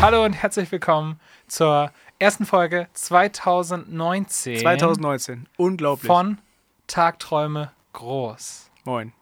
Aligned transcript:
Hallo 0.00 0.24
und 0.24 0.32
herzlich 0.32 0.72
willkommen 0.72 1.20
zur 1.46 1.92
ersten 2.18 2.44
Folge 2.44 2.88
2019 2.94 4.58
2019. 4.58 5.46
Unglaublich. 5.56 6.08
von 6.08 6.38
Tagträume 6.88 7.70
groß. 7.92 8.70
Moin. 8.84 9.12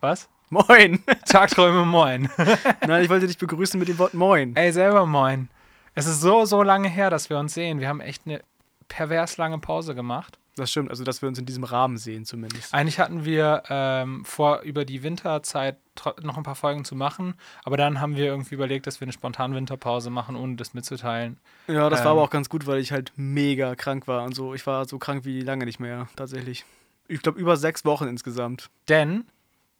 Was? 0.00 0.28
Moin. 0.50 1.02
Tagträume 1.26 1.86
moin. 1.86 2.28
Nein, 2.86 3.02
ich 3.02 3.08
wollte 3.08 3.26
dich 3.26 3.38
begrüßen 3.38 3.80
mit 3.80 3.88
dem 3.88 3.98
Wort 3.98 4.12
Moin. 4.12 4.54
Ey, 4.56 4.70
selber 4.70 5.06
moin. 5.06 5.48
Es 5.94 6.06
ist 6.06 6.20
so, 6.20 6.44
so 6.44 6.62
lange 6.62 6.88
her, 6.88 7.08
dass 7.08 7.30
wir 7.30 7.38
uns 7.38 7.54
sehen. 7.54 7.80
Wir 7.80 7.88
haben 7.88 8.00
echt 8.00 8.26
eine 8.26 8.42
pervers 8.88 9.38
lange 9.38 9.58
Pause 9.58 9.94
gemacht. 9.94 10.38
Das 10.56 10.70
stimmt, 10.70 10.90
also 10.90 11.04
dass 11.04 11.22
wir 11.22 11.28
uns 11.28 11.38
in 11.38 11.46
diesem 11.46 11.64
Rahmen 11.64 11.96
sehen 11.96 12.24
zumindest. 12.24 12.74
Eigentlich 12.74 12.98
hatten 12.98 13.24
wir 13.24 13.62
ähm, 13.68 14.24
vor, 14.24 14.60
über 14.60 14.84
die 14.84 15.02
Winterzeit 15.02 15.76
noch 16.22 16.36
ein 16.36 16.42
paar 16.42 16.54
Folgen 16.54 16.84
zu 16.84 16.94
machen, 16.94 17.34
aber 17.64 17.76
dann 17.76 18.00
haben 18.00 18.16
wir 18.16 18.24
irgendwie 18.26 18.54
überlegt, 18.54 18.86
dass 18.86 19.00
wir 19.00 19.04
eine 19.06 19.12
spontane 19.12 19.54
Winterpause 19.54 20.10
machen, 20.10 20.34
ohne 20.36 20.56
das 20.56 20.74
mitzuteilen. 20.74 21.38
Ja, 21.66 21.88
das 21.88 22.00
Ähm. 22.00 22.04
war 22.06 22.12
aber 22.12 22.22
auch 22.22 22.30
ganz 22.30 22.48
gut, 22.48 22.66
weil 22.66 22.78
ich 22.78 22.90
halt 22.92 23.12
mega 23.16 23.74
krank 23.74 24.08
war 24.08 24.24
und 24.24 24.34
so. 24.34 24.54
Ich 24.54 24.66
war 24.66 24.86
so 24.86 24.98
krank 24.98 25.24
wie 25.24 25.40
lange 25.42 25.64
nicht 25.66 25.78
mehr, 25.80 26.08
tatsächlich. 26.16 26.64
Ich 27.08 27.22
glaube, 27.22 27.38
über 27.40 27.56
sechs 27.56 27.84
Wochen 27.84 28.06
insgesamt. 28.08 28.70
Denn 28.88 29.24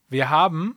wir 0.09 0.31
haben 0.31 0.77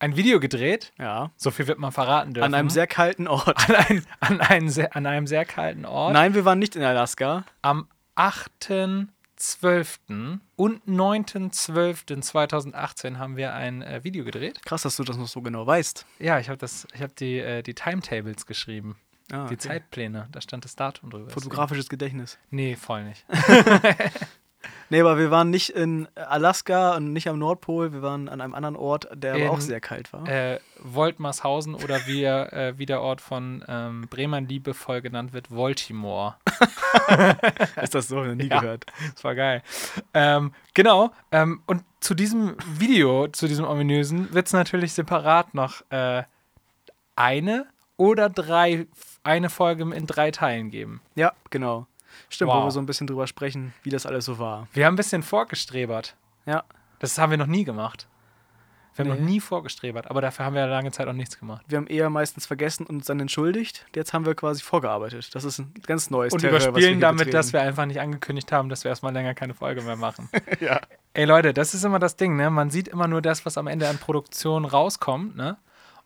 ein 0.00 0.16
Video 0.16 0.38
gedreht, 0.40 0.92
Ja. 0.98 1.30
so 1.36 1.50
viel 1.50 1.66
wird 1.66 1.78
man 1.78 1.92
verraten 1.92 2.34
dürfen. 2.34 2.44
An 2.46 2.54
einem 2.54 2.68
sehr 2.70 2.86
kalten 2.86 3.26
Ort. 3.26 3.56
an, 3.68 3.74
ein, 3.76 4.06
an, 4.20 4.40
einen 4.40 4.68
sehr, 4.68 4.94
an 4.96 5.06
einem 5.06 5.26
sehr 5.26 5.44
kalten 5.44 5.86
Ort. 5.86 6.12
Nein, 6.12 6.34
wir 6.34 6.44
waren 6.44 6.58
nicht 6.58 6.76
in 6.76 6.82
Alaska. 6.82 7.44
Am 7.62 7.88
8.12. 8.16 10.38
und 10.56 10.84
9.12.2018 10.86 13.18
haben 13.18 13.36
wir 13.36 13.54
ein 13.54 13.82
äh, 13.82 14.02
Video 14.04 14.24
gedreht. 14.24 14.62
Krass, 14.64 14.82
dass 14.82 14.96
du 14.96 15.04
das 15.04 15.16
noch 15.16 15.28
so 15.28 15.42
genau 15.42 15.66
weißt. 15.66 16.06
Ja, 16.18 16.38
ich 16.38 16.48
habe 16.48 16.58
das, 16.58 16.86
ich 16.94 17.02
habe 17.02 17.12
die, 17.18 17.38
äh, 17.38 17.62
die 17.62 17.74
Timetables 17.74 18.46
geschrieben, 18.46 18.96
Ah, 19.32 19.46
die 19.46 19.54
okay. 19.54 19.58
Zeitpläne. 19.58 20.28
Da 20.32 20.40
stand 20.40 20.64
das 20.64 20.76
Datum 20.76 21.10
drüber. 21.10 21.30
Fotografisches 21.30 21.88
Gedächtnis. 21.88 22.38
Nee, 22.50 22.76
voll 22.76 23.04
nicht. 23.04 23.24
Nee, 24.90 25.00
aber 25.00 25.18
wir 25.18 25.30
waren 25.30 25.50
nicht 25.50 25.70
in 25.70 26.06
Alaska 26.14 26.96
und 26.96 27.12
nicht 27.12 27.28
am 27.28 27.38
Nordpol. 27.38 27.92
Wir 27.92 28.02
waren 28.02 28.28
an 28.28 28.40
einem 28.40 28.54
anderen 28.54 28.76
Ort, 28.76 29.08
der 29.14 29.34
aber 29.34 29.42
In- 29.44 29.48
auch 29.48 29.60
sehr 29.60 29.80
kalt 29.80 30.12
war. 30.12 30.28
äh, 30.28 30.58
Woltmarshausen 30.82 31.74
oder 31.74 32.06
wie, 32.06 32.24
äh, 32.24 32.74
wie 32.78 32.86
der 32.86 33.00
Ort 33.00 33.20
von 33.20 33.64
ähm, 33.68 34.06
Bremen 34.10 34.46
liebevoll 34.48 35.00
genannt 35.00 35.32
wird, 35.32 35.50
Voltimore. 35.50 36.36
Ist 37.82 37.94
das 37.94 38.08
so? 38.08 38.22
Noch 38.22 38.34
nie 38.34 38.48
Ja. 38.48 38.60
gehört. 38.60 38.86
Das 39.14 39.24
war 39.24 39.34
geil. 39.34 39.62
Ähm, 40.12 40.52
genau. 40.74 41.10
Ähm, 41.32 41.62
und 41.66 41.82
zu 42.00 42.14
diesem 42.14 42.56
Video, 42.78 43.28
zu 43.28 43.46
diesem 43.48 43.64
ominösen, 43.66 44.32
wird 44.34 44.46
es 44.46 44.52
natürlich 44.52 44.92
separat 44.92 45.54
noch 45.54 45.82
äh, 45.90 46.22
eine 47.16 47.66
oder 47.96 48.28
drei, 48.28 48.86
eine 49.22 49.50
Folge 49.50 49.84
in 49.94 50.06
drei 50.06 50.30
Teilen 50.30 50.70
geben. 50.70 51.00
Ja, 51.14 51.32
genau. 51.50 51.86
Stimmt, 52.28 52.50
wo 52.50 52.54
Wow. 52.56 52.64
wir 52.66 52.70
so 52.70 52.80
ein 52.80 52.86
bisschen 52.86 53.06
drüber 53.06 53.26
sprechen, 53.26 53.72
wie 53.82 53.90
das 53.90 54.06
alles 54.06 54.24
so 54.24 54.38
war. 54.38 54.68
Wir 54.72 54.86
haben 54.86 54.94
ein 54.94 54.96
bisschen 54.96 55.22
vorgestrebert. 55.22 56.16
Ja. 56.46 56.64
Das 56.98 57.18
haben 57.18 57.30
wir 57.30 57.38
noch 57.38 57.46
nie 57.46 57.64
gemacht. 57.64 58.06
Wir 58.96 59.04
haben 59.04 59.12
Nee. 59.12 59.18
noch 59.20 59.26
nie 59.28 59.40
vorgestrebert, 59.40 60.08
aber 60.08 60.20
dafür 60.20 60.44
haben 60.46 60.54
wir 60.54 60.66
lange 60.68 60.92
Zeit 60.92 61.08
auch 61.08 61.12
nichts 61.12 61.36
gemacht. 61.40 61.64
Wir 61.66 61.78
haben 61.78 61.88
eher 61.88 62.08
meistens 62.10 62.46
vergessen 62.46 62.86
und 62.86 62.94
uns 62.96 63.06
dann 63.06 63.18
entschuldigt. 63.18 63.84
Jetzt 63.92 64.12
haben 64.12 64.24
wir 64.24 64.36
quasi 64.36 64.62
vorgearbeitet. 64.62 65.34
Das 65.34 65.42
ist 65.42 65.58
ein 65.58 65.74
ganz 65.84 66.10
neues 66.10 66.32
Und 66.32 66.38
Terrain, 66.40 66.54
was 66.54 66.62
wir 66.64 66.68
überspielen 66.68 67.00
damit, 67.00 67.34
dass 67.34 67.46
betreten. 67.46 67.52
wir 67.64 67.68
einfach 67.68 67.86
nicht 67.86 68.00
angekündigt 68.00 68.52
haben, 68.52 68.68
dass 68.68 68.84
wir 68.84 68.90
erstmal 68.90 69.12
länger 69.12 69.34
keine 69.34 69.54
Folge 69.54 69.82
mehr 69.82 69.96
machen. 69.96 70.28
Ja. 70.60 70.80
Ey 71.12 71.24
Leute, 71.24 71.52
das 71.52 71.74
ist 71.74 71.84
immer 71.84 71.98
das 71.98 72.14
Ding, 72.16 72.36
ne? 72.36 72.50
Man 72.50 72.70
sieht 72.70 72.86
immer 72.88 73.08
nur 73.08 73.20
das, 73.20 73.44
was 73.44 73.58
am 73.58 73.66
Ende 73.66 73.88
an 73.88 73.98
Produktion 73.98 74.64
rauskommt, 74.64 75.34
ne? 75.36 75.56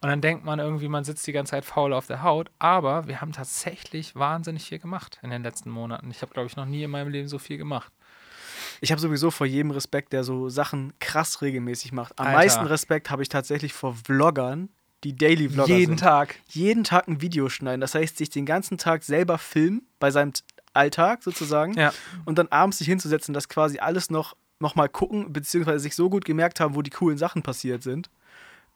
Und 0.00 0.09
dann 0.09 0.20
denkt 0.20 0.44
man 0.44 0.60
irgendwie, 0.60 0.88
man 0.88 1.03
sitzt 1.03 1.26
die 1.26 1.32
ganze 1.32 1.50
Zeit 1.50 1.64
faul 1.64 1.92
auf 1.92 2.06
der 2.06 2.22
Haut. 2.22 2.50
Aber 2.59 3.09
wir 3.09 3.20
haben 3.20 3.32
tatsächlich 3.32 4.14
wahnsinnig 4.14 4.64
viel 4.64 4.78
gemacht 4.78 5.19
in 5.22 5.31
den 5.31 5.42
letzten 5.42 5.70
Monaten. 5.70 6.10
Ich 6.10 6.22
habe, 6.22 6.32
glaube 6.32 6.47
ich, 6.47 6.56
noch 6.56 6.66
nie 6.66 6.84
in 6.84 6.91
meinem 6.91 7.10
Leben 7.10 7.28
so 7.28 7.38
viel 7.38 7.59
gemacht. 7.59 7.92
Ich 8.81 8.92
habe 8.92 9.00
sowieso 9.00 9.32
vor 9.32 9.47
jedem 9.47 9.72
Respekt, 9.72 10.12
der 10.12 10.22
so 10.22 10.48
Sachen 10.48 10.92
krass 11.00 11.42
regelmäßig 11.42 11.92
macht. 11.92 12.19
Am 12.19 12.26
Alter. 12.26 12.38
meisten 12.38 12.66
Respekt 12.66 13.10
habe 13.10 13.22
ich 13.22 13.28
tatsächlich 13.28 13.72
vor 13.72 13.94
Vloggern, 13.94 14.69
die 15.03 15.16
Daily 15.16 15.48
Vlogger 15.48 15.75
Jeden 15.75 15.92
sind. 15.92 16.00
Tag. 16.00 16.36
Jeden 16.48 16.84
Tag 16.84 17.09
ein 17.09 17.20
Video 17.20 17.48
schneiden. 17.48 17.80
Das 17.80 17.94
heißt, 17.94 18.19
sich 18.19 18.30
den 18.30 18.47
ganzen 18.47 18.78
Tag 18.78 19.03
selber 19.03 19.38
filmen 19.38 19.82
bei 19.98 20.12
seinem 20.12 20.32
Alltag 20.75 21.25
sozusagen. 21.25 21.75
Ja. 21.75 21.92
Und 22.25 22.38
dann 22.38 22.48
abends 22.48 22.78
sich 22.78 22.86
hinzusetzen, 22.86 23.34
das 23.34 23.48
quasi 23.48 23.78
alles 23.78 24.10
noch, 24.10 24.36
noch 24.60 24.76
mal 24.76 24.88
gucken, 24.88 25.32
beziehungsweise 25.32 25.80
sich 25.80 25.97
so 25.97 26.09
gut 26.09 26.25
gemerkt 26.25 26.60
haben, 26.60 26.76
wo 26.76 26.82
die 26.82 26.91
coolen 26.91 27.19
Sachen 27.19 27.42
passiert 27.42 27.82
sind. 27.82 28.10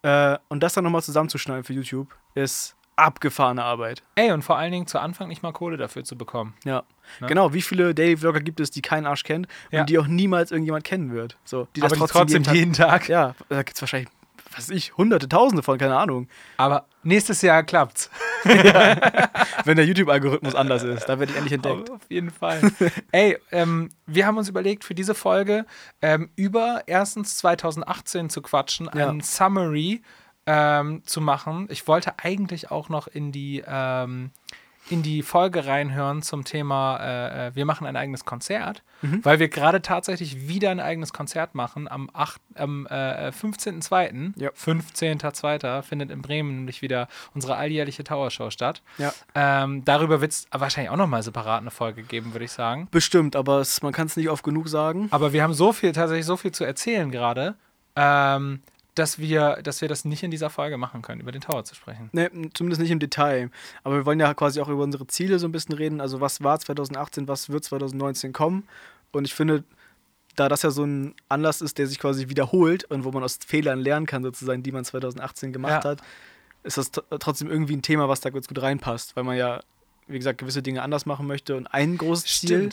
Äh, 0.03 0.39
und 0.49 0.63
das 0.63 0.75
dann 0.75 0.85
nochmal 0.85 1.03
zusammenzuschneiden 1.03 1.65
für 1.65 1.73
YouTube, 1.73 2.09
ist 2.35 2.77
abgefahrene 2.97 3.63
Arbeit. 3.65 4.03
Ey, 4.17 4.33
und 4.33 4.43
vor 4.43 4.59
allen 4.59 4.71
Dingen 4.73 4.87
zu 4.87 4.99
Anfang 4.99 5.29
nicht 5.29 5.43
mal 5.43 5.53
Kohle 5.53 5.77
dafür 5.77 6.05
zu 6.05 6.17
bekommen. 6.17 6.55
Ja. 6.65 6.83
Ne? 7.21 7.27
Genau, 7.27 7.53
wie 7.55 7.63
viele 7.63 7.95
Daily 7.95 8.17
Vlogger 8.17 8.41
gibt 8.41 8.61
es, 8.61 8.71
die 8.71 8.83
keinen 8.83 9.07
Arsch 9.07 9.25
kennt 9.25 9.47
und 9.71 9.79
Ja. 9.79 9.85
die 9.85 9.99
auch 9.99 10.07
niemals 10.07 10.51
irgendjemand 10.51 10.85
kennen 10.85 11.13
wird? 11.13 11.37
So, 11.45 11.69
die 11.75 11.83
aber 11.83 11.97
die 11.97 12.03
trotzdem 12.07 12.43
jeden 12.45 12.75
Tag. 12.75 13.09
Ja, 13.09 13.35
da 13.49 13.63
gibt 13.63 13.77
es 13.77 13.83
wahrscheinlich, 13.83 14.11
was 14.57 14.69
ich, 14.71 14.97
hunderte, 14.97 15.29
tausende 15.29 15.63
von, 15.63 15.79
keine 15.79 15.97
Ahnung. 15.97 16.29
Aber 16.57 16.87
nächstes 17.03 17.43
Jahr 17.43 17.63
klappt's. 17.63 18.11
Wenn 19.65 19.77
der 19.77 19.87
YouTube-Algorithmus 19.87 20.55
anders 20.55 20.83
ist, 20.83 21.05
da 21.09 21.19
werde 21.19 21.33
ich 21.33 21.37
endlich 21.39 21.53
entdeckt. 21.55 21.91
Auf 21.91 22.01
jeden 22.09 22.31
Fall. 22.31 22.61
Ey, 23.13 23.39
ähm, 23.51 23.91
wir 24.07 24.27
haben 24.27 24.37
uns 24.39 24.49
überlegt, 24.49 24.85
für 24.85 24.95
diese 24.95 25.15
Folge 25.15 25.65
ähm, 26.01 26.31
über 26.37 26.83
erstens 26.87 27.37
2018 27.39 28.31
zu 28.31 28.43
quatschen, 28.43 28.89
Ja. 28.95 29.09
ein 29.09 29.21
Summary 29.21 30.03
ähm, 30.47 31.03
zu 31.05 31.21
machen. 31.21 31.69
Ich 31.71 31.87
wollte 31.87 32.19
eigentlich 32.19 32.71
auch 32.71 32.89
noch 32.89 33.07
in 33.07 33.31
die, 33.33 33.63
ähm, 33.67 34.31
in 34.93 35.03
die 35.03 35.23
Folge 35.23 35.67
reinhören 35.67 36.23
zum 36.23 36.45
Thema, 36.45 36.99
äh, 36.99 37.47
äh, 37.49 37.55
wir 37.57 37.65
machen 37.65 37.87
ein 37.87 37.97
eigenes 37.97 38.25
Konzert, 38.25 38.83
Mhm. 39.01 39.25
weil 39.25 39.39
wir 39.41 39.49
gerade 39.49 39.83
tatsächlich 39.83 40.47
wieder 40.49 40.71
ein 40.71 40.79
eigenes 40.79 41.13
Konzert 41.13 41.55
machen 41.57 41.89
am, 41.89 42.09
am 42.55 42.87
äh, 42.87 43.33
15.02. 43.33 44.35
Ja. 44.37 44.51
15.02. 44.51 45.83
findet 45.83 46.11
in 46.11 46.23
Bremen 46.23 46.55
nämlich 46.57 46.83
wieder 46.83 47.09
unsere 47.35 47.57
alljährliche 47.57 48.05
Towershow 48.05 48.51
statt. 48.51 48.83
Ja. 48.99 49.13
Ähm, 49.35 49.85
darüber 49.85 50.21
wird 50.21 50.33
es 50.33 50.47
wahrscheinlich 50.51 50.91
auch 50.91 50.97
nochmal 50.97 51.23
separat 51.23 51.61
eine 51.63 51.71
Folge 51.71 52.03
geben, 52.03 52.33
würde 52.35 52.45
ich 52.45 52.53
sagen. 52.53 52.89
Bestimmt, 52.91 53.35
aber 53.37 53.61
es, 53.61 53.83
man 53.83 53.93
kann 53.93 54.07
es 54.07 54.17
nicht 54.17 54.29
oft 54.29 54.45
genug 54.45 54.69
sagen. 54.69 55.09
Aber 55.11 55.33
wir 55.33 55.43
haben 55.43 55.55
so 55.55 55.73
viel, 55.73 55.93
tatsächlich 55.93 56.27
so 56.27 56.37
viel 56.37 56.53
zu 56.53 56.65
erzählen 56.65 57.11
gerade, 57.11 57.55
ähm, 57.97 58.63
dass, 58.95 59.19
wir, 59.19 59.63
dass 59.63 59.81
wir 59.81 59.89
das 59.89 60.05
nicht 60.05 60.23
in 60.23 60.31
dieser 60.31 60.51
Folge 60.51 60.77
machen 60.77 61.03
können, 61.03 61.21
über 61.21 61.33
den 61.33 61.41
Tower 61.41 61.65
zu 61.65 61.75
sprechen. 61.75 62.11
Ne, 62.13 62.31
zumindest 62.53 62.81
nicht 62.83 62.91
im 62.91 62.99
Detail. 62.99 63.51
Aber 63.85 63.97
wir 63.97 64.07
wollen 64.07 64.21
ja 64.21 64.35
quasi 64.35 64.61
auch 64.61 64.69
über 64.69 64.83
unsere 64.83 65.07
Ziele 65.07 65.39
so 65.39 65.47
ein 65.49 65.53
bisschen 65.53 65.75
reden. 65.75 66.01
Also, 66.01 66.21
was 66.21 66.43
war 66.43 66.59
2018, 66.59 67.27
was 67.29 67.49
wird 67.51 67.65
2019 67.65 68.33
kommen? 68.33 68.69
Und 69.13 69.25
ich 69.27 69.35
finde, 69.35 69.65
da 70.37 70.49
das 70.49 70.63
ja 70.63 70.71
so 70.71 70.85
ein 70.85 71.15
Anlass 71.29 71.61
ist, 71.61 71.79
der 71.79 71.87
sich 71.87 71.99
quasi 71.99 72.29
wiederholt 72.29 72.85
und 72.85 73.05
wo 73.05 73.13
man 73.13 73.23
aus 73.23 73.39
Fehlern 73.47 73.81
lernen 73.81 74.07
kann, 74.07 74.23
sozusagen, 74.23 74.63
die 74.63 74.73
man 74.73 74.85
2018 74.85 75.53
gemacht 75.53 75.85
Ja. 75.85 75.91
hat, 75.91 76.01
ist 76.63 76.79
das 76.79 76.91
trotzdem 77.19 77.51
irgendwie 77.51 77.77
ein 77.77 77.83
Thema, 77.83 78.09
was 78.09 78.21
da 78.21 78.31
ganz 78.31 78.47
gut 78.49 78.61
reinpasst, 78.63 79.17
weil 79.17 79.25
man 79.25 79.37
ja, 79.37 79.61
wie 80.07 80.19
gesagt, 80.19 80.39
gewisse 80.39 80.63
Dinge 80.63 80.83
anders 80.83 81.07
machen 81.07 81.27
möchte. 81.27 81.57
Und 81.57 81.67
ein 81.67 81.97
großes 81.99 82.41
Ziel, 82.41 82.71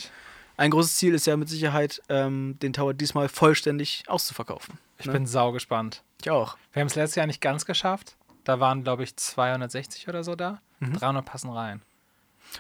ein 0.60 0.72
großes 0.72 0.98
Ziel 0.98 1.14
ist 1.14 1.26
ja 1.26 1.38
mit 1.38 1.48
Sicherheit, 1.48 2.02
ähm, 2.10 2.58
den 2.62 2.74
Tower 2.74 2.94
diesmal 2.94 3.30
vollständig 3.30 4.04
auszuverkaufen. 4.08 4.78
Ich 4.98 5.06
ne? 5.06 5.14
bin 5.14 5.26
sau 5.26 5.54
gespannt. 5.54 6.04
Ich 6.22 6.30
auch. 6.30 6.58
Wir 6.74 6.82
haben 6.82 6.88
es 6.88 6.96
letztes 6.96 7.16
Jahr 7.16 7.28
nicht 7.28 7.40
ganz 7.40 7.66
geschafft. 7.66 8.18
Da 8.44 8.60
waren, 8.60 8.84
glaube 8.84 9.04
ich, 9.04 9.16
260 9.16 10.10
oder 10.10 10.24
so 10.24 10.36
da. 10.36 10.62
Mhm. 10.80 10.94
300 10.94 11.26
passen 11.26 11.50
rein. 11.50 11.82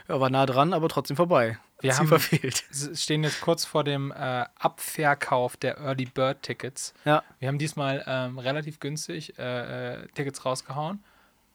Ja, 0.07 0.19
war 0.21 0.29
nah 0.29 0.45
dran, 0.45 0.71
aber 0.71 0.87
trotzdem 0.87 1.17
vorbei. 1.17 1.59
Wir 1.81 1.97
haben- 1.97 2.07
verfehlt. 2.07 2.63
Stehen 2.93 3.23
jetzt 3.23 3.41
kurz 3.41 3.65
vor 3.65 3.83
dem 3.83 4.11
äh, 4.11 4.45
Abverkauf 4.57 5.57
der 5.57 5.77
Early 5.79 6.05
Bird 6.05 6.41
Tickets. 6.41 6.93
Ja. 7.03 7.23
Wir 7.39 7.49
haben 7.49 7.57
diesmal 7.57 8.03
ähm, 8.07 8.39
relativ 8.39 8.79
günstig 8.79 9.37
äh, 9.37 10.03
äh, 10.03 10.07
Tickets 10.13 10.45
rausgehauen. 10.45 11.03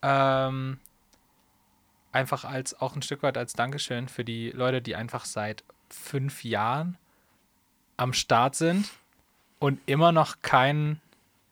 Ähm, 0.02 0.78
einfach 2.12 2.44
als 2.44 2.78
auch 2.78 2.96
ein 2.96 3.02
Stück 3.02 3.22
weit 3.22 3.38
als 3.38 3.54
Dankeschön 3.54 4.08
für 4.08 4.24
die 4.24 4.50
Leute, 4.50 4.82
die 4.82 4.94
einfach 4.94 5.24
seit 5.24 5.64
fünf 5.94 6.44
Jahren 6.44 6.96
am 7.96 8.12
Start 8.12 8.54
sind 8.54 8.90
und 9.58 9.78
immer 9.86 10.12
noch 10.12 10.42
keinen, 10.42 11.00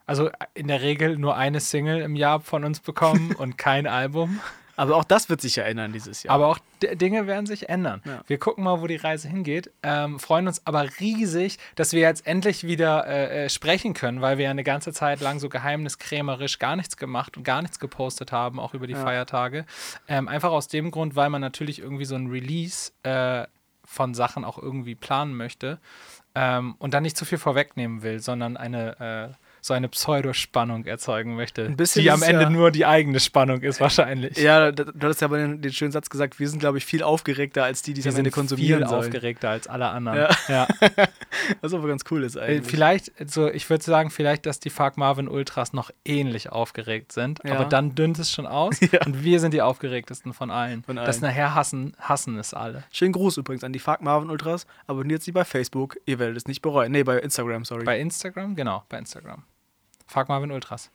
also 0.06 0.30
in 0.54 0.68
der 0.68 0.82
Regel 0.82 1.16
nur 1.18 1.36
eine 1.36 1.60
Single 1.60 2.00
im 2.02 2.16
Jahr 2.16 2.40
von 2.40 2.64
uns 2.64 2.80
bekommen 2.80 3.32
und 3.38 3.56
kein 3.58 3.86
Album. 3.86 4.40
Aber 4.74 4.96
auch 4.96 5.04
das 5.04 5.28
wird 5.28 5.42
sich 5.42 5.56
ja 5.56 5.64
ändern 5.64 5.92
dieses 5.92 6.22
Jahr. 6.22 6.34
Aber 6.34 6.46
auch 6.48 6.58
D 6.82 6.96
Dinge 6.96 7.26
werden 7.26 7.44
sich 7.44 7.68
ändern. 7.68 8.00
Ja. 8.06 8.22
Wir 8.26 8.38
gucken 8.38 8.64
mal, 8.64 8.80
wo 8.80 8.86
die 8.86 8.96
Reise 8.96 9.28
hingeht. 9.28 9.70
Ähm, 9.82 10.18
freuen 10.18 10.46
uns 10.46 10.66
aber 10.66 10.88
riesig, 10.98 11.58
dass 11.76 11.92
wir 11.92 12.00
jetzt 12.00 12.26
endlich 12.26 12.64
wieder 12.66 13.06
äh, 13.06 13.44
äh, 13.44 13.48
sprechen 13.50 13.92
können, 13.92 14.22
weil 14.22 14.38
wir 14.38 14.46
ja 14.46 14.50
eine 14.50 14.64
ganze 14.64 14.92
Zeit 14.94 15.20
lang 15.20 15.38
so 15.40 15.50
geheimniskrämerisch 15.50 16.58
gar 16.58 16.74
nichts 16.74 16.96
gemacht 16.96 17.36
und 17.36 17.42
gar 17.44 17.60
nichts 17.60 17.80
gepostet 17.80 18.32
haben, 18.32 18.58
auch 18.58 18.72
über 18.72 18.86
die 18.86 18.94
Ja. 18.94 19.02
Feiertage. 19.02 19.66
Ähm, 20.08 20.26
einfach 20.26 20.50
aus 20.50 20.68
dem 20.68 20.90
Grund, 20.90 21.16
weil 21.16 21.28
man 21.28 21.42
natürlich 21.42 21.78
irgendwie 21.78 22.06
so 22.06 22.14
ein 22.14 22.28
Release 22.28 22.92
äh, 23.02 23.46
von 23.92 24.14
Sachen 24.14 24.44
auch 24.44 24.58
irgendwie 24.58 24.94
planen 24.94 25.36
möchte 25.36 25.78
ähm, 26.34 26.74
und 26.78 26.94
dann 26.94 27.02
nicht 27.02 27.16
zu 27.16 27.24
viel 27.24 27.38
vorwegnehmen 27.38 28.02
will, 28.02 28.20
sondern 28.20 28.56
eine 28.56 29.30
äh, 29.30 29.51
so 29.64 29.74
eine 29.74 29.88
Pseudospannung 29.88 30.86
erzeugen 30.86 31.36
möchte, 31.36 31.64
Ein 31.64 31.76
bisschen 31.76 32.02
die 32.02 32.10
am 32.10 32.22
Ende 32.22 32.42
ja- 32.42 32.50
nur 32.50 32.72
die 32.72 32.84
eigene 32.84 33.20
Spannung 33.20 33.62
ist 33.62 33.80
wahrscheinlich. 33.80 34.36
ja, 34.36 34.72
du 34.72 34.84
hattest 35.00 35.20
ja 35.20 35.28
aber 35.28 35.38
den, 35.38 35.62
den 35.62 35.72
schönen 35.72 35.92
Satz 35.92 36.10
gesagt, 36.10 36.40
wir 36.40 36.48
sind, 36.48 36.58
glaube 36.58 36.78
ich, 36.78 36.84
viel 36.84 37.04
aufgeregter 37.04 37.62
als 37.62 37.80
die, 37.80 37.94
die 37.94 38.00
es 38.00 38.06
am 38.08 38.16
Ende 38.16 38.32
konsumieren 38.32 38.80
viel 38.80 38.88
sollen. 38.88 39.04
aufgeregter 39.04 39.50
als 39.50 39.68
alle 39.68 39.86
anderen. 39.88 40.18
Ja. 40.18 40.28
Ja. 40.48 40.68
Was 41.60 41.72
aber 41.72 41.86
ganz 41.86 42.02
cool 42.10 42.24
ist 42.24 42.34
Äh, 42.34 42.40
eigentlich. 42.40 42.66
Vielleicht, 42.70 43.12
so, 43.30 43.48
ich 43.48 43.70
würde 43.70 43.84
sagen, 43.84 44.10
vielleicht, 44.10 44.46
dass 44.46 44.58
die 44.58 44.68
Fuck 44.70 44.96
Marvin 44.96 45.28
Ultras 45.28 45.72
noch 45.72 45.92
ähnlich 46.04 46.50
aufgeregt 46.50 47.12
sind, 47.12 47.38
Ja. 47.44 47.54
aber 47.54 47.64
dann 47.66 47.94
dünnt 47.94 48.18
es 48.18 48.32
schon 48.32 48.48
aus 48.48 48.80
und 49.06 49.22
wir 49.22 49.38
sind 49.38 49.54
die 49.54 49.62
aufgeregtesten 49.62 50.32
von 50.32 50.50
allen. 50.50 50.82
Von 50.82 50.96
Das 50.96 51.22
allen. 51.22 51.30
nachher 51.30 51.54
hassen, 51.54 51.94
hassen 52.00 52.36
es 52.36 52.52
alle. 52.52 52.82
Schönen 52.90 53.12
Gruß 53.12 53.36
übrigens 53.36 53.62
an 53.62 53.72
die 53.72 53.78
Fuck 53.78 54.00
Marvin 54.02 54.28
Ultras. 54.28 54.66
Abonniert 54.88 55.22
sie 55.22 55.30
bei 55.30 55.44
Facebook. 55.44 55.96
Ihr 56.04 56.18
werdet 56.18 56.36
es 56.36 56.46
nicht 56.48 56.62
bereuen. 56.62 56.90
Nee, 56.90 57.04
bei 57.04 57.20
Instagram, 57.20 57.64
sorry. 57.64 57.84
Bei 57.84 58.00
Instagram, 58.00 58.56
genau, 58.56 58.82
bei 58.88 58.98
Instagram. 58.98 59.44
Fuck 60.12 60.28
Marvin 60.28 60.50
Ultras. 60.50 60.90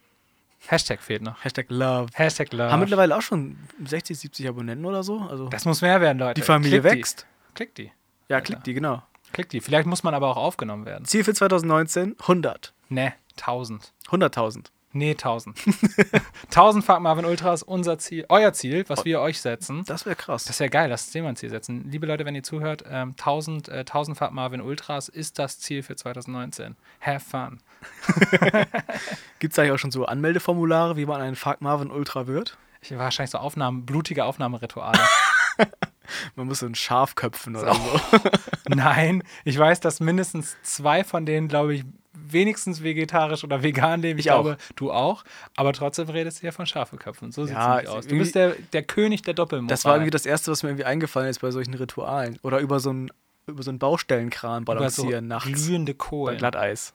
Hashtag 0.68 1.02
fehlt 1.02 1.22
noch. 1.22 1.44
Hashtag 1.44 1.68
Love. 1.70 2.08
Hashtag 2.14 2.52
Love. 2.54 2.72
Haben 2.72 2.80
mittlerweile 2.82 3.16
auch 3.16 3.22
schon 3.22 3.58
60, 3.84 4.18
70 4.20 4.48
Abonnenten 4.48 4.86
oder 4.86 5.04
so. 5.04 5.20
Also 5.20 5.50
das 5.50 5.66
muss 5.66 5.82
mehr 5.82 6.02
werden, 6.02 6.20
Leute. 6.20 6.42
die 6.42 6.46
Familie 6.46 6.82
Klickt 6.82 6.96
wächst. 6.96 7.22
Die. 7.22 7.54
Klickt 7.56 7.78
die. 7.78 7.92
Ja, 8.30 8.42
klickt 8.42 8.66
die, 8.68 8.74
genau. 8.74 9.02
Klickt 9.34 9.54
die. 9.54 9.62
Vielleicht 9.62 9.88
muss 9.88 10.04
man 10.04 10.14
aber 10.14 10.28
auch 10.28 10.38
aufgenommen 10.38 10.86
werden. 10.86 11.06
Ziel 11.06 11.24
für 11.24 11.34
2019, 11.34 12.16
100. 12.20 12.74
Ne, 12.90 13.14
1000. 13.38 13.94
100.000. 14.10 14.66
Nee, 14.94 15.12
1000. 15.12 15.60
1000 16.46 16.84
Fuck 16.84 17.02
Marvin 17.02 17.26
Ultras, 17.26 17.62
unser 17.62 18.00
Ziel, 18.00 18.26
euer 18.30 18.54
Ziel, 18.54 18.86
was 18.88 19.06
wir 19.06 19.20
euch 19.20 19.42
setzen. 19.42 19.84
Das 19.86 20.06
wäre 20.06 20.16
krass. 20.16 20.46
Das 20.46 20.60
wäre 20.60 20.70
geil, 20.70 20.90
das 20.90 21.12
Thema 21.12 21.30
ein 21.30 21.36
Ziel 21.36 21.50
setzen. 21.50 21.90
Liebe 21.92 22.08
Leute, 22.08 22.26
wenn 22.26 22.36
ihr 22.36 22.44
zuhört, 22.44 22.84
ähm, 22.90 23.16
1000, 23.16 23.70
äh, 23.70 23.86
1000 23.86 24.18
Fahrt 24.18 24.34
Marvin 24.34 24.62
Ultras 24.62 25.10
ist 25.10 25.40
das 25.40 25.60
Ziel 25.60 25.84
für 25.84 25.96
2019. 25.96 26.78
Have 27.02 27.20
fun. 27.20 27.60
Gibt 29.40 29.54
es 29.54 29.60
eigentlich 29.60 29.72
auch 29.72 29.78
schon 29.80 29.92
so 29.92 30.06
Anmeldeformulare, 30.06 30.96
wie 30.98 31.06
man 31.06 31.22
ein 31.22 31.36
Fuck 31.36 31.62
Marvin 31.62 31.92
Ultra 31.92 32.28
wird? 32.28 32.58
Ich 32.82 32.96
wahrscheinlich 32.98 33.32
so 33.32 33.38
Aufnahmen, 33.40 33.86
blutige 33.86 34.26
Aufnahmerituale. 34.26 35.00
Man 36.36 36.48
muss 36.48 36.60
so 36.60 36.66
ein 36.66 36.76
Schaf 36.76 37.16
köpfen 37.16 37.56
oder 37.58 37.74
So. 37.74 37.80
so. 38.12 38.20
Nein, 38.70 39.24
ich 39.44 39.58
weiß, 39.60 39.82
dass 39.82 40.00
mindestens 40.00 40.56
zwei 40.64 41.04
von 41.04 41.26
denen, 41.26 41.50
glaube 41.50 41.74
ich, 41.76 41.84
wenigstens 42.14 42.82
vegetarisch 42.82 43.44
oder 43.44 43.62
vegan 43.62 44.02
leben. 44.02 44.18
Ich, 44.20 44.28
Ich 44.28 44.32
auch. 44.32 44.44
glaube, 44.44 44.58
du 44.78 44.92
auch. 44.92 45.24
Aber 45.58 45.74
trotzdem 45.74 46.08
redest 46.10 46.42
du 46.42 46.46
ja 46.46 46.52
von 46.54 46.66
Schafeköpfen. 46.66 47.32
So 47.34 47.46
sieht 47.46 47.58
es 47.58 47.62
Ja, 47.62 47.78
nicht 47.78 47.90
aus. 47.90 48.08
Du 48.08 48.18
bist 48.18 48.36
der, 48.36 48.56
der 48.74 48.84
König 48.84 49.22
der 49.24 49.34
Doppelmoral. 49.34 49.68
Das 49.70 49.84
war 49.84 49.96
irgendwie 49.96 50.12
das 50.12 50.26
Erste, 50.26 50.50
was 50.52 50.64
mir 50.64 50.70
irgendwie 50.70 50.86
eingefallen 50.86 51.30
ist 51.30 51.40
bei 51.40 51.52
solchen 51.52 51.74
Ritualen. 51.74 52.40
Oder 52.42 52.60
über 52.60 52.80
so 52.80 52.90
einen 52.92 53.10
über 53.46 53.64
so 53.64 53.72
einen 53.72 53.80
Baustellenkran 53.80 54.64
Über 54.64 54.74
so 54.74 55.04
balancieren 55.04 55.28
nachts. 55.28 55.52
glühende 55.52 55.94
Bei 55.94 55.98
Kohlen. 55.98 56.38
Glatteis. 56.38 56.94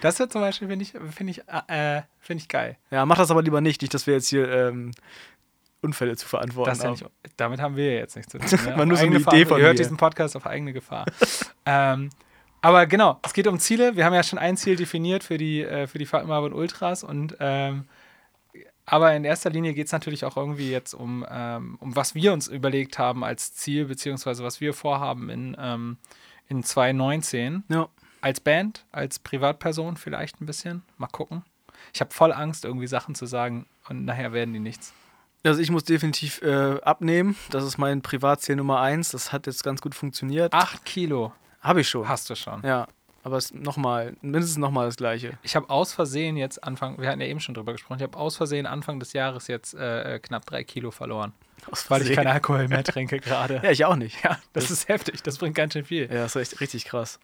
Das 0.00 0.18
wird 0.18 0.32
zum 0.32 0.40
Beispiel, 0.40 0.68
finde 0.68 0.82
ich, 0.82 0.92
finde 0.92 1.30
ich, 1.32 1.42
äh, 1.68 2.02
finde 2.20 2.42
ich 2.42 2.48
geil. 2.48 2.76
Ja, 2.90 3.04
mach 3.06 3.16
das 3.16 3.30
aber 3.30 3.42
lieber 3.42 3.60
nicht. 3.60 3.82
Nicht, 3.82 3.92
dass 3.92 4.06
wir 4.06 4.14
jetzt 4.14 4.28
hier 4.28 4.48
ähm, 4.48 4.92
Unfälle 5.82 6.16
zu 6.16 6.28
verantworten 6.28 6.70
Das 6.70 6.78
ja 6.78 6.84
haben. 6.84 6.92
nicht, 6.92 7.06
damit 7.36 7.60
haben 7.60 7.76
wir 7.76 7.92
ja 7.92 7.98
jetzt 7.98 8.16
nichts 8.16 8.32
zu 8.32 8.38
tun. 8.38 8.48
Ne? 8.64 8.76
War 8.76 8.86
nur 8.86 8.96
so 8.96 9.06
eine 9.06 9.18
Idee 9.18 9.46
von 9.46 9.58
Ihr 9.58 9.66
hört 9.66 9.78
diesen 9.78 9.96
Podcast 9.96 10.36
auf 10.36 10.46
eigene 10.46 10.72
Gefahr. 10.72 11.06
ähm, 11.66 12.10
aber 12.62 12.86
genau, 12.86 13.18
es 13.22 13.32
geht 13.32 13.46
um 13.46 13.58
Ziele. 13.58 13.96
Wir 13.96 14.04
haben 14.04 14.14
ja 14.14 14.22
schon 14.22 14.38
ein 14.38 14.56
Ziel 14.56 14.76
definiert 14.76 15.24
für 15.24 15.38
die, 15.38 15.62
äh, 15.62 15.86
für 15.86 15.98
die 15.98 16.06
Fuck 16.06 16.26
Marvin 16.26 16.52
Ultras 16.52 17.02
und 17.02 17.36
ähm, 17.40 17.86
aber 18.90 19.14
in 19.14 19.24
erster 19.24 19.50
Linie 19.50 19.72
geht 19.72 19.86
es 19.86 19.92
natürlich 19.92 20.24
auch 20.24 20.36
irgendwie 20.36 20.68
jetzt 20.68 20.94
um, 20.94 21.24
ähm, 21.30 21.76
um 21.80 21.94
was 21.94 22.16
wir 22.16 22.32
uns 22.32 22.48
überlegt 22.48 22.98
haben 22.98 23.22
als 23.22 23.54
Ziel, 23.54 23.84
beziehungsweise 23.84 24.42
was 24.42 24.60
wir 24.60 24.74
vorhaben 24.74 25.30
in, 25.30 25.56
ähm, 25.60 25.96
in 26.48 26.64
2019. 26.64 27.62
Ja. 27.68 27.88
Als 28.20 28.40
Band, 28.40 28.84
als 28.92 29.18
Privatperson 29.18 29.96
vielleicht 29.96 30.40
ein 30.40 30.46
bisschen. 30.46 30.82
Mal 30.98 31.06
gucken. 31.08 31.44
Ich 31.94 32.00
habe 32.00 32.12
voll 32.12 32.32
Angst, 32.32 32.64
irgendwie 32.64 32.86
Sachen 32.86 33.14
zu 33.14 33.26
sagen 33.26 33.66
und 33.88 34.04
nachher 34.04 34.32
werden 34.32 34.52
die 34.52 34.60
nichts. 34.60 34.92
Also 35.42 35.60
ich 35.60 35.70
muss 35.70 35.84
definitiv 35.84 36.42
äh, 36.42 36.80
abnehmen. 36.82 37.36
Das 37.50 37.64
ist 37.64 37.78
mein 37.78 38.02
Privatziel 38.02 38.56
Nummer 38.56 38.80
eins. 38.80 39.10
Das 39.10 39.32
hat 39.32 39.46
jetzt 39.46 39.64
ganz 39.64 39.80
gut 39.80 39.94
funktioniert. 39.94 40.52
Acht 40.52 40.84
Kilo 40.84 41.32
Habe 41.60 41.80
ich 41.80 41.88
schon. 41.88 42.06
hast 42.06 42.28
du 42.28 42.34
schon. 42.34 42.62
Ja. 42.62 42.86
Aber 43.22 43.36
es 43.36 43.52
nochmal, 43.52 44.16
mindestens 44.22 44.56
nochmal 44.56 44.86
das 44.86 44.96
gleiche. 44.96 45.38
Ich 45.42 45.54
habe 45.54 45.68
aus 45.68 45.92
Versehen 45.92 46.36
jetzt 46.38 46.64
Anfang, 46.64 46.98
wir 46.98 47.08
hatten 47.08 47.20
ja 47.20 47.26
eben 47.26 47.40
schon 47.40 47.54
drüber 47.54 47.72
gesprochen, 47.72 47.98
ich 47.98 48.02
habe 48.02 48.16
aus 48.16 48.36
Versehen 48.36 48.64
Anfang 48.66 48.98
des 48.98 49.12
Jahres 49.12 49.46
jetzt 49.46 49.74
äh, 49.74 50.14
äh, 50.14 50.18
knapp 50.20 50.46
drei 50.46 50.64
Kilo 50.64 50.90
verloren, 50.90 51.34
Aus 51.70 51.90
weil 51.90 52.00
ich 52.00 52.14
keinen 52.14 52.28
Alkohol 52.28 52.66
mehr 52.68 52.82
trinke 52.84 53.20
gerade. 53.20 53.60
Ja, 53.62 53.70
ich 53.70 53.84
auch 53.84 53.96
nicht. 53.96 54.24
Ja, 54.24 54.38
das 54.54 54.70
ist 54.70 54.88
heftig, 54.88 55.22
das 55.22 55.36
bringt 55.36 55.54
ganz 55.54 55.74
schön 55.74 55.84
viel. 55.84 56.04
Ja, 56.04 56.22
das 56.22 56.34
ist 56.34 56.52
echt 56.52 56.60
richtig 56.62 56.86
krass. 56.86 57.20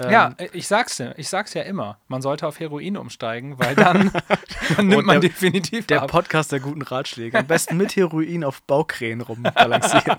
Ähm, 0.00 0.10
Ja, 0.10 0.34
äh, 0.38 0.48
ich 0.52 0.66
sag's 0.68 0.96
dir, 0.96 1.14
ich 1.16 1.28
sag's 1.28 1.54
ja 1.54 1.62
immer, 1.62 1.98
man 2.08 2.22
sollte 2.22 2.46
auf 2.46 2.60
Heroin 2.60 2.96
umsteigen, 2.96 3.58
weil 3.58 3.74
dann, 3.74 4.10
dann 4.76 4.86
nimmt 4.88 5.06
man 5.06 5.20
der- 5.20 5.30
definitiv 5.30 5.86
Der 5.86 6.02
ab. 6.02 6.10
Podcast 6.10 6.52
der 6.52 6.60
guten 6.60 6.82
Ratschläge. 6.82 7.38
Am 7.38 7.46
besten 7.46 7.76
mit 7.76 7.96
Heroin 7.96 8.44
auf 8.44 8.62
Baukränen 8.62 9.20
rumbalancieren. 9.22 10.18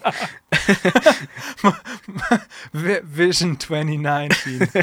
Vi- 2.74 3.02
Vision 3.04 3.60
2019. 3.60 4.70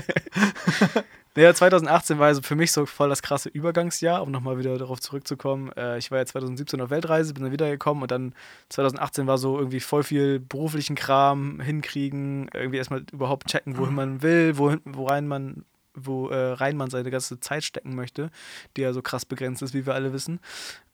Naja, 1.36 1.52
2018 1.52 2.18
war 2.18 2.28
also 2.28 2.40
für 2.40 2.56
mich 2.56 2.72
so 2.72 2.86
voll 2.86 3.10
das 3.10 3.20
krasse 3.20 3.50
Übergangsjahr, 3.50 4.22
um 4.22 4.30
nochmal 4.30 4.58
wieder 4.58 4.76
darauf 4.78 5.00
zurückzukommen. 5.00 5.70
Äh, 5.76 5.98
ich 5.98 6.10
war 6.10 6.18
ja 6.18 6.24
2017 6.24 6.80
auf 6.80 6.88
Weltreise, 6.88 7.34
bin 7.34 7.44
dann 7.44 7.52
wiedergekommen 7.52 8.02
und 8.02 8.10
dann 8.10 8.34
2018 8.70 9.26
war 9.26 9.36
so 9.36 9.58
irgendwie 9.58 9.80
voll 9.80 10.02
viel 10.02 10.40
beruflichen 10.40 10.96
Kram 10.96 11.60
hinkriegen, 11.60 12.48
irgendwie 12.54 12.78
erstmal 12.78 13.04
überhaupt 13.12 13.48
checken, 13.48 13.76
wohin 13.76 13.94
man 13.94 14.22
will, 14.22 14.56
wohin, 14.56 14.80
worein 14.84 15.28
man, 15.28 15.66
wo 15.94 16.28
äh, 16.28 16.52
rein 16.52 16.76
man 16.76 16.88
seine 16.88 17.10
ganze 17.10 17.38
Zeit 17.38 17.64
stecken 17.64 17.94
möchte, 17.94 18.30
die 18.76 18.80
ja 18.80 18.94
so 18.94 19.02
krass 19.02 19.26
begrenzt 19.26 19.60
ist, 19.60 19.74
wie 19.74 19.84
wir 19.84 19.94
alle 19.94 20.14
wissen. 20.14 20.40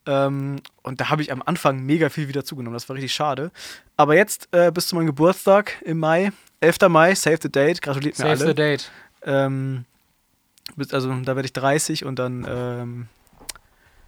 Ähm, 0.05 0.57
und 0.81 0.99
da 0.99 1.09
habe 1.09 1.21
ich 1.21 1.31
am 1.31 1.41
Anfang 1.41 1.79
mega 1.85 2.09
viel 2.09 2.27
wieder 2.27 2.43
zugenommen. 2.43 2.73
Das 2.73 2.89
war 2.89 2.95
richtig 2.97 3.13
schade. 3.13 3.51
Aber 3.95 4.15
jetzt 4.15 4.49
äh, 4.51 4.71
bis 4.71 4.87
zu 4.87 4.95
meinem 4.95 5.05
Geburtstag 5.05 5.81
im 5.85 5.99
Mai, 5.99 6.33
11. 6.59 6.89
Mai, 6.89 7.15
save 7.15 7.39
the 7.41 7.49
date, 7.49 7.81
gratuliert 7.81 8.17
mir 8.19 8.25
Save 8.25 8.43
alle. 8.43 8.47
the 8.47 8.55
date. 8.55 8.91
Ähm, 9.25 9.85
also 10.91 11.13
da 11.21 11.35
werde 11.35 11.45
ich 11.45 11.53
30 11.53 12.05
und 12.05 12.19
dann 12.19 12.45
ähm, 12.47 13.07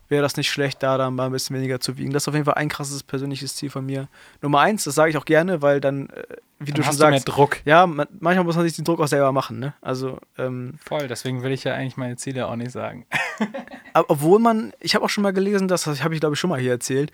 wäre 0.08 0.22
das 0.22 0.38
nicht 0.38 0.50
schlecht, 0.50 0.84
da 0.84 0.98
dann 0.98 1.16
mal 1.16 1.28
ein 1.28 1.32
bisschen 1.32 1.56
weniger 1.56 1.80
zu 1.80 1.98
wiegen. 1.98 2.12
Das 2.12 2.24
ist 2.24 2.28
auf 2.28 2.34
jeden 2.34 2.46
Fall 2.46 2.56
ein 2.56 2.70
krasses 2.70 3.04
persönliches 3.04 3.56
Ziel 3.56 3.70
von 3.70 3.86
mir. 3.86 4.08
Nummer 4.42 4.60
eins, 4.60 4.84
das 4.84 4.96
sage 4.96 5.10
ich 5.10 5.18
auch 5.18 5.26
gerne, 5.26 5.62
weil 5.62 5.82
dann, 5.82 6.10
äh, 6.10 6.24
wie 6.60 6.72
Dann 6.72 6.76
du 6.76 6.84
schon 6.84 6.94
sagst, 6.94 7.28
Druck. 7.28 7.58
ja, 7.66 7.86
man, 7.86 8.08
manchmal 8.20 8.46
muss 8.46 8.56
man 8.56 8.66
sich 8.66 8.76
den 8.76 8.86
Druck 8.86 9.00
auch 9.00 9.08
selber 9.08 9.32
machen, 9.32 9.60
ne? 9.60 9.74
Also, 9.82 10.20
ähm, 10.38 10.76
Voll, 10.84 11.08
deswegen 11.08 11.44
will 11.44 11.52
ich 11.52 11.64
ja 11.64 11.74
eigentlich 11.74 11.98
meine 11.98 12.16
Ziele 12.16 12.48
auch 12.48 12.56
nicht 12.56 12.72
sagen. 12.72 13.06
aber 13.94 14.10
obwohl 14.10 14.40
man, 14.40 14.74
ich 14.80 14.96
habe 14.96 15.04
auch 15.04 15.10
schon 15.10 15.24
mal 15.24 15.34
gelesen, 15.34 15.68
das 15.68 15.86
habe 15.86 16.14
ich 16.14 16.20
glaube 16.20 16.36
ich 16.36 16.40
schon 16.40 16.50
mal 16.50 16.60
hier 16.60 16.72
erzählt, 16.72 17.12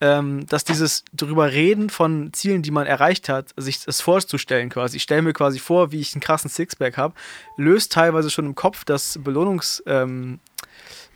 ähm, 0.00 0.46
dass 0.46 0.64
dieses 0.64 1.04
drüber 1.14 1.52
reden 1.52 1.88
von 1.88 2.32
Zielen, 2.32 2.62
die 2.62 2.70
man 2.72 2.86
erreicht 2.86 3.28
hat, 3.28 3.50
sich 3.56 3.84
das 3.84 4.00
vorzustellen 4.00 4.68
quasi, 4.68 4.96
ich 4.96 5.04
stelle 5.04 5.22
mir 5.22 5.32
quasi 5.32 5.58
vor, 5.58 5.92
wie 5.92 6.00
ich 6.00 6.14
einen 6.14 6.20
krassen 6.20 6.50
Sixpack 6.50 6.96
habe, 6.98 7.14
löst 7.56 7.92
teilweise 7.92 8.28
schon 8.28 8.46
im 8.46 8.54
Kopf 8.54 8.84
das 8.84 9.18
Belohnungs 9.22 9.82
ähm, 9.86 10.40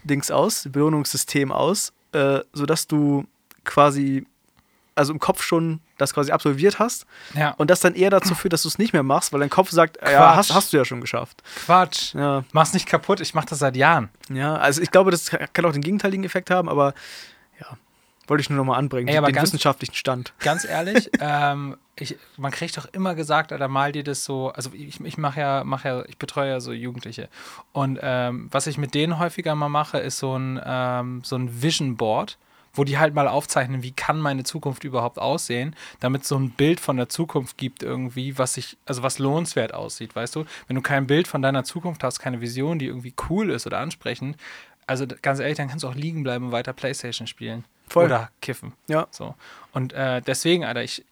Dings 0.07 0.31
aus, 0.31 0.69
Belohnungssystem 0.71 1.53
aus, 1.53 1.93
äh, 2.13 2.41
sodass 2.53 2.87
du 2.87 3.25
quasi 3.65 4.27
also 4.95 5.13
im 5.13 5.19
Kopf 5.21 5.43
schon 5.43 5.81
das 5.99 6.15
quasi 6.15 6.33
absolviert 6.33 6.79
hast 6.79 7.07
Ja, 7.35 7.51
und 7.59 7.69
das 7.71 7.81
dann 7.81 7.95
eher 7.95 8.09
dazu 8.11 8.35
führt, 8.35 8.55
dass 8.55 8.63
du 8.63 8.69
es 8.69 8.79
nicht 8.79 8.95
mehr 8.95 9.03
machst, 9.03 9.33
weil 9.33 9.41
dein 9.41 9.51
Kopf 9.51 9.71
sagt, 9.71 9.99
ja, 10.01 10.09
Quatsch. 10.09 10.37
hast, 10.37 10.55
hast 10.55 10.73
du 10.73 10.79
ja 10.79 10.85
schon 10.87 11.01
geschafft. 11.03 11.43
Quatsch. 11.67 12.15
Ja, 12.15 12.45
Mach's 12.53 12.73
nicht 12.73 12.87
kaputt, 12.87 13.21
ich 13.21 13.35
mach 13.35 13.45
das 13.45 13.59
seit 13.59 13.77
Jahren. 13.77 14.09
ja, 14.31 14.57
also 14.57 14.81
ich 14.81 14.91
glaube, 14.91 15.11
das 15.11 15.31
kann 15.53 15.65
auch 15.67 15.73
den 15.73 15.83
gegenteiligen 15.83 16.25
Effekt 16.25 16.51
haben, 16.51 16.69
aber 16.69 16.89
ja, 16.89 16.95
wollte 18.27 18.41
ich 18.43 18.51
nur 18.51 18.57
nochmal 18.57 18.79
anbringen, 18.79 19.09
Ey, 19.09 19.17
aber 19.17 19.29
den 19.29 19.35
ganz- 19.35 19.49
wissenschaftlichen 19.49 19.95
Stand. 19.95 20.33
Ganz 20.41 20.65
ehrlich, 20.65 21.11
ähm, 21.21 21.77
ich, 21.99 22.17
man 22.37 22.53
kriegt 22.53 22.77
doch 22.77 22.87
immer 22.93 23.15
gesagt, 23.15 23.53
oder 23.53 23.69
mal 23.69 23.93
dir 23.93 24.05
das 24.05 24.25
so, 24.25 24.51
also 24.51 24.71
ich, 24.73 25.01
ich 25.01 25.19
mache 25.19 25.41
ja, 25.41 25.63
mach 25.65 25.85
ja, 25.85 26.05
ich 26.07 26.19
betreue 26.19 26.51
ja 26.51 26.61
so 26.61 26.73
Jugendliche. 26.73 27.29
Und 27.73 27.99
ähm, 28.03 28.49
was 28.51 28.67
ich 28.67 28.79
mit 28.79 28.95
denen 28.95 29.19
häufiger 29.19 29.55
mal 29.55 29.69
mache, 29.69 29.99
ist 29.99 30.19
so 30.19 30.37
ein, 30.37 30.61
ähm, 30.65 31.23
so 31.25 31.37
ein 31.37 31.63
Vision 31.63 31.97
Board, 31.97 32.39
wo 32.75 32.85
die 32.85 32.99
halt 32.99 33.15
mal 33.15 33.27
aufzeichnen, 33.27 33.83
wie 33.83 33.93
kann 33.93 34.21
meine 34.21 34.45
Zukunft 34.45 34.85
überhaupt 34.85 35.19
aussehen, 35.19 35.75
damit 36.01 36.23
es 36.23 36.29
so 36.29 36.37
ein 36.39 36.51
Bild 36.51 36.79
von 36.79 36.99
der 36.99 37.09
Zukunft 37.09 37.57
gibt 37.57 37.83
irgendwie, 37.83 38.37
was 38.37 38.53
sich, 38.55 38.77
also 38.85 39.03
was 39.03 39.19
lohnenswert 39.19 39.73
aussieht, 39.73 40.15
weißt 40.15 40.37
du? 40.37 40.45
Wenn 40.67 40.77
du 40.77 40.83
kein 40.83 41.07
Bild 41.07 41.27
von 41.27 41.41
deiner 41.41 41.65
Zukunft 41.65 42.05
hast, 42.05 42.19
keine 42.19 42.43
Vision, 42.43 42.79
die 42.79 42.87
irgendwie 42.87 43.15
cool 43.31 43.51
ist 43.51 43.67
oder 43.67 43.79
ansprechend, 43.79 44.37
also 44.87 45.07
ganz 45.23 45.41
ehrlich, 45.41 45.57
dann 45.57 45.69
kannst 45.69 45.85
du 45.85 45.89
auch 45.89 45.95
liegen 45.95 46.23
bleiben 46.23 46.47
und 46.47 46.53
weiter 46.53 46.75
Playstation 46.75 47.27
spielen. 47.27 47.65
Voll. 47.89 48.07
oder 48.07 48.31
kiffen. 48.41 48.73
Ja. 48.89 49.07
So. 49.11 49.35
Und 49.73 49.93
äh, 49.93 50.21
deswegen, 50.23 50.65
Alter, 50.65 50.83
ich 50.83 51.05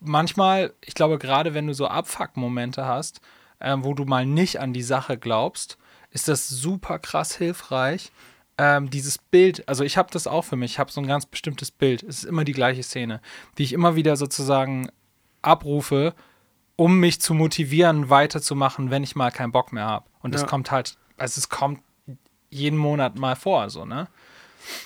manchmal, 0.00 0.72
ich 0.82 0.94
glaube, 0.94 1.18
gerade 1.18 1.54
wenn 1.54 1.66
du 1.66 1.74
so 1.74 1.86
Abfuck-Momente 1.88 2.84
hast, 2.84 3.20
ähm, 3.60 3.84
wo 3.84 3.94
du 3.94 4.04
mal 4.04 4.26
nicht 4.26 4.60
an 4.60 4.72
die 4.72 4.82
Sache 4.82 5.16
glaubst, 5.18 5.78
ist 6.10 6.28
das 6.28 6.48
super 6.48 6.98
krass 6.98 7.34
hilfreich. 7.36 8.12
Ähm, 8.58 8.88
dieses 8.88 9.18
Bild, 9.18 9.68
also 9.68 9.84
ich 9.84 9.96
habe 9.98 10.10
das 10.10 10.26
auch 10.26 10.42
für 10.42 10.56
mich, 10.56 10.72
ich 10.72 10.78
habe 10.78 10.90
so 10.90 11.00
ein 11.00 11.06
ganz 11.06 11.26
bestimmtes 11.26 11.70
Bild. 11.70 12.02
Es 12.02 12.18
ist 12.18 12.24
immer 12.24 12.44
die 12.44 12.52
gleiche 12.52 12.82
Szene, 12.82 13.20
die 13.58 13.64
ich 13.64 13.72
immer 13.72 13.96
wieder 13.96 14.16
sozusagen 14.16 14.88
abrufe, 15.42 16.14
um 16.76 16.98
mich 17.00 17.20
zu 17.20 17.34
motivieren, 17.34 18.10
weiterzumachen, 18.10 18.90
wenn 18.90 19.02
ich 19.02 19.16
mal 19.16 19.30
keinen 19.30 19.52
Bock 19.52 19.72
mehr 19.72 19.86
habe. 19.86 20.06
Und 20.20 20.34
das 20.34 20.42
Ja. 20.42 20.46
kommt 20.48 20.70
halt, 20.70 20.96
also 21.16 21.38
es 21.38 21.48
kommt 21.48 21.80
jeden 22.50 22.78
Monat 22.78 23.18
mal 23.18 23.36
vor, 23.36 23.68
so, 23.70 23.84
ne? 23.84 24.08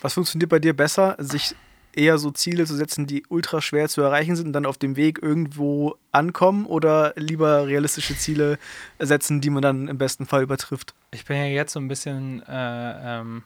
Was 0.02 0.14
funktioniert 0.14 0.50
bei 0.50 0.58
dir 0.58 0.74
besser, 0.74 1.16
sich 1.18 1.54
eher 1.92 2.18
so 2.18 2.30
Ziele 2.30 2.66
zu 2.66 2.76
setzen, 2.76 3.06
die 3.06 3.24
ultra 3.28 3.60
schwer 3.60 3.88
zu 3.88 4.00
erreichen 4.00 4.36
sind 4.36 4.48
und 4.48 4.52
dann 4.52 4.66
auf 4.66 4.78
dem 4.78 4.96
Weg 4.96 5.20
irgendwo 5.22 5.96
ankommen 6.12 6.66
oder 6.66 7.12
lieber 7.16 7.66
realistische 7.66 8.16
Ziele 8.16 8.58
setzen, 8.98 9.40
die 9.40 9.50
man 9.50 9.62
dann 9.62 9.88
im 9.88 9.98
besten 9.98 10.26
Fall 10.26 10.42
übertrifft? 10.42 10.94
Ich 11.10 11.24
bin 11.24 11.36
ja 11.36 11.46
jetzt 11.46 11.72
so 11.72 11.80
ein 11.80 11.88
bisschen 11.88 12.42
äh, 12.46 13.20
ähm, 13.20 13.42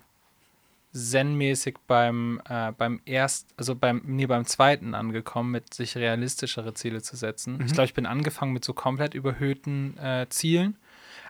zen-mäßig 0.93 1.77
beim, 1.87 2.41
äh, 2.49 2.73
beim 2.73 3.01
erst, 3.05 3.49
also 3.57 3.75
beim, 3.75 4.03
nee, 4.05 4.27
beim 4.27 4.45
zweiten 4.45 4.95
angekommen, 4.95 5.51
mit 5.51 5.75
sich 5.75 5.97
realistischere 5.97 6.75
Ziele 6.75 7.03
zu 7.03 7.17
setzen. 7.17 7.61
Ich 7.67 7.73
glaube, 7.73 7.87
ich 7.87 7.95
bin 7.95 8.07
angefangen 8.07 8.53
mit 8.53 8.65
so 8.65 8.75
komplett 8.75 9.15
überhöhten 9.15 9.99
äh, 9.99 10.27
Zielen. 10.29 10.77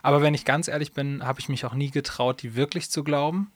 Aber 0.03 0.21
wenn 0.21 0.35
ich 0.35 0.45
ganz 0.45 0.67
ehrlich 0.67 0.93
bin, 0.93 1.25
habe 1.25 1.39
ich 1.39 1.49
mich 1.49 1.65
auch 1.65 1.73
nie 1.73 1.89
getraut, 1.89 2.43
die 2.43 2.55
wirklich 2.55 2.91
zu 2.91 3.03
glauben. 3.03 3.51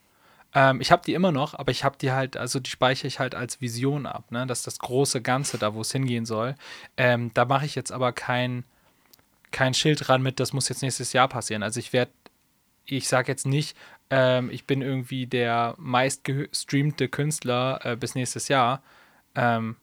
Ähm, 0.53 0.82
ich 0.82 0.91
habe 0.91 1.03
die 1.06 1.13
immer 1.13 1.32
noch, 1.32 1.53
aber 1.53 1.72
ich 1.72 1.84
habe 1.84 1.98
die 2.00 2.12
halt, 2.12 2.36
also 2.36 2.60
die 2.60 2.70
speichere 2.70 3.08
ich 3.08 3.20
halt 3.20 3.36
als 3.36 3.62
Vision 3.62 4.06
ab, 4.06 4.32
ne? 4.32 4.48
Das 4.48 4.60
ist 4.60 4.68
das 4.68 4.79
große 4.79 5.22
Ganze 5.22 5.58
da, 5.58 5.75
wo 5.75 5.82
es 5.82 5.91
hingehen 5.91 6.25
soll. 6.25 6.56
Ähm, 6.98 7.32
da 7.34 7.46
mache 7.46 7.65
ich 7.65 7.75
jetzt 7.75 7.91
aber 7.91 8.12
kein, 8.13 8.63
kein 9.51 9.74
Schild 9.74 10.08
dran 10.08 10.22
mit, 10.22 10.39
das 10.39 10.53
muss 10.53 10.70
jetzt 10.70 10.82
nächstes 10.82 11.13
Jahr 11.13 11.27
passieren. 11.27 11.62
Also 11.62 11.79
ich 11.79 11.94
werde, 11.94 12.12
ich 12.86 13.08
sage 13.08 13.32
jetzt 13.32 13.46
nicht, 13.46 13.77
ähm, 14.10 14.50
ich 14.50 14.65
bin 14.65 14.82
irgendwie 14.82 15.27
der 15.27 15.75
meistgestreamte 15.77 17.10
Künstler 17.10 17.79
äh, 17.84 17.96
bis 17.96 18.15
nächstes 18.15 18.48
Jahr, 18.48 18.82
ähm, 19.36 19.75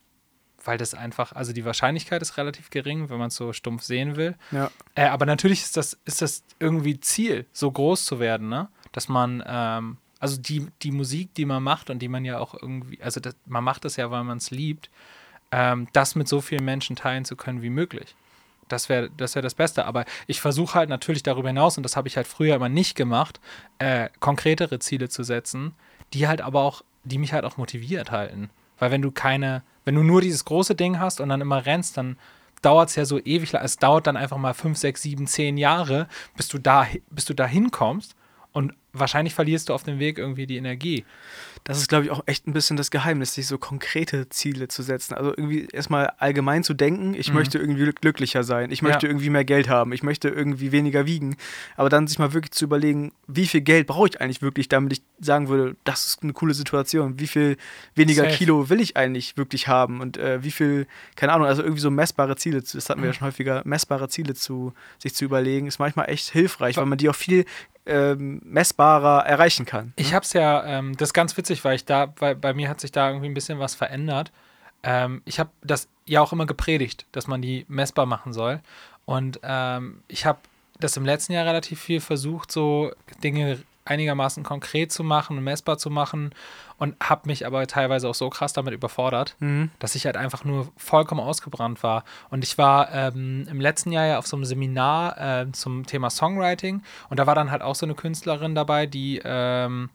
weil 0.64 0.78
das 0.78 0.94
einfach, 0.94 1.30
also 1.30 1.52
die 1.52 1.64
Wahrscheinlichkeit 1.64 2.22
ist 2.22 2.36
relativ 2.38 2.70
gering, 2.70 3.08
wenn 3.08 3.18
man 3.18 3.28
es 3.28 3.36
so 3.36 3.52
stumpf 3.52 3.84
sehen 3.84 4.16
will. 4.16 4.34
Ja. 4.50 4.72
Äh, 4.96 5.06
aber 5.06 5.26
natürlich 5.26 5.62
ist 5.62 5.76
das, 5.76 5.96
ist 6.04 6.22
das 6.22 6.42
irgendwie 6.58 6.98
Ziel, 6.98 7.46
so 7.52 7.70
groß 7.70 8.04
zu 8.04 8.18
werden, 8.18 8.48
ne? 8.48 8.68
Dass 8.90 9.08
man, 9.08 9.44
ähm, 9.46 9.98
also 10.18 10.40
die, 10.40 10.66
die 10.82 10.92
Musik, 10.92 11.34
die 11.34 11.44
man 11.44 11.62
macht 11.62 11.90
und 11.90 12.00
die 12.00 12.08
man 12.08 12.24
ja 12.24 12.38
auch 12.38 12.54
irgendwie, 12.54 13.02
also 13.02 13.20
das, 13.20 13.36
man 13.46 13.64
macht 13.64 13.84
das 13.84 13.96
ja, 13.96 14.10
weil 14.10 14.24
man 14.24 14.38
es 14.38 14.50
liebt, 14.50 14.90
ähm, 15.52 15.88
das 15.92 16.14
mit 16.14 16.28
so 16.28 16.40
vielen 16.40 16.64
Menschen 16.64 16.96
teilen 16.96 17.24
zu 17.24 17.36
können 17.36 17.62
wie 17.62 17.70
möglich. 17.70 18.14
Das 18.68 18.88
wäre 18.88 19.10
das, 19.16 19.34
wär 19.34 19.42
das 19.42 19.54
Beste. 19.54 19.84
Aber 19.84 20.04
ich 20.26 20.40
versuche 20.40 20.74
halt 20.74 20.88
natürlich 20.88 21.22
darüber 21.22 21.48
hinaus, 21.48 21.76
und 21.76 21.82
das 21.82 21.96
habe 21.96 22.08
ich 22.08 22.16
halt 22.16 22.26
früher 22.26 22.56
immer 22.56 22.68
nicht 22.68 22.96
gemacht, 22.96 23.40
äh, 23.78 24.08
konkretere 24.18 24.78
Ziele 24.78 25.08
zu 25.08 25.22
setzen, 25.22 25.74
die 26.12 26.26
halt 26.26 26.40
aber 26.40 26.62
auch, 26.62 26.82
die 27.04 27.18
mich 27.18 27.32
halt 27.32 27.44
auch 27.44 27.56
motiviert 27.56 28.10
halten. 28.10 28.50
Weil 28.78 28.90
wenn 28.90 29.02
du 29.02 29.10
keine, 29.10 29.62
wenn 29.84 29.94
du 29.94 30.02
nur 30.02 30.20
dieses 30.20 30.44
große 30.44 30.74
Ding 30.74 30.98
hast 30.98 31.20
und 31.20 31.28
dann 31.28 31.40
immer 31.40 31.64
rennst, 31.64 31.96
dann 31.96 32.18
dauert 32.62 32.88
es 32.88 32.96
ja 32.96 33.04
so 33.04 33.18
ewig 33.18 33.52
lang. 33.52 33.62
Es 33.64 33.76
dauert 33.76 34.06
dann 34.06 34.16
einfach 34.16 34.38
mal 34.38 34.54
fünf, 34.54 34.78
sechs, 34.78 35.02
sieben, 35.02 35.26
zehn 35.26 35.56
Jahre, 35.56 36.08
bis 36.36 36.48
du 36.48 36.58
da, 36.58 36.86
bis 37.10 37.24
du 37.24 37.34
da 37.34 37.46
hinkommst. 37.46 38.16
Und 38.52 38.74
wahrscheinlich 38.98 39.34
verlierst 39.34 39.68
du 39.68 39.74
auf 39.74 39.82
dem 39.82 39.98
Weg 39.98 40.18
irgendwie 40.18 40.46
die 40.46 40.56
Energie. 40.56 41.04
Das 41.64 41.78
ist, 41.78 41.88
glaube 41.88 42.04
ich, 42.04 42.10
auch 42.12 42.22
echt 42.26 42.46
ein 42.46 42.52
bisschen 42.52 42.76
das 42.76 42.90
Geheimnis, 42.92 43.34
sich 43.34 43.46
so 43.48 43.58
konkrete 43.58 44.28
Ziele 44.28 44.68
zu 44.68 44.82
setzen. 44.82 45.14
Also 45.14 45.30
irgendwie 45.30 45.66
erstmal 45.72 46.06
allgemein 46.18 46.62
zu 46.62 46.74
denken, 46.74 47.14
ich 47.14 47.28
Mhm. 47.30 47.34
möchte 47.34 47.58
irgendwie 47.58 47.90
glücklicher 47.92 48.44
sein, 48.44 48.70
ich 48.70 48.82
Ja. 48.82 48.88
möchte 48.88 49.06
irgendwie 49.08 49.30
mehr 49.30 49.44
Geld 49.44 49.68
haben, 49.68 49.92
ich 49.92 50.02
möchte 50.04 50.28
irgendwie 50.28 50.70
weniger 50.70 51.06
wiegen. 51.06 51.36
Aber 51.76 51.88
dann 51.88 52.06
sich 52.06 52.18
mal 52.20 52.32
wirklich 52.32 52.52
zu 52.52 52.64
überlegen, 52.64 53.12
wie 53.26 53.46
viel 53.46 53.62
Geld 53.62 53.88
brauche 53.88 54.08
ich 54.08 54.20
eigentlich 54.20 54.42
wirklich, 54.42 54.68
damit 54.68 54.92
ich 54.92 55.02
sagen 55.18 55.48
würde, 55.48 55.74
das 55.84 56.06
ist 56.06 56.22
eine 56.22 56.32
coole 56.34 56.54
Situation. 56.54 57.18
Wie 57.18 57.26
viel 57.26 57.56
weniger 57.96 58.24
Safe. 58.24 58.36
Kilo 58.36 58.68
will 58.68 58.80
ich 58.80 58.96
eigentlich 58.96 59.36
wirklich 59.36 59.66
haben 59.66 60.00
und 60.00 60.18
äh, 60.18 60.44
wie 60.44 60.52
viel, 60.52 60.86
keine 61.16 61.32
Ahnung, 61.32 61.48
also 61.48 61.62
irgendwie 61.62 61.80
so 61.80 61.90
messbare 61.90 62.36
Ziele, 62.36 62.62
das 62.62 62.88
hatten 62.88 63.00
wir 63.00 63.06
ja 63.08 63.12
Mhm. 63.12 63.16
schon 63.16 63.26
häufiger, 63.26 63.62
messbare 63.64 64.08
Ziele 64.08 64.34
zu 64.34 64.72
sich 64.98 65.14
zu 65.16 65.24
überlegen, 65.24 65.66
ist 65.66 65.78
manchmal 65.80 66.08
echt 66.10 66.30
hilfreich, 66.30 66.76
weil 66.76 66.86
man 66.86 66.98
die 66.98 67.08
auch 67.08 67.14
viel 67.16 67.44
ähm, 67.86 68.40
messbarer 68.44 69.26
erreichen 69.26 69.64
kann. 69.64 69.92
Ich 69.96 70.12
habe 70.12 70.24
es 70.24 70.32
ja, 70.32 70.64
ähm, 70.64 70.96
das 70.96 71.10
ist 71.10 71.14
ganz 71.14 71.36
witzig, 71.36 71.64
weil 71.64 71.76
ich 71.76 71.84
da, 71.84 72.12
weil 72.18 72.34
bei 72.34 72.52
mir 72.52 72.68
hat 72.68 72.80
sich 72.80 72.92
da 72.92 73.08
irgendwie 73.08 73.28
ein 73.28 73.34
bisschen 73.34 73.58
was 73.58 73.74
verändert. 73.74 74.32
Ähm, 74.82 75.22
ich 75.24 75.38
habe 75.38 75.50
das 75.62 75.88
ja 76.04 76.20
auch 76.20 76.32
immer 76.32 76.46
gepredigt, 76.46 77.06
dass 77.12 77.26
man 77.26 77.42
die 77.42 77.64
messbar 77.68 78.06
machen 78.06 78.32
soll. 78.32 78.60
Und 79.04 79.40
ähm, 79.42 80.02
ich 80.08 80.26
habe 80.26 80.38
das 80.80 80.96
im 80.96 81.04
letzten 81.04 81.32
Jahr 81.32 81.46
relativ 81.46 81.80
viel 81.80 82.00
versucht, 82.00 82.52
so 82.52 82.92
Dinge 83.22 83.58
einigermaßen 83.86 84.42
konkret 84.42 84.92
zu 84.92 85.02
machen 85.04 85.38
und 85.38 85.44
messbar 85.44 85.78
zu 85.78 85.90
machen 85.90 86.34
und 86.78 86.94
habe 87.02 87.22
mich 87.26 87.46
aber 87.46 87.66
teilweise 87.66 88.08
auch 88.08 88.14
so 88.14 88.28
krass 88.28 88.52
damit 88.52 88.74
überfordert, 88.74 89.36
Mhm. 89.38 89.70
dass 89.78 89.94
ich 89.94 90.04
halt 90.06 90.16
einfach 90.16 90.44
nur 90.44 90.68
vollkommen 90.76 91.20
ausgebrannt 91.20 91.82
war. 91.82 92.04
Und 92.30 92.44
ich 92.44 92.58
war 92.58 92.92
ähm, 92.92 93.46
im 93.50 93.60
letzten 93.60 93.92
Jahr 93.92 94.06
ja 94.06 94.18
auf 94.18 94.26
so 94.26 94.36
einem 94.36 94.44
Seminar 94.44 95.18
äh, 95.42 95.52
zum 95.52 95.86
Thema 95.86 96.10
Songwriting 96.10 96.82
und 97.08 97.18
da 97.18 97.26
war 97.26 97.34
dann 97.34 97.50
halt 97.50 97.62
auch 97.62 97.74
so 97.74 97.86
eine 97.86 97.94
Künstlerin 97.94 98.54
dabei, 98.54 98.86
die, 98.86 99.20
ähm, 99.24 99.90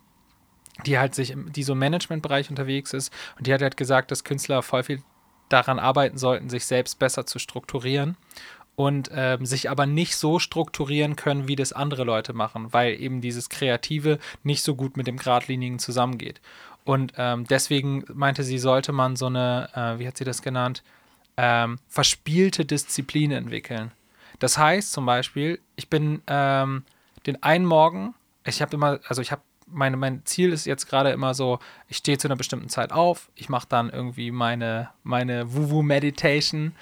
die 0.86 0.98
halt 0.98 1.13
sich, 1.13 1.36
die 1.38 1.63
so 1.63 1.74
im 1.74 1.79
Managementbereich 1.79 2.50
unterwegs 2.50 2.93
ist 2.93 3.13
und 3.38 3.45
die 3.45 3.53
hat 3.53 3.62
halt 3.62 3.77
gesagt, 3.77 4.10
dass 4.12 4.24
Künstler 4.24 4.63
voll 4.63 4.83
viel 4.83 5.01
daran 5.50 5.79
arbeiten 5.79 6.17
sollten, 6.17 6.50
sich 6.50 6.65
selbst 6.65 6.98
besser 6.98 7.25
zu 7.25 7.38
strukturieren 7.38 8.15
und 8.75 9.10
ähm, 9.13 9.46
sich 9.46 9.70
aber 9.70 9.86
nicht 9.86 10.16
so 10.16 10.40
strukturieren 10.40 11.16
können, 11.16 11.48
wie 11.48 11.56
das 11.56 11.74
andere 11.74 12.04
Leute 12.04 12.34
machen, 12.34 12.74
weil 12.74 13.00
eben 13.00 13.22
dieses 13.22 13.50
Kreative 13.50 14.20
nicht 14.44 14.63
so 14.63 14.75
gut 14.75 14.98
mit 14.98 15.08
dem 15.08 15.18
Geradlinigen 15.18 15.80
zusammengeht. 15.80 16.42
Und 16.84 17.13
ähm, 17.18 17.46
deswegen 17.46 18.04
meinte 18.13 18.44
sie, 18.44 18.58
sollte 18.58 18.92
man 18.92 19.16
so 19.16 19.28
eine, 19.28 19.70
äh, 19.75 20.00
wie 20.00 20.08
hat 20.08 20.18
sie 20.18 20.24
das 20.24 20.42
genannt, 20.42 20.84
ähm, 21.38 21.80
verspielte 21.88 22.66
Disziplin 22.66 23.32
entwickeln. 23.32 23.92
Das 24.40 24.58
heißt 24.58 24.92
zum 24.92 25.06
Beispiel, 25.06 25.60
ich 25.75 25.90
bin 25.90 26.22
ähm, 26.28 26.84
den 27.28 27.42
einen 27.44 27.66
Morgen, 27.66 28.16
ich 28.46 28.62
habe 28.62 28.75
immer, 28.75 29.00
also 29.08 29.22
ich 29.22 29.32
habe 29.32 29.42
meine, 29.72 29.98
mein 29.98 30.22
Ziel 30.25 30.51
ist 30.51 30.66
jetzt 30.66 30.88
gerade 30.88 31.12
immer 31.12 31.34
so, 31.34 31.60
ich 31.88 31.98
stehe 31.98 32.18
zu 32.18 32.28
einer 32.28 32.36
bestimmten 32.36 32.70
Zeit 32.70 32.92
auf, 32.92 33.30
ich 33.36 33.50
mache 33.50 33.68
dann 33.70 33.90
irgendwie 33.90 34.32
meine, 34.32 34.90
meine 35.04 35.54
Wuwu-Meditation, 35.54 36.74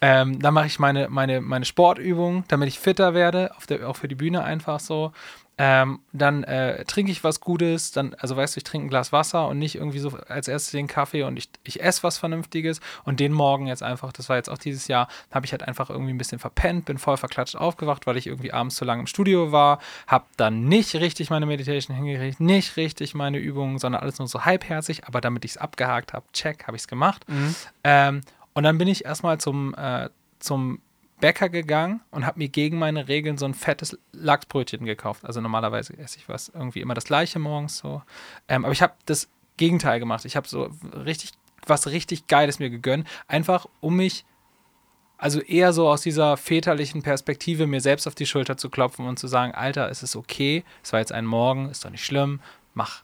ähm, 0.00 0.38
dann 0.40 0.54
mache 0.54 0.66
ich 0.66 0.78
meine, 0.78 1.08
meine, 1.08 1.40
meine 1.40 1.64
Sportübungen, 1.64 2.44
damit 2.48 2.68
ich 2.68 2.78
fitter 2.78 3.14
werde, 3.14 3.54
auf 3.56 3.66
der, 3.66 3.88
auch 3.88 3.96
für 3.96 4.08
die 4.08 4.14
Bühne 4.14 4.42
einfach 4.42 4.80
so. 4.80 5.12
Ähm, 5.62 6.00
dann 6.14 6.42
äh, 6.44 6.86
trinke 6.86 7.12
ich 7.12 7.22
was 7.22 7.40
Gutes, 7.40 7.92
dann, 7.92 8.14
also 8.14 8.34
weißt 8.34 8.56
du, 8.56 8.58
ich 8.60 8.64
trinke 8.64 8.86
ein 8.86 8.88
Glas 8.88 9.12
Wasser 9.12 9.46
und 9.46 9.58
nicht 9.58 9.74
irgendwie 9.74 9.98
so 9.98 10.16
als 10.26 10.48
erstes 10.48 10.72
den 10.72 10.86
Kaffee 10.86 11.22
und 11.24 11.36
ich, 11.36 11.50
ich 11.64 11.82
esse 11.82 12.02
was 12.02 12.16
Vernünftiges 12.16 12.80
und 13.04 13.20
den 13.20 13.30
Morgen 13.32 13.66
jetzt 13.66 13.82
einfach, 13.82 14.10
das 14.10 14.30
war 14.30 14.36
jetzt 14.36 14.48
auch 14.48 14.56
dieses 14.56 14.88
Jahr, 14.88 15.06
habe 15.30 15.44
ich 15.44 15.52
halt 15.52 15.62
einfach 15.68 15.90
irgendwie 15.90 16.14
ein 16.14 16.16
bisschen 16.18 16.38
verpennt, 16.38 16.86
bin 16.86 16.96
voll 16.96 17.18
verklatscht 17.18 17.56
aufgewacht, 17.56 18.06
weil 18.06 18.16
ich 18.16 18.26
irgendwie 18.26 18.54
abends 18.54 18.76
zu 18.76 18.86
lange 18.86 19.00
im 19.00 19.06
Studio 19.06 19.52
war, 19.52 19.80
habe 20.06 20.24
dann 20.38 20.64
nicht 20.64 20.94
richtig 20.94 21.28
meine 21.28 21.44
Meditation 21.44 21.94
hingekriegt, 21.94 22.40
nicht 22.40 22.78
richtig 22.78 23.14
meine 23.14 23.36
Übungen, 23.36 23.78
sondern 23.78 24.00
alles 24.00 24.18
nur 24.18 24.28
so 24.28 24.46
halbherzig, 24.46 25.04
aber 25.04 25.20
damit 25.20 25.44
ich 25.44 25.50
es 25.50 25.56
abgehakt 25.58 26.14
habe, 26.14 26.24
check, 26.32 26.66
habe 26.68 26.78
ich 26.78 26.84
es 26.84 26.88
gemacht. 26.88 27.26
Ähm, 27.84 28.22
und 28.54 28.62
dann 28.62 28.78
bin 28.78 28.88
ich 28.88 29.04
erstmal 29.04 29.36
zum, 29.36 29.74
äh, 29.74 30.08
zum 30.38 30.80
Bäcker 31.20 31.48
gegangen 31.48 32.00
und 32.10 32.26
habe 32.26 32.38
mir 32.38 32.48
gegen 32.48 32.78
meine 32.78 33.08
Regeln 33.08 33.38
so 33.38 33.44
ein 33.44 33.54
fettes 33.54 33.98
Lachsbrötchen 34.12 34.84
gekauft. 34.84 35.24
Also 35.24 35.40
normalerweise 35.40 35.96
esse 35.98 36.18
ich 36.18 36.28
was 36.28 36.48
irgendwie 36.48 36.80
immer 36.80 36.94
das 36.94 37.04
gleiche 37.04 37.38
morgens 37.38 37.78
so. 37.78 38.02
Ähm, 38.48 38.64
aber 38.64 38.72
ich 38.72 38.82
habe 38.82 38.94
das 39.06 39.28
Gegenteil 39.56 40.00
gemacht. 40.00 40.24
Ich 40.24 40.36
habe 40.36 40.48
so 40.48 40.70
richtig 41.04 41.32
was 41.66 41.86
richtig 41.86 42.26
Geiles 42.26 42.58
mir 42.58 42.70
gegönnt, 42.70 43.06
einfach 43.28 43.66
um 43.80 43.96
mich 43.96 44.24
also 45.18 45.40
eher 45.40 45.74
so 45.74 45.86
aus 45.86 46.00
dieser 46.00 46.38
väterlichen 46.38 47.02
Perspektive 47.02 47.66
mir 47.66 47.82
selbst 47.82 48.06
auf 48.06 48.14
die 48.14 48.24
Schulter 48.24 48.56
zu 48.56 48.70
klopfen 48.70 49.06
und 49.06 49.18
zu 49.18 49.28
sagen, 49.28 49.52
Alter, 49.52 49.90
es 49.90 50.02
ist 50.02 50.16
okay, 50.16 50.64
es 50.82 50.94
war 50.94 51.00
jetzt 51.00 51.12
ein 51.12 51.26
Morgen, 51.26 51.68
ist 51.68 51.84
doch 51.84 51.90
nicht 51.90 52.04
schlimm, 52.04 52.40
mach 52.72 53.02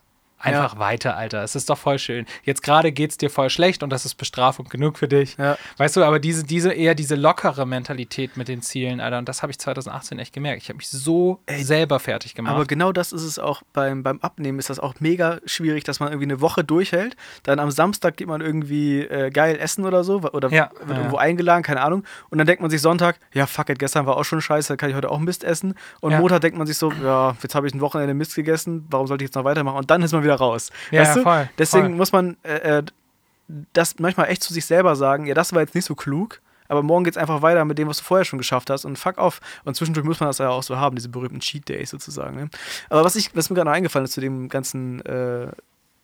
einfach 0.54 0.78
weiter, 0.78 1.16
Alter. 1.16 1.42
Es 1.42 1.54
ist 1.54 1.68
doch 1.70 1.78
voll 1.78 1.98
schön. 1.98 2.26
Jetzt 2.44 2.62
gerade 2.62 2.92
geht 2.92 3.10
es 3.10 3.16
dir 3.18 3.30
voll 3.30 3.50
schlecht 3.50 3.82
und 3.82 3.90
das 3.90 4.04
ist 4.04 4.14
Bestrafung 4.14 4.66
genug 4.68 4.98
für 4.98 5.08
dich. 5.08 5.36
Ja. 5.36 5.56
Weißt 5.76 5.96
du, 5.96 6.04
aber 6.04 6.18
diese, 6.18 6.44
diese 6.44 6.72
eher 6.72 6.94
diese 6.94 7.14
lockere 7.16 7.66
Mentalität 7.66 8.36
mit 8.36 8.48
den 8.48 8.62
Zielen, 8.62 9.00
Alter, 9.00 9.18
und 9.18 9.28
das 9.28 9.42
habe 9.42 9.50
ich 9.52 9.58
2018 9.58 10.18
echt 10.18 10.32
gemerkt. 10.32 10.62
Ich 10.62 10.68
habe 10.68 10.76
mich 10.78 10.88
so 10.88 11.40
selber 11.58 11.98
fertig 12.00 12.34
gemacht. 12.34 12.54
Aber 12.54 12.64
genau 12.66 12.92
das 12.92 13.12
ist 13.12 13.22
es 13.22 13.38
auch 13.38 13.62
beim, 13.72 14.02
beim 14.02 14.20
Abnehmen, 14.20 14.58
ist 14.58 14.70
das 14.70 14.78
auch 14.80 14.94
mega 15.00 15.38
schwierig, 15.46 15.84
dass 15.84 16.00
man 16.00 16.08
irgendwie 16.10 16.26
eine 16.26 16.40
Woche 16.40 16.64
durchhält. 16.64 17.16
Dann 17.42 17.58
am 17.58 17.70
Samstag 17.70 18.16
geht 18.16 18.28
man 18.28 18.40
irgendwie 18.40 19.00
äh, 19.02 19.30
geil 19.30 19.56
essen 19.58 19.84
oder 19.84 20.04
so 20.04 20.20
oder 20.32 20.50
Ja, 20.50 20.70
wird 20.78 20.90
ja. 20.90 20.96
irgendwo 20.96 21.16
eingeladen, 21.16 21.62
keine 21.62 21.80
Ahnung. 21.82 22.04
Und 22.30 22.38
dann 22.38 22.46
denkt 22.46 22.62
man 22.62 22.70
sich 22.70 22.80
Sonntag, 22.80 23.18
ja 23.32 23.46
fuck 23.46 23.68
it, 23.70 23.78
gestern 23.78 24.06
war 24.06 24.16
auch 24.16 24.24
schon 24.24 24.40
scheiße, 24.40 24.76
kann 24.76 24.90
ich 24.90 24.96
heute 24.96 25.10
auch 25.10 25.18
Mist 25.18 25.44
essen. 25.44 25.74
Und 26.00 26.12
Ja. 26.12 26.20
Montag 26.20 26.40
denkt 26.40 26.56
man 26.58 26.66
sich 26.66 26.78
so, 26.78 26.92
ja, 27.02 27.36
jetzt 27.42 27.54
habe 27.54 27.66
ich 27.66 27.74
ein 27.74 27.80
Wochenende 27.80 28.14
Mist 28.14 28.34
gegessen, 28.34 28.86
warum 28.90 29.06
sollte 29.06 29.24
ich 29.24 29.28
jetzt 29.28 29.34
noch 29.36 29.44
weitermachen? 29.44 29.76
Und 29.78 29.90
dann 29.90 30.02
ist 30.02 30.12
man 30.12 30.22
wieder 30.22 30.35
raus. 30.36 30.70
Ja, 30.90 31.02
weißt 31.02 31.16
du? 31.16 31.22
voll, 31.22 31.48
Deswegen 31.58 31.88
voll. 31.88 31.96
muss 31.96 32.12
man 32.12 32.36
äh, 32.42 32.78
äh, 32.78 32.82
das 33.72 33.98
manchmal 33.98 34.28
echt 34.28 34.42
zu 34.42 34.52
sich 34.52 34.66
selber 34.66 34.96
sagen, 34.96 35.26
ja, 35.26 35.34
das 35.34 35.52
war 35.52 35.60
jetzt 35.60 35.74
nicht 35.74 35.84
so 35.84 35.94
klug, 35.94 36.40
aber 36.68 36.82
morgen 36.82 37.04
geht's 37.04 37.16
einfach 37.16 37.42
weiter 37.42 37.64
mit 37.64 37.78
dem, 37.78 37.88
was 37.88 37.98
du 37.98 38.04
vorher 38.04 38.24
schon 38.24 38.38
geschafft 38.38 38.70
hast 38.70 38.84
und 38.84 38.98
fuck 38.98 39.18
off. 39.18 39.40
Und 39.64 39.76
zwischendurch 39.76 40.06
muss 40.06 40.20
man 40.20 40.28
das 40.28 40.38
ja 40.38 40.48
auch 40.48 40.62
so 40.62 40.76
haben, 40.78 40.96
diese 40.96 41.08
berühmten 41.08 41.40
Cheat 41.40 41.68
Days 41.68 41.90
sozusagen. 41.90 42.36
Ne? 42.36 42.50
Aber 42.90 43.04
was, 43.04 43.16
ich, 43.16 43.34
was 43.36 43.50
mir 43.50 43.54
gerade 43.54 43.70
noch 43.70 43.76
eingefallen 43.76 44.04
ist 44.04 44.12
zu 44.12 44.20
dem 44.20 44.48
ganzen 44.48 45.04
äh, 45.06 45.44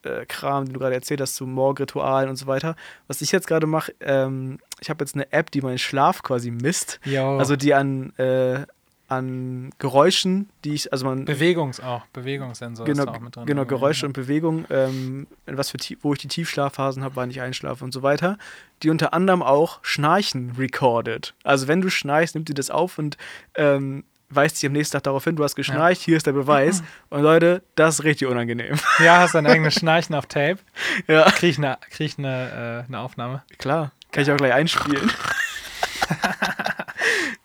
äh, 0.05 0.27
Kram, 0.27 0.65
den 0.65 0.75
du 0.75 0.81
gerade 0.81 0.95
erzählt 0.95 1.21
hast, 1.21 1.35
zu 1.35 1.47
Morgenritualen 1.47 2.29
und 2.29 2.37
so 2.37 2.47
weiter, 2.47 2.77
was 3.09 3.21
ich 3.23 3.33
jetzt 3.33 3.47
gerade 3.47 3.67
mache, 3.67 3.95
ähm, 4.01 4.59
ich 4.81 4.91
habe 4.91 5.05
jetzt 5.05 5.15
eine 5.15 5.33
App, 5.33 5.51
die 5.51 5.63
meinen 5.63 5.79
Schlaf 5.79 6.23
quasi 6.23 6.51
misst. 6.51 7.01
Jo. 7.05 7.39
Also 7.39 7.57
die 7.57 7.75
an, 7.75 8.13
äh, 8.17 8.67
an 9.13 9.71
Geräuschen, 9.79 10.49
die 10.65 10.75
ich, 10.75 10.93
also 10.93 11.05
man 11.05 11.25
Bewegungs 11.25 11.81
auch, 11.81 12.07
Bewegungssensor 12.13 12.87
genau, 12.87 13.05
ist 13.05 13.09
auch 13.09 13.21
mit 13.21 13.37
drin. 13.37 13.47
genau 13.47 13.65
Geräusche 13.65 14.03
ja. 14.03 14.09
und 14.09 14.13
Bewegung, 14.13 14.65
ähm, 14.71 15.27
was 15.47 15.71
für 15.71 15.79
wo 16.03 16.13
ich 16.13 16.21
die 16.21 16.29
Tiefschlafphasen 16.29 17.05
habe, 17.05 17.17
wann 17.17 17.31
ich 17.31 17.41
einschlafe 17.41 17.85
und 17.85 17.93
so 17.93 18.03
weiter, 18.03 18.39
die 18.83 18.91
unter 18.91 19.15
anderem 19.15 19.43
auch 19.43 19.81
Schnarchen 19.83 20.53
recordet. 20.59 21.35
Also 21.45 21.69
wenn 21.69 21.81
du 21.81 21.91
schnarchst, 21.91 22.35
nimmt 22.35 22.49
die 22.49 22.55
das 22.55 22.71
auf 22.71 22.99
und 22.99 23.17
ähm, 23.55 24.05
weist 24.35 24.57
dich 24.57 24.67
am 24.67 24.73
nächsten 24.73 24.95
Tag 24.95 25.05
darauf 25.05 25.25
hin, 25.25 25.37
du 25.37 25.45
hast 25.45 25.57
geschnarcht, 25.57 26.01
hier 26.01 26.17
ist 26.17 26.27
der 26.27 26.33
Beweis. 26.33 26.83
Und 27.11 27.23
Leute, 27.23 27.63
das 27.75 27.99
ist 27.99 28.05
richtig 28.05 28.29
unangenehm. 28.29 28.77
Ja, 28.99 29.19
hast 29.19 29.35
dein 29.35 29.47
eigenes 29.47 29.75
Schnarchen 29.75 30.15
auf 30.15 30.27
Tape. 30.27 30.59
ja, 31.07 31.31
Krieg 31.31 31.51
ich 31.51 31.59
eine, 31.59 31.79
krieg 31.91 32.07
ich 32.07 32.19
eine, 32.19 32.85
äh, 32.85 32.89
eine 32.89 33.01
Aufnahme. 33.01 33.43
klar, 33.59 33.93
kann 34.11 34.23
ich 34.23 34.31
auch 34.31 34.37
gleich 34.37 34.55
einspielen. 34.55 35.11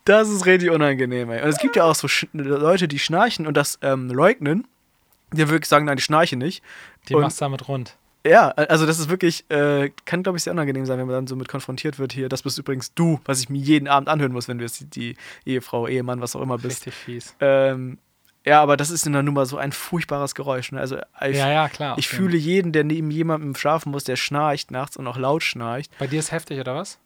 das 0.08 0.30
ist 0.30 0.46
richtig 0.46 0.70
unangenehm, 0.72 1.30
ey. 1.32 1.42
Und 1.44 1.50
es 1.50 1.58
gibt 1.60 1.76
ja 1.76 1.84
auch 1.84 1.96
so 1.96 2.08
Sch 2.08 2.28
Leute, 2.34 2.88
die 2.88 3.00
schnarchen 3.00 3.46
und 3.48 3.56
das 3.58 3.78
ähm, 3.82 4.10
leugnen. 4.10 4.68
Die 5.34 5.48
wirklich 5.50 5.68
sagen, 5.68 5.86
nein, 5.86 5.98
ich 5.98 6.06
schnarche 6.06 6.38
nicht. 6.38 6.64
Die 7.10 7.16
Und- 7.16 7.22
machst 7.22 7.42
damit 7.42 7.68
rund. 7.68 7.98
Ja, 8.26 8.50
also 8.50 8.86
das 8.86 9.00
ist 9.00 9.08
wirklich, 9.10 9.46
äh, 9.50 9.90
kann 10.04 10.22
glaube 10.22 10.38
ich 10.38 10.44
sehr 10.44 10.52
unangenehm 10.52 10.86
sein, 10.86 11.00
wenn 11.00 11.06
man 11.06 11.16
dann 11.16 11.28
so 11.28 11.36
mit 11.38 11.48
konfrontiert 11.48 11.98
wird 11.98 12.12
hier. 12.12 12.28
Das 12.28 12.42
bist 12.44 12.58
übrigens 12.58 12.94
du, 12.94 13.22
was 13.24 13.40
ich 13.40 13.48
mir 13.50 13.60
jeden 13.60 13.88
Abend 13.88 14.10
anhören 14.10 14.34
muss, 14.34 14.50
wenn 14.50 14.58
du 14.58 14.66
jetzt 14.66 14.82
die, 14.82 14.86
die 14.86 15.16
Ehefrau, 15.46 15.88
Ehemann, 15.88 16.20
was 16.20 16.36
auch 16.36 16.42
immer 16.42 16.58
bist. 16.58 16.86
Richtig 16.88 16.94
fies. 16.94 17.36
Ähm, 17.40 18.00
ja, 18.46 18.62
aber 18.62 18.76
das 18.76 18.90
ist 18.90 19.06
in 19.06 19.14
der 19.14 19.24
Nummer 19.24 19.46
so 19.46 19.58
ein 19.58 19.72
furchtbares 19.72 20.36
Geräusch. 20.36 20.74
Ne? 20.74 20.80
Also 20.80 20.98
ich, 21.26 21.38
Ja, 21.38 21.50
ja, 21.52 21.70
klar. 21.70 21.98
ich 21.98 22.10
fühle 22.10 22.36
jeden, 22.38 22.74
der 22.74 22.84
neben 22.84 23.12
jemandem 23.12 23.56
schlafen 23.56 23.92
muss, 23.92 24.04
der 24.04 24.18
schnarcht 24.18 24.72
nachts 24.72 24.98
und 24.98 25.08
auch 25.08 25.18
laut 25.18 25.44
schnarcht. 25.44 25.90
Bei 26.00 26.08
dir 26.08 26.20
ist 26.20 26.32
heftig, 26.34 26.60
oder 26.60 26.76
was? 26.76 26.98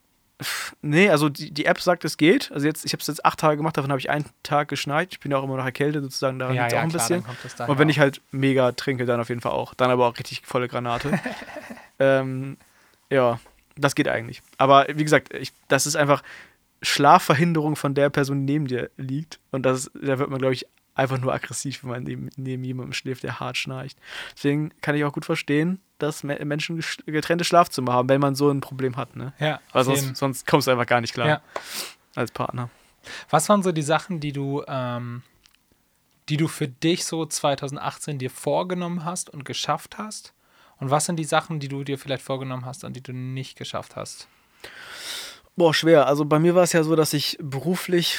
Nee, 0.81 1.09
also 1.09 1.29
die, 1.29 1.51
die 1.51 1.65
App 1.65 1.79
sagt, 1.81 2.05
es 2.05 2.17
geht. 2.17 2.51
Also 2.51 2.65
jetzt, 2.65 2.85
ich 2.85 2.93
habe 2.93 3.01
es 3.01 3.07
jetzt 3.07 3.25
acht 3.25 3.39
Tage 3.39 3.57
gemacht, 3.57 3.77
davon 3.77 3.91
habe 3.91 3.99
ich 3.99 4.09
einen 4.09 4.25
Tag 4.43 4.67
geschnarcht. 4.67 5.13
Ich 5.13 5.19
bin 5.19 5.31
ja 5.31 5.37
auch 5.37 5.43
immer 5.43 5.57
noch 5.57 5.65
erkältet 5.65 6.03
sozusagen, 6.03 6.39
daran 6.39 6.55
ja, 6.55 6.63
liegt 6.63 6.73
ja, 6.73 6.79
auch 6.79 6.83
ein 6.83 6.89
klar, 6.89 7.07
bisschen. 7.07 7.67
Und 7.67 7.79
wenn 7.79 7.89
ich 7.89 7.99
halt 7.99 8.21
mega 8.31 8.71
trinke, 8.71 9.05
dann 9.05 9.19
auf 9.19 9.29
jeden 9.29 9.41
Fall 9.41 9.51
auch. 9.51 9.73
Dann 9.73 9.91
aber 9.91 10.07
auch 10.07 10.17
richtig 10.17 10.41
volle 10.45 10.67
Granate. 10.67 11.19
ähm, 11.99 12.57
ja, 13.09 13.39
das 13.75 13.95
geht 13.95 14.07
eigentlich. 14.07 14.41
Aber 14.57 14.87
wie 14.93 15.03
gesagt, 15.03 15.33
ich, 15.33 15.53
das 15.67 15.85
ist 15.85 15.95
einfach 15.95 16.23
Schlafverhinderung 16.81 17.75
von 17.75 17.93
der 17.93 18.09
Person, 18.09 18.47
die 18.47 18.53
neben 18.53 18.67
dir 18.67 18.89
liegt. 18.97 19.39
Und 19.51 19.63
das, 19.65 19.91
da 19.93 20.17
wird 20.17 20.29
man, 20.29 20.39
glaube 20.39 20.53
ich, 20.53 20.65
einfach 20.95 21.17
nur 21.19 21.33
aggressiv, 21.33 21.83
wenn 21.83 21.89
man 21.91 22.03
neben, 22.03 22.29
neben 22.35 22.63
jemandem 22.63 22.93
schläft, 22.93 23.23
der 23.23 23.39
hart 23.39 23.57
schnarcht. 23.57 23.97
Deswegen 24.35 24.71
kann 24.81 24.95
ich 24.95 25.03
auch 25.05 25.13
gut 25.13 25.25
verstehen, 25.25 25.79
dass 25.99 26.23
Me- 26.23 26.43
Menschen 26.45 26.83
getrennte 27.05 27.45
Schlafzimmer 27.45 27.93
haben, 27.93 28.09
wenn 28.09 28.19
man 28.21 28.35
so 28.35 28.49
ein 28.49 28.61
Problem 28.61 28.97
hat. 28.97 29.15
Ne? 29.15 29.33
Ja, 29.39 29.59
Weil 29.71 29.83
sonst, 29.85 30.15
sonst 30.17 30.45
kommst 30.47 30.67
du 30.67 30.71
einfach 30.71 30.85
gar 30.87 31.01
nicht 31.01 31.13
klar 31.13 31.27
Ja. 31.27 31.41
als 32.15 32.31
Partner. 32.31 32.69
Was 33.29 33.47
waren 33.49 33.63
so 33.63 33.71
die 33.71 33.81
Sachen, 33.81 34.19
die 34.19 34.31
du, 34.33 34.63
ähm, 34.67 35.23
die 36.29 36.37
du 36.37 36.47
für 36.47 36.67
dich 36.67 37.05
so 37.05 37.25
2018 37.25 38.17
dir 38.19 38.29
vorgenommen 38.29 39.05
hast 39.05 39.29
und 39.29 39.45
geschafft 39.45 39.97
hast? 39.97 40.33
Und 40.77 40.89
was 40.91 41.05
sind 41.05 41.15
die 41.17 41.23
Sachen, 41.25 41.59
die 41.59 41.67
du 41.67 41.83
dir 41.83 41.97
vielleicht 41.99 42.23
vorgenommen 42.23 42.65
hast 42.65 42.83
und 42.83 42.95
die 42.95 43.01
du 43.03 43.13
nicht 43.13 43.57
geschafft 43.57 43.95
hast? 43.95 44.27
Boah, 45.55 45.73
schwer. 45.73 46.07
Also 46.07 46.25
bei 46.25 46.39
mir 46.39 46.55
war 46.55 46.63
es 46.63 46.73
ja 46.73 46.83
so, 46.83 46.95
dass 46.95 47.13
ich 47.13 47.37
beruflich 47.41 48.17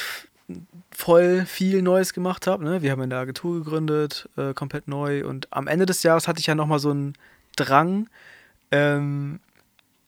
voll 0.91 1.45
viel 1.45 1.81
Neues 1.81 2.13
gemacht 2.13 2.47
habe. 2.47 2.63
Ne? 2.63 2.81
Wir 2.81 2.91
haben 2.91 3.01
eine 3.01 3.17
Agentur 3.17 3.63
gegründet, 3.63 4.29
äh, 4.37 4.53
komplett 4.53 4.87
neu. 4.87 5.25
Und 5.25 5.47
am 5.51 5.67
Ende 5.67 5.85
des 5.85 6.03
Jahres 6.03 6.27
hatte 6.27 6.39
ich 6.39 6.47
ja 6.47 6.55
nochmal 6.55 6.79
so 6.79 6.91
einen 6.91 7.13
Drang. 7.55 8.09
Ähm, 8.71 9.39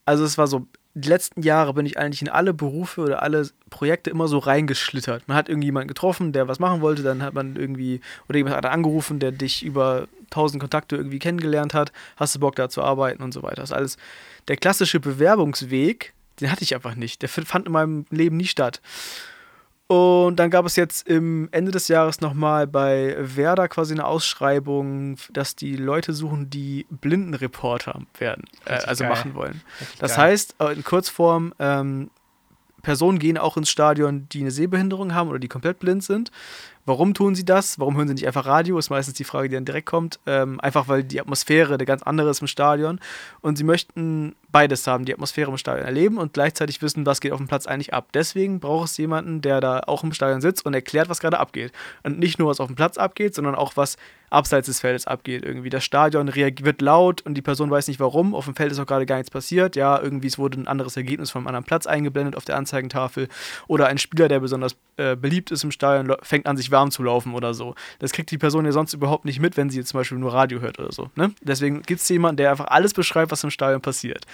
also 0.05 0.23
es 0.23 0.37
war 0.37 0.47
so, 0.47 0.67
die 0.93 1.09
letzten 1.09 1.41
Jahre 1.41 1.73
bin 1.73 1.85
ich 1.85 1.97
eigentlich 1.97 2.21
in 2.21 2.29
alle 2.29 2.53
Berufe 2.53 3.01
oder 3.01 3.21
alle 3.21 3.49
Projekte 3.69 4.09
immer 4.09 4.27
so 4.27 4.37
reingeschlittert. 4.37 5.27
Man 5.27 5.35
hat 5.35 5.49
irgendjemanden 5.49 5.89
getroffen, 5.89 6.31
der 6.31 6.47
was 6.47 6.59
machen 6.59 6.81
wollte, 6.81 7.03
dann 7.03 7.21
hat 7.21 7.33
man 7.33 7.57
irgendwie, 7.57 7.99
oder 8.29 8.37
jemand 8.37 8.55
hat 8.55 8.65
angerufen, 8.65 9.19
der 9.19 9.31
dich 9.31 9.63
über 9.63 10.07
tausend 10.29 10.61
Kontakte 10.61 10.95
irgendwie 10.95 11.19
kennengelernt 11.19 11.73
hat, 11.73 11.91
hast 12.15 12.35
du 12.35 12.39
Bock 12.39 12.55
da 12.55 12.69
zu 12.69 12.81
arbeiten 12.81 13.21
und 13.23 13.33
so 13.33 13.43
weiter. 13.43 13.57
Das 13.61 13.71
ist 13.71 13.75
alles 13.75 13.97
der 14.47 14.55
klassische 14.55 15.01
Bewerbungsweg, 15.01 16.13
den 16.39 16.49
hatte 16.49 16.63
ich 16.63 16.73
einfach 16.73 16.95
nicht. 16.95 17.21
Der 17.21 17.29
fand 17.29 17.65
in 17.65 17.71
meinem 17.73 18.05
Leben 18.09 18.37
nie 18.37 18.47
statt. 18.47 18.81
Und 19.87 20.37
dann 20.37 20.49
gab 20.49 20.65
es 20.65 20.75
jetzt 20.75 21.07
im 21.07 21.47
Ende 21.51 21.71
des 21.71 21.87
Jahres 21.89 22.19
nochmal 22.19 22.65
bei 22.65 23.15
Werder 23.19 23.67
quasi 23.67 23.93
eine 23.93 24.05
Ausschreibung, 24.05 25.17
dass 25.31 25.55
die 25.55 25.75
Leute 25.75 26.13
suchen, 26.13 26.49
die 26.49 26.87
Blindenreporter 26.89 28.01
werden, 28.17 28.45
äh, 28.65 28.73
also 28.73 29.03
geil. 29.03 29.13
machen 29.13 29.35
wollen. 29.35 29.61
Richtig 29.79 29.99
Das 29.99 30.15
geil. 30.15 30.31
heißt, 30.31 30.55
äh, 30.59 30.73
in 30.73 30.83
Kurzform, 30.83 31.53
ähm, 31.59 32.09
Personen 32.81 33.19
gehen 33.19 33.37
auch 33.37 33.57
ins 33.57 33.69
Stadion, 33.69 34.27
die 34.31 34.41
eine 34.41 34.51
Sehbehinderung 34.51 35.13
haben 35.13 35.29
oder 35.29 35.39
die 35.39 35.47
komplett 35.47 35.79
blind 35.79 36.03
sind. 36.03 36.31
Warum 36.85 37.15
tun 37.15 37.33
sie 37.33 37.43
das? 37.43 37.79
Warum 37.79 37.97
hören 37.97 38.07
sie 38.07 38.13
nicht 38.13 38.27
einfach 38.27 38.45
Radio? 38.45 38.77
Ist 38.77 38.91
meistens 38.91 39.15
die 39.15 39.23
Frage, 39.23 39.49
die 39.49 39.55
dann 39.55 39.65
direkt 39.65 39.87
kommt. 39.87 40.19
Ähm, 40.27 40.59
einfach 40.61 40.87
weil 40.87 41.03
die 41.03 41.19
Atmosphäre 41.19 41.73
eine 41.73 41.85
ganz 41.85 42.03
andere 42.03 42.29
ist 42.29 42.41
im 42.41 42.47
Stadion. 42.47 42.99
Und 43.41 43.57
sie 43.57 43.63
möchten 43.63 44.35
beides 44.55 44.87
haben, 44.87 45.03
die 45.03 45.11
Atmosphäre 45.11 45.51
im 45.51 45.57
Stadion 45.57 45.85
erleben 45.85 46.17
und 46.17 46.31
gleichzeitig 46.31 46.81
wissen, 46.81 47.05
was 47.05 47.19
geht 47.19 47.33
auf 47.33 47.39
dem 47.39 47.47
Platz 47.49 47.67
eigentlich 47.67 47.93
ab. 47.93 48.07
Deswegen 48.13 48.61
braucht 48.61 48.87
es 48.87 48.95
jemanden, 48.95 49.41
der 49.41 49.59
da 49.59 49.81
auch 49.85 50.01
im 50.05 50.13
Stadion 50.13 50.39
sitzt 50.39 50.65
und 50.65 50.73
erklärt, 50.73 51.09
was 51.09 51.19
gerade 51.19 51.41
abgeht. 51.41 51.73
Und 52.03 52.19
nicht 52.19 52.39
nur, 52.39 52.47
was 52.47 52.61
auf 52.61 52.67
dem 52.67 52.77
Platz 52.77 52.97
abgeht, 52.97 53.35
sondern 53.35 53.53
auch, 53.55 53.75
was 53.75 53.97
abseits 54.29 54.67
des 54.67 54.79
Feldes 54.79 55.07
abgeht. 55.07 55.43
Irgendwie 55.43 55.69
das 55.69 55.83
Stadion 55.83 56.27
reagiert 56.27 56.65
wird 56.65 56.81
laut 56.81 57.21
und 57.21 57.35
die 57.35 57.41
Person 57.41 57.69
weiß 57.69 57.87
nicht 57.87 57.99
warum. 57.99 58.33
Auf 58.35 58.45
dem 58.45 58.55
Feld 58.55 58.71
ist 58.71 58.79
auch 58.79 58.85
gerade 58.85 59.05
gar 59.05 59.17
nichts 59.17 59.31
passiert. 59.31 59.75
Ja, 59.75 60.01
irgendwie 60.01 60.27
es 60.27 60.37
wurde 60.37 60.59
ein 60.59 60.67
anderes 60.67 60.97
Ergebnis 60.97 61.35
einem 61.35 61.47
anderen 61.47 61.65
Platz 61.65 61.85
eingeblendet 61.85 62.35
auf 62.35 62.45
der 62.45 62.57
Anzeigentafel. 62.57 63.27
Oder 63.67 63.87
ein 63.87 63.97
Spieler, 63.97 64.27
der 64.27 64.39
besonders 64.39 64.75
äh, 64.97 65.15
beliebt 65.15 65.51
ist 65.51 65.63
im 65.63 65.71
Stadion, 65.71 66.15
fängt 66.21 66.47
an, 66.47 66.57
sich 66.57 66.71
warm 66.71 66.91
zu 66.91 67.03
laufen 67.03 67.33
oder 67.33 67.53
so. 67.53 67.75
Das 67.99 68.11
kriegt 68.11 68.31
die 68.31 68.37
Person 68.37 68.65
ja 68.65 68.71
sonst 68.71 68.93
überhaupt 68.93 69.25
nicht 69.25 69.39
mit, 69.39 69.57
wenn 69.57 69.69
sie 69.69 69.79
jetzt 69.79 69.89
zum 69.89 69.99
Beispiel 69.99 70.17
nur 70.17 70.33
Radio 70.33 70.59
hört 70.59 70.79
oder 70.79 70.91
so. 70.91 71.09
Ne? 71.15 71.33
Deswegen 71.41 71.81
gibt 71.81 72.01
es 72.01 72.09
jemanden, 72.09 72.37
der 72.37 72.51
einfach 72.51 72.67
alles 72.67 72.93
beschreibt, 72.93 73.31
was 73.31 73.43
im 73.43 73.51
Stadion 73.51 73.81
passiert. 73.81 74.25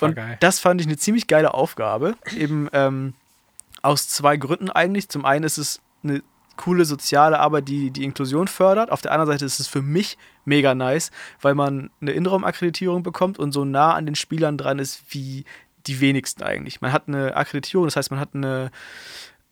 Und 0.00 0.18
das 0.40 0.60
fand 0.60 0.80
ich 0.80 0.86
eine 0.86 0.96
ziemlich 0.96 1.26
geile 1.26 1.54
Aufgabe. 1.54 2.16
Eben 2.36 2.68
ähm, 2.72 3.14
aus 3.82 4.08
zwei 4.08 4.36
Gründen 4.36 4.70
eigentlich. 4.70 5.08
Zum 5.08 5.24
einen 5.24 5.44
ist 5.44 5.58
es 5.58 5.80
eine 6.02 6.22
coole 6.56 6.84
soziale 6.84 7.40
Arbeit, 7.40 7.68
die 7.68 7.90
die 7.90 8.04
Inklusion 8.04 8.48
fördert. 8.48 8.90
Auf 8.90 9.02
der 9.02 9.12
anderen 9.12 9.32
Seite 9.32 9.44
ist 9.44 9.60
es 9.60 9.66
für 9.66 9.82
mich 9.82 10.16
mega 10.44 10.74
nice, 10.74 11.10
weil 11.40 11.54
man 11.54 11.90
eine 12.00 12.12
Innenraumakkreditierung 12.12 13.02
bekommt 13.02 13.38
und 13.38 13.52
so 13.52 13.64
nah 13.64 13.94
an 13.94 14.06
den 14.06 14.14
Spielern 14.14 14.56
dran 14.56 14.78
ist 14.78 15.02
wie 15.10 15.44
die 15.86 16.00
wenigsten 16.00 16.42
eigentlich. 16.42 16.80
Man 16.80 16.92
hat 16.92 17.08
eine 17.08 17.36
Akkreditierung, 17.36 17.86
das 17.86 17.96
heißt, 17.96 18.10
man 18.10 18.20
hat 18.20 18.30
eine 18.34 18.70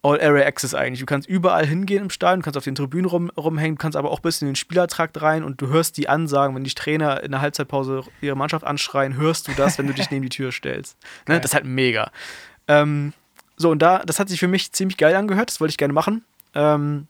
All-Area 0.02 0.44
Access 0.46 0.74
eigentlich. 0.74 1.00
Du 1.00 1.06
kannst 1.06 1.28
überall 1.28 1.64
hingehen 1.64 2.02
im 2.02 2.10
Stadion, 2.10 2.40
du 2.40 2.44
kannst 2.44 2.56
auf 2.56 2.64
den 2.64 2.74
Tribünen 2.74 3.06
rum, 3.06 3.30
rumhängen, 3.30 3.76
du 3.76 3.80
kannst 3.80 3.96
aber 3.96 4.10
auch 4.10 4.20
bis 4.20 4.42
in 4.42 4.48
den 4.48 4.56
Spielertrakt 4.56 5.22
rein 5.22 5.44
und 5.44 5.60
du 5.60 5.68
hörst 5.68 5.96
die 5.96 6.08
Ansagen, 6.08 6.56
wenn 6.56 6.64
die 6.64 6.74
Trainer 6.74 7.22
in 7.22 7.30
der 7.30 7.40
Halbzeitpause 7.40 8.02
ihre 8.20 8.36
Mannschaft 8.36 8.64
anschreien, 8.64 9.16
hörst 9.16 9.46
du 9.48 9.52
das, 9.52 9.78
wenn 9.78 9.86
du 9.86 9.94
dich 9.94 10.10
neben 10.10 10.22
die 10.22 10.28
Tür 10.28 10.50
stellst. 10.50 10.96
Ne? 11.28 11.36
Das 11.36 11.52
ist 11.52 11.54
halt 11.54 11.64
mega. 11.64 12.10
Ähm, 12.66 13.12
so, 13.56 13.70
und 13.70 13.80
da, 13.80 14.00
das 14.00 14.18
hat 14.18 14.28
sich 14.28 14.40
für 14.40 14.48
mich 14.48 14.72
ziemlich 14.72 14.96
geil 14.96 15.14
angehört, 15.14 15.50
das 15.50 15.60
wollte 15.60 15.70
ich 15.70 15.78
gerne 15.78 15.94
machen. 15.94 16.24
Ähm, 16.54 17.06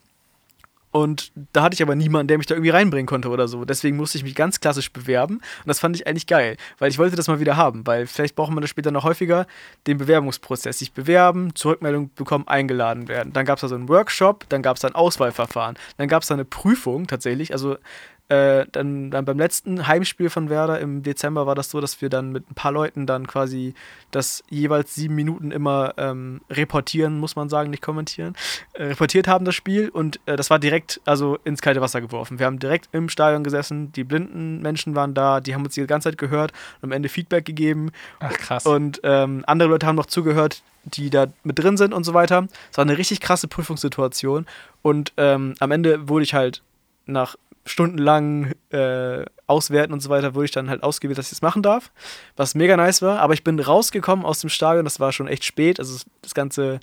und 0.93 1.33
da 1.55 1.63
hatte 1.63 1.75
ich 1.75 1.83
aber 1.83 1.95
niemanden, 1.95 2.29
der 2.29 2.37
mich 2.37 2.47
da 2.47 2.55
irgendwie 2.55 2.71
reinbringen 2.71 3.07
konnte 3.07 3.31
oder 3.31 3.49
so. 3.49 3.65
Deswegen 3.65 3.97
musste 3.97 4.19
ich 4.19 4.25
mich 4.25 4.35
ganz 4.35 4.61
klassisch 4.61 4.93
bewerben. 4.93 5.37
Und 5.37 5.67
das 5.67 5.81
fand 5.81 5.97
ich 5.97 6.07
eigentlich 6.07 6.27
geil, 6.27 6.59
weil 6.79 6.91
ich 6.91 6.99
wollte 6.99 7.17
das 7.17 7.29
mal 7.29 7.41
wieder 7.41 7.57
haben. 7.57 7.87
Weil 7.87 8.07
vielleicht 8.07 8.37
braucht 8.37 8.53
man 8.53 8.61
das 8.61 8.69
später 8.69 8.91
noch 8.91 9.05
häufiger, 9.05 9.47
den 9.87 9.97
Bewerbungsprozess. 9.97 10.79
Sich 10.79 10.93
bewerben, 10.93 11.55
Zurückmeldung 11.55 12.11
bekommen, 12.15 12.47
eingeladen 12.47 13.09
werden. 13.09 13.33
Dann 13.33 13.47
gab 13.47 13.57
es 13.57 13.63
da 13.63 13.69
so 13.69 13.75
einen 13.75 13.89
Workshop, 13.89 14.45
dann 14.51 14.61
gab 14.61 14.77
es 14.77 14.83
da 14.83 14.89
ein 14.89 14.95
Auswahlverfahren. 14.95 15.79
Dann 15.97 16.09
gab 16.09 16.23
es 16.23 16.29
da 16.29 16.35
eine 16.35 16.45
Prüfung 16.45 17.07
tatsächlich. 17.07 17.55
Also 17.55 17.79
äh, 18.33 18.66
dann, 18.73 19.11
dann 19.11 19.27
beim 19.27 19.38
letzten 19.38 19.87
Heimspiel 19.87 20.31
von 20.31 20.49
Werder 20.49 20.81
im 20.81 21.03
Dezember 21.03 21.47
war 21.47 21.55
das 21.55 21.68
so, 21.68 21.83
dass 21.83 22.01
wir 22.01 22.09
dann 22.09 22.33
mit 22.33 22.51
ein 22.51 22.55
paar 22.55 22.73
Leuten 22.73 23.07
dann 23.07 23.27
quasi 23.27 23.75
das 24.11 24.42
jeweils 24.49 24.95
sieben 24.95 25.14
Minuten 25.14 25.51
immer 25.51 25.92
ähm, 25.99 26.40
reportieren, 26.49 27.18
muss 27.21 27.37
man 27.37 27.51
sagen, 27.51 27.68
nicht 27.68 27.83
kommentieren, 27.83 28.35
äh, 28.73 28.85
reportiert 28.85 29.29
haben 29.29 29.45
das 29.45 29.55
Spiel 29.55 29.90
und 29.90 30.18
äh, 30.25 30.37
das 30.37 30.49
war 30.49 30.59
direkt 30.59 31.03
also 31.05 31.38
ins 31.45 31.61
kalte 31.61 31.83
Wasser 31.83 32.01
geworfen. 32.01 32.38
Wir 32.38 32.47
haben 32.47 32.59
direkt 32.59 32.88
im 32.92 33.11
Stadion 33.11 33.45
gesessen, 33.45 33.92
die 33.92 34.05
blinden 34.05 34.62
Menschen 34.62 34.95
waren 34.95 35.12
da, 35.12 35.40
die 35.40 35.55
haben 35.55 35.64
uns 35.64 35.75
die 35.75 35.87
ganze 35.87 36.09
Zeit 36.09 36.18
gehört 36.18 36.53
und 36.81 36.88
am 36.88 36.92
Ende 36.92 37.11
Feedback 37.11 37.45
gegeben 37.45 37.90
Ach, 38.21 38.33
krass. 38.33 38.64
und 38.64 39.01
ähm, 39.03 39.45
andere 39.47 39.68
Leute 39.68 39.87
haben 39.87 39.97
noch 39.97 40.07
zugehört, 40.07 40.62
die 40.85 41.11
da 41.11 41.27
mit 41.45 41.59
drin 41.59 41.77
sind 41.77 41.92
und 41.92 42.05
so 42.05 42.14
weiter. 42.14 42.49
Es 42.71 42.79
war 42.79 42.85
eine 42.85 42.97
richtig 42.97 43.21
krasse 43.21 43.47
Prüfungssituation. 43.47 44.47
Und 44.81 45.12
ähm, 45.16 45.55
am 45.61 45.71
Ende 45.71 46.09
wurde 46.09 46.25
ich 46.25 46.35
halt 46.35 46.62
nach 47.07 47.37
stundenlang 47.64 48.53
äh, 48.70 49.25
auswerten 49.46 49.92
und 49.92 50.01
so 50.01 50.11
weiter, 50.11 50.35
wurde 50.35 50.46
ich 50.46 50.51
dann 50.51 50.68
halt 50.68 50.83
ausgewählt, 50.83 51.18
dass 51.18 51.27
ich 51.27 51.31
das 51.31 51.42
machen 51.42 51.62
darf. 51.62 51.92
Was 52.37 52.55
mega 52.55 52.77
nice 52.77 53.03
war. 53.03 53.20
Aber 53.20 53.35
ich 53.35 53.44
bin 53.44 53.59
rausgekommen 53.61 54.25
aus 54.25 54.40
dem 54.40 54.51
Stadion, 54.51 54.85
das 54.85 55.01
war 55.01 55.12
schon 55.12 55.29
echt 55.29 55.44
spät. 55.44 55.79
Also 55.79 56.05
das 56.22 56.35
ganze 56.35 56.81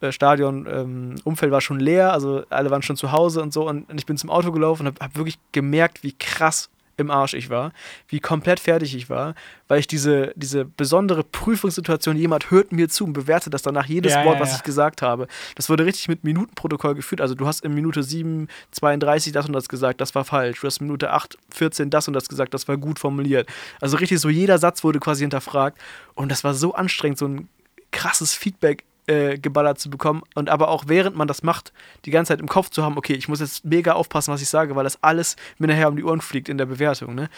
äh, 0.00 0.12
Stadion, 0.12 0.66
ähm, 0.70 1.16
Umfeld 1.24 1.52
war 1.52 1.60
schon 1.60 1.80
leer, 1.80 2.12
also 2.12 2.44
alle 2.50 2.70
waren 2.70 2.82
schon 2.82 2.96
zu 2.96 3.12
Hause 3.12 3.42
und 3.42 3.52
so. 3.52 3.68
Und, 3.68 3.86
ich 3.94 4.06
bin 4.06 4.16
zum 4.16 4.30
Auto 4.30 4.52
gelaufen 4.52 4.86
und 4.86 4.94
habe 4.94 5.04
hab 5.04 5.16
wirklich 5.16 5.38
gemerkt, 5.52 6.02
wie 6.02 6.12
krass 6.12 6.70
im 7.00 7.10
Arsch 7.10 7.34
ich 7.34 7.50
war, 7.50 7.72
wie 8.08 8.20
komplett 8.20 8.60
fertig 8.60 8.94
ich 8.94 9.10
war, 9.10 9.34
weil 9.68 9.80
ich 9.80 9.86
diese, 9.86 10.32
diese 10.36 10.64
besondere 10.64 11.24
Prüfungssituation, 11.24 12.16
jemand 12.16 12.50
hört 12.50 12.72
mir 12.72 12.88
zu 12.88 13.04
und 13.04 13.12
bewertet 13.12 13.54
das 13.54 13.62
danach 13.62 13.86
jedes 13.86 14.12
Ja, 14.12 14.24
Wort, 14.24 14.36
ja, 14.36 14.40
was 14.40 14.50
ja. 14.50 14.56
ich 14.56 14.62
gesagt 14.62 15.02
habe. 15.02 15.26
Das 15.56 15.68
wurde 15.68 15.84
richtig 15.84 16.08
mit 16.08 16.24
Minutenprotokoll 16.24 16.94
geführt. 16.94 17.20
Also 17.20 17.34
du 17.34 17.46
hast 17.46 17.64
in 17.64 17.74
Minute 17.74 18.02
7, 18.02 18.48
32 18.72 19.32
das 19.32 19.46
und 19.46 19.52
das 19.52 19.68
gesagt, 19.68 20.00
das 20.00 20.14
war 20.14 20.24
falsch. 20.24 20.60
Du 20.60 20.66
hast 20.66 20.80
in 20.80 20.86
Minute 20.86 21.10
8, 21.10 21.38
14 21.50 21.90
das 21.90 22.08
und 22.08 22.14
das 22.14 22.28
gesagt, 22.28 22.54
das 22.54 22.68
war 22.68 22.76
gut 22.76 22.98
formuliert. 22.98 23.48
Also 23.80 23.96
richtig 23.96 24.20
so 24.20 24.28
jeder 24.28 24.58
Satz 24.58 24.84
wurde 24.84 25.00
quasi 25.00 25.22
hinterfragt 25.24 25.78
und 26.14 26.30
das 26.30 26.44
war 26.44 26.54
so 26.54 26.74
anstrengend, 26.74 27.18
so 27.18 27.26
ein 27.26 27.48
krasses 27.92 28.34
Feedback 28.34 28.84
äh, 29.10 29.38
geballert 29.38 29.80
zu 29.80 29.90
bekommen 29.90 30.22
und 30.36 30.48
aber 30.48 30.68
auch 30.68 30.84
während 30.86 31.16
man 31.16 31.26
das 31.26 31.42
macht, 31.42 31.72
die 32.04 32.12
ganze 32.12 32.28
Zeit 32.30 32.40
im 32.40 32.48
Kopf 32.48 32.70
zu 32.70 32.84
haben, 32.84 32.96
okay, 32.96 33.14
ich 33.14 33.28
muss 33.28 33.40
jetzt 33.40 33.64
mega 33.64 33.94
aufpassen, 33.94 34.32
was 34.32 34.40
ich 34.40 34.48
sage, 34.48 34.76
weil 34.76 34.84
das 34.84 35.02
alles 35.02 35.34
mir 35.58 35.66
nachher 35.66 35.88
um 35.88 35.96
die 35.96 36.04
Ohren 36.04 36.20
fliegt 36.20 36.48
in 36.48 36.58
der 36.58 36.66
Bewertung. 36.66 37.16
Ne? 37.16 37.28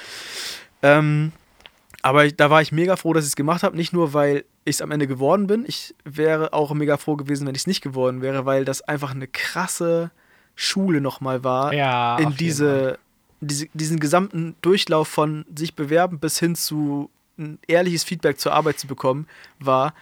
Ähm, 0.83 1.33
aber 2.03 2.27
ich, 2.27 2.37
da 2.37 2.51
war 2.51 2.61
ich 2.61 2.73
mega 2.73 2.97
froh, 2.97 3.15
dass 3.15 3.25
ich 3.25 3.31
es 3.31 3.37
gemacht 3.37 3.63
habe. 3.63 3.77
Nicht 3.77 3.93
nur, 3.93 4.13
weil 4.13 4.45
ich 4.65 4.77
es 4.77 4.83
am 4.83 4.91
Ende 4.91 5.07
geworden 5.07 5.47
bin. 5.47 5.65
Ich 5.67 5.95
wäre 6.05 6.53
auch 6.53 6.75
mega 6.75 6.99
froh 6.99 7.17
gewesen, 7.17 7.47
wenn 7.47 7.55
ich 7.55 7.63
es 7.63 7.67
nicht 7.67 7.81
geworden 7.81 8.21
wäre, 8.21 8.45
weil 8.45 8.65
das 8.67 8.83
einfach 8.83 9.13
eine 9.13 9.29
krasse 9.29 10.11
Schule 10.55 11.01
nochmal 11.01 11.43
war. 11.43 11.73
Ja, 11.73 12.19
in 12.19 12.37
diese, 12.37 12.99
diese, 13.41 13.67
diesen 13.73 13.99
gesamten 13.99 14.57
Durchlauf 14.61 15.09
von 15.09 15.47
sich 15.55 15.75
bewerben 15.75 16.19
bis 16.19 16.39
hin 16.39 16.55
zu 16.55 17.09
ein 17.39 17.59
ehrliches 17.67 18.05
Feedback 18.05 18.39
zur 18.39 18.53
Arbeit 18.53 18.79
zu 18.79 18.87
bekommen, 18.87 19.27
war, 19.59 19.95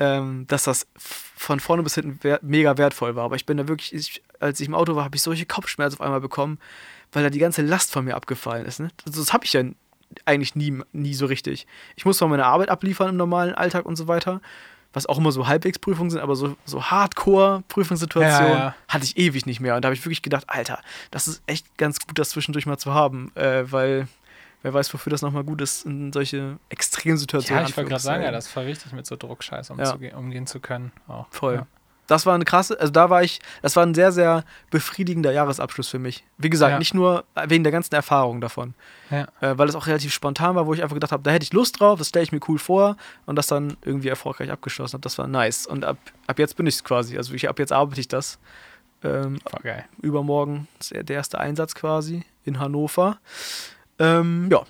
ähm, 0.00 0.46
dass 0.48 0.64
das 0.64 0.86
von 0.96 1.60
vorne 1.60 1.82
bis 1.82 1.94
hinten 1.94 2.18
wer 2.22 2.40
mega 2.42 2.76
wertvoll 2.78 3.14
war. 3.14 3.24
Aber 3.24 3.36
ich 3.36 3.46
bin 3.46 3.58
da 3.58 3.68
wirklich, 3.68 3.94
ich, 3.94 4.22
als 4.40 4.58
ich 4.58 4.66
im 4.66 4.74
Auto 4.74 4.96
war, 4.96 5.04
habe 5.04 5.14
ich 5.14 5.22
solche 5.22 5.46
Kopfschmerzen 5.46 5.98
auf 5.98 6.00
einmal 6.00 6.20
bekommen, 6.20 6.58
weil 7.12 7.22
da 7.22 7.30
die 7.30 7.38
ganze 7.38 7.62
Last 7.62 7.92
von 7.92 8.04
mir 8.06 8.16
abgefallen 8.16 8.66
ist. 8.66 8.80
Ne? 8.80 8.90
Also 9.06 9.20
das 9.20 9.32
habe 9.32 9.44
ich 9.44 9.52
ja 9.52 9.62
eigentlich 10.24 10.56
nie, 10.56 10.80
nie 10.92 11.14
so 11.14 11.26
richtig. 11.26 11.66
Ich 11.96 12.04
muss 12.04 12.18
zwar 12.18 12.28
meine 12.28 12.46
Arbeit 12.46 12.70
abliefern 12.70 13.10
im 13.10 13.16
normalen 13.16 13.54
Alltag 13.54 13.84
und 13.84 13.96
so 13.96 14.08
weiter, 14.08 14.40
was 14.92 15.06
auch 15.06 15.18
immer 15.18 15.30
so 15.30 15.46
halbwegs 15.46 15.78
Prüfungen 15.78 16.10
sind, 16.10 16.20
aber 16.20 16.34
so, 16.34 16.56
so 16.64 16.82
Hardcore-Prüfungssituationen 16.82 18.52
Ja, 18.52 18.58
ja. 18.58 18.74
hatte 18.88 19.04
ich 19.04 19.16
ewig 19.18 19.46
nicht 19.46 19.60
mehr. 19.60 19.76
Und 19.76 19.82
da 19.82 19.88
habe 19.88 19.94
ich 19.94 20.04
wirklich 20.04 20.22
gedacht, 20.22 20.44
Alter, 20.48 20.80
das 21.10 21.28
ist 21.28 21.42
echt 21.46 21.78
ganz 21.78 22.00
gut, 22.00 22.18
das 22.18 22.30
zwischendurch 22.30 22.66
mal 22.66 22.78
zu 22.78 22.92
haben, 22.92 23.30
äh, 23.36 23.70
weil 23.70 24.08
wer 24.62 24.74
weiß, 24.74 24.92
wofür 24.92 25.10
das 25.10 25.22
nochmal 25.22 25.44
gut 25.44 25.60
ist, 25.62 25.86
in 25.86 26.12
solche 26.12 26.58
Extremsituationen. 26.68 27.64
Ja, 27.64 27.68
ich 27.68 27.76
wollte 27.76 27.90
gerade 27.90 28.02
sagen, 28.02 28.22
ja, 28.22 28.30
das 28.30 28.48
voll 28.48 28.66
wichtig, 28.66 28.92
mit 28.92 29.06
so 29.06 29.16
Druckscheiß 29.16 29.68
Ja. 29.68 29.74
umzuge- 29.74 30.14
umgehen 30.14 30.46
zu 30.46 30.60
können. 30.60 30.92
Auch. 31.08 31.26
Voll. 31.30 31.54
Ja. 31.54 31.66
Das 32.06 32.26
war 32.26 32.34
eine 32.34 32.44
krasse, 32.44 32.78
also 32.80 32.90
da 32.92 33.08
war 33.08 33.22
ich, 33.22 33.38
das 33.62 33.76
war 33.76 33.86
ein 33.86 33.94
sehr, 33.94 34.10
sehr 34.10 34.44
befriedigender 34.70 35.30
Jahresabschluss 35.30 35.88
für 35.88 36.00
mich. 36.00 36.24
Wie 36.38 36.50
gesagt, 36.50 36.72
Ja. 36.72 36.78
nicht 36.80 36.92
nur 36.92 37.24
wegen 37.46 37.62
der 37.62 37.70
ganzen 37.70 37.94
Erfahrung 37.94 38.40
davon, 38.40 38.74
Ja. 39.10 39.28
äh, 39.40 39.56
weil 39.56 39.68
es 39.68 39.76
auch 39.76 39.86
relativ 39.86 40.12
spontan 40.12 40.56
war, 40.56 40.66
wo 40.66 40.74
ich 40.74 40.82
einfach 40.82 40.94
gedacht 40.96 41.12
habe, 41.12 41.22
da 41.22 41.30
hätte 41.30 41.44
ich 41.44 41.52
Lust 41.52 41.78
drauf, 41.78 42.00
das 42.00 42.08
stelle 42.08 42.24
ich 42.24 42.32
mir 42.32 42.40
cool 42.48 42.58
vor 42.58 42.96
und 43.26 43.36
das 43.36 43.46
dann 43.46 43.76
irgendwie 43.84 44.08
erfolgreich 44.08 44.50
abgeschlossen 44.50 44.94
habe. 44.94 45.02
Das 45.02 45.18
war 45.18 45.28
nice. 45.28 45.66
Und 45.68 45.84
ab, 45.84 45.98
ab 46.26 46.38
jetzt 46.40 46.56
bin 46.56 46.66
ich 46.66 46.74
es 46.74 46.82
quasi. 46.82 47.16
Also 47.16 47.32
ich, 47.32 47.48
ab 47.48 47.60
jetzt 47.60 47.72
arbeite 47.72 48.00
ich 48.00 48.08
das. 48.08 48.40
Ähm, 49.04 49.38
übermorgen 50.02 50.66
ist 50.80 50.92
der 50.92 51.08
erste 51.16 51.38
Einsatz 51.38 51.76
quasi 51.76 52.24
in 52.44 52.58
Hannover. 52.58 53.18
Ähm, 54.00 54.48
ja, 54.50 54.62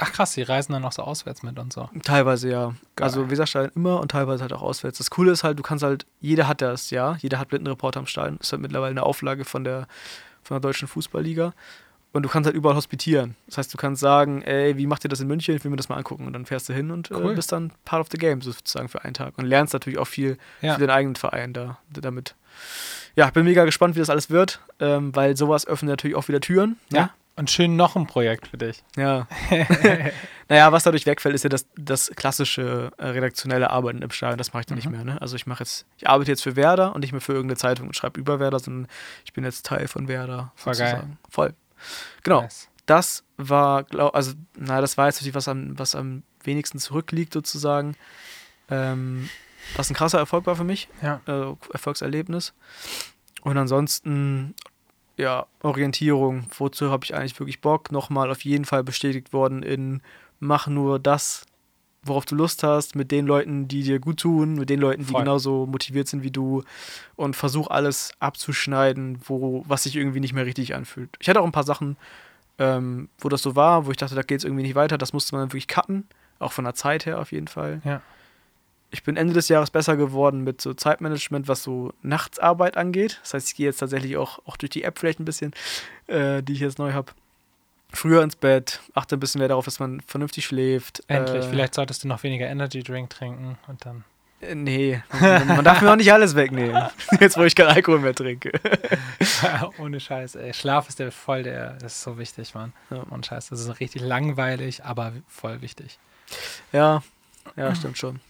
Ach 0.00 0.12
krass, 0.12 0.32
die 0.34 0.42
reisen 0.42 0.72
dann 0.72 0.82
noch 0.82 0.92
so 0.92 1.02
auswärts 1.02 1.42
mit 1.42 1.58
und 1.58 1.72
so. 1.72 1.90
Teilweise 2.04 2.48
ja. 2.48 2.66
Geil. 2.94 3.04
Also 3.04 3.28
Weserstein 3.32 3.72
immer 3.74 3.98
und 3.98 4.12
teilweise 4.12 4.42
halt 4.42 4.52
auch 4.52 4.62
auswärts. 4.62 4.98
Das 4.98 5.10
Coole 5.10 5.32
ist 5.32 5.42
halt, 5.42 5.58
du 5.58 5.64
kannst 5.64 5.82
halt, 5.82 6.06
jeder 6.20 6.46
hat 6.46 6.60
das, 6.62 6.90
ja, 6.90 7.16
jeder 7.20 7.40
hat 7.40 7.48
Blindenreporter 7.48 7.98
am. 7.98 8.04
Das 8.06 8.14
ist 8.40 8.52
halt 8.52 8.62
mittlerweile 8.62 8.92
eine 8.92 9.02
Auflage 9.02 9.44
von 9.44 9.64
der, 9.64 9.88
von 10.44 10.54
der 10.54 10.60
deutschen 10.60 10.86
Fußballliga. 10.86 11.52
Und 12.12 12.22
du 12.22 12.28
kannst 12.28 12.46
halt 12.46 12.54
überall 12.54 12.76
hospitieren. 12.76 13.34
Das 13.46 13.58
heißt, 13.58 13.74
du 13.74 13.76
kannst 13.76 14.00
sagen, 14.00 14.40
ey, 14.42 14.76
wie 14.76 14.86
macht 14.86 15.04
ihr 15.04 15.08
das 15.10 15.18
in 15.20 15.26
München? 15.26 15.56
Ich 15.56 15.64
will 15.64 15.70
mir 15.72 15.76
das 15.76 15.88
mal 15.88 15.96
angucken. 15.96 16.28
Und 16.28 16.32
dann 16.32 16.46
fährst 16.46 16.68
du 16.68 16.72
hin 16.74 16.92
und 16.92 17.10
Cool. 17.10 17.32
äh, 17.32 17.34
bist 17.34 17.50
dann 17.50 17.72
part 17.84 18.00
of 18.00 18.06
the 18.12 18.18
game 18.18 18.40
sozusagen 18.40 18.88
für 18.88 19.02
einen 19.04 19.14
Tag. 19.14 19.36
Und 19.36 19.46
lernst 19.46 19.72
natürlich 19.74 19.98
auch 19.98 20.06
viel 20.06 20.38
Ja. 20.60 20.74
für 20.74 20.80
den 20.80 20.90
eigenen 20.90 21.16
Verein 21.16 21.52
da 21.52 21.76
damit. 21.90 22.36
Ja, 23.16 23.28
bin 23.30 23.44
mega 23.44 23.64
gespannt, 23.64 23.96
wie 23.96 24.00
das 24.00 24.10
alles 24.10 24.30
wird, 24.30 24.60
ähm, 24.78 25.14
weil 25.16 25.36
sowas 25.36 25.66
öffnet 25.66 25.90
natürlich 25.90 26.16
auch 26.16 26.28
wieder 26.28 26.40
Türen. 26.40 26.76
ne? 26.92 26.98
Ja. 26.98 27.10
Und 27.38 27.50
schön 27.50 27.76
noch 27.76 27.94
ein 27.96 28.06
Projekt 28.06 28.48
für 28.48 28.58
dich. 28.58 28.82
Ja. 28.96 29.26
naja, 30.48 30.72
was 30.72 30.82
dadurch 30.82 31.06
wegfällt, 31.06 31.34
ist 31.34 31.44
ja 31.44 31.48
das, 31.50 31.66
das 31.76 32.10
klassische 32.16 32.90
äh, 32.98 33.06
redaktionelle 33.06 33.70
Arbeiten 33.70 34.02
im 34.02 34.10
Stadion. 34.10 34.38
Das 34.38 34.52
mache 34.52 34.62
ich 34.62 34.66
dann 34.66 34.76
Mhm. 34.76 34.82
nicht 34.82 34.90
mehr. 34.90 35.04
Ne? 35.04 35.20
Also 35.22 35.36
ich 35.36 35.46
mache 35.46 35.62
jetzt, 35.62 35.86
ich 35.96 36.08
arbeite 36.08 36.30
jetzt 36.32 36.42
für 36.42 36.56
Werder 36.56 36.94
und 36.94 37.00
nicht 37.02 37.12
mehr 37.12 37.20
für 37.20 37.32
irgendeine 37.32 37.56
Zeitung 37.56 37.86
und 37.86 37.94
schreibe 37.94 38.18
über 38.20 38.40
Werder, 38.40 38.58
sondern 38.58 38.88
ich 39.24 39.32
bin 39.32 39.44
jetzt 39.44 39.64
Teil 39.66 39.88
von 39.88 40.08
Werder. 40.08 40.52
Voll 40.56 40.74
geil. 40.74 40.88
sozusagen. 40.88 41.18
Voll. 41.30 41.54
Genau. 42.24 42.42
Nice. 42.42 42.68
Das 42.86 43.22
war, 43.36 43.84
glaub, 43.84 44.14
also, 44.14 44.32
na, 44.56 44.80
das 44.80 44.96
war 44.98 45.06
jetzt 45.06 45.16
natürlich 45.20 45.34
was 45.34 45.46
am, 45.48 45.78
was 45.78 45.94
am 45.94 46.22
wenigsten 46.42 46.78
zurückliegt, 46.78 47.32
sozusagen. 47.34 47.94
Ähm, 48.70 49.28
was 49.76 49.90
ein 49.90 49.94
krasser 49.94 50.18
Erfolg 50.18 50.46
war 50.46 50.56
für 50.56 50.64
mich 50.64 50.88
Ja. 51.02 51.20
äh, 51.26 51.54
Erfolgserlebnis. 51.72 52.54
Und 53.42 53.56
ansonsten, 53.58 54.54
ja, 55.18 55.46
Orientierung, 55.62 56.46
wozu 56.56 56.90
habe 56.90 57.04
ich 57.04 57.14
eigentlich 57.14 57.38
wirklich 57.38 57.60
Bock? 57.60 57.92
Nochmal 57.92 58.30
auf 58.30 58.44
jeden 58.44 58.64
Fall 58.64 58.84
bestätigt 58.84 59.32
worden 59.32 59.62
in 59.62 60.00
mach 60.40 60.68
nur 60.68 61.00
das, 61.00 61.44
worauf 62.04 62.24
du 62.24 62.36
Lust 62.36 62.62
hast, 62.62 62.94
mit 62.94 63.10
den 63.10 63.26
Leuten, 63.26 63.66
die 63.66 63.82
dir 63.82 63.98
gut 63.98 64.20
tun, 64.20 64.54
mit 64.54 64.70
den 64.70 64.80
Leuten, 64.80 65.04
die 65.04 65.12
Voll. 65.12 65.22
genauso 65.22 65.66
motiviert 65.66 66.06
sind 66.06 66.22
wie 66.22 66.30
du 66.30 66.62
und 67.16 67.34
versuch 67.34 67.68
alles 67.68 68.12
abzuschneiden, 68.20 69.18
wo, 69.24 69.64
was 69.66 69.82
sich 69.82 69.96
irgendwie 69.96 70.20
nicht 70.20 70.32
mehr 70.32 70.46
richtig 70.46 70.76
anfühlt. 70.76 71.10
Ich 71.18 71.28
hatte 71.28 71.40
auch 71.40 71.46
ein 71.46 71.52
paar 71.52 71.64
Sachen, 71.64 71.96
ähm, 72.58 73.08
wo 73.18 73.28
das 73.28 73.42
so 73.42 73.56
war, 73.56 73.86
wo 73.86 73.90
ich 73.90 73.96
dachte, 73.96 74.14
da 74.14 74.22
geht 74.22 74.38
es 74.38 74.44
irgendwie 74.44 74.62
nicht 74.62 74.76
weiter, 74.76 74.96
das 74.96 75.12
musste 75.12 75.34
man 75.34 75.42
dann 75.42 75.48
wirklich 75.48 75.66
cutten, 75.66 76.06
auch 76.38 76.52
von 76.52 76.64
der 76.64 76.74
Zeit 76.74 77.06
her 77.06 77.18
auf 77.18 77.32
jeden 77.32 77.48
Fall 77.48 77.80
Ja. 77.84 78.00
Ich 78.90 79.02
bin 79.02 79.16
Ende 79.16 79.34
des 79.34 79.48
Jahres 79.48 79.70
besser 79.70 79.96
geworden 79.96 80.44
mit 80.44 80.60
so 80.60 80.72
Zeitmanagement, 80.72 81.46
was 81.46 81.62
so 81.62 81.92
Nachtsarbeit 82.02 82.76
angeht. 82.76 83.18
Das 83.22 83.34
heißt, 83.34 83.48
ich 83.50 83.54
gehe 83.56 83.66
jetzt 83.66 83.78
tatsächlich 83.78 84.16
auch, 84.16 84.38
auch 84.46 84.56
durch 84.56 84.70
die 84.70 84.82
App 84.82 84.98
vielleicht 84.98 85.20
ein 85.20 85.24
bisschen, 85.24 85.52
äh, 86.06 86.42
die 86.42 86.54
ich 86.54 86.60
jetzt 86.60 86.78
neu 86.78 86.92
habe. 86.92 87.12
Früher 87.92 88.22
ins 88.22 88.36
Bett, 88.36 88.80
achte 88.94 89.16
ein 89.16 89.20
bisschen 89.20 89.38
mehr 89.38 89.48
darauf, 89.48 89.64
dass 89.64 89.78
man 89.78 90.00
vernünftig 90.02 90.44
schläft. 90.44 91.02
Endlich. 91.08 91.44
Äh, 91.44 91.48
Vielleicht 91.48 91.74
solltest 91.74 92.04
du 92.04 92.08
noch 92.08 92.22
weniger 92.22 92.46
Energy 92.46 92.82
Drink 92.82 93.10
trinken 93.10 93.58
und 93.66 93.84
dann. 93.84 94.04
äh, 94.42 94.54
nee, 94.54 95.02
man, 95.20 95.64
darf 95.64 95.80
mir 95.80 95.90
auch 95.90 95.96
nicht 95.96 96.12
alles 96.12 96.34
wegnehmen. 96.34 96.82
Jetzt, 97.20 97.38
wo 97.38 97.44
ich 97.44 97.54
keinen 97.54 97.68
Alkohol 97.68 98.00
mehr 98.00 98.14
trinke. 98.14 98.52
Ohne 99.78 100.00
Scheiß, 100.00 100.34
ey. 100.36 100.52
Schlaf 100.52 100.88
ist 100.88 100.98
der 100.98 101.12
voll 101.12 101.42
der, 101.42 101.78
ist 101.82 102.02
so 102.02 102.18
wichtig, 102.18 102.54
Mann. 102.54 102.72
Ja. 102.90 102.98
Und 103.10 103.26
Scheiß, 103.26 103.48
das 103.48 103.60
ist 103.60 103.80
richtig 103.80 104.02
langweilig, 104.02 104.84
aber 104.84 105.12
voll 105.26 105.60
wichtig. 105.62 105.98
Ja, 106.72 107.02
ja, 107.56 107.74
stimmt 107.74 107.96
schon. 107.96 108.20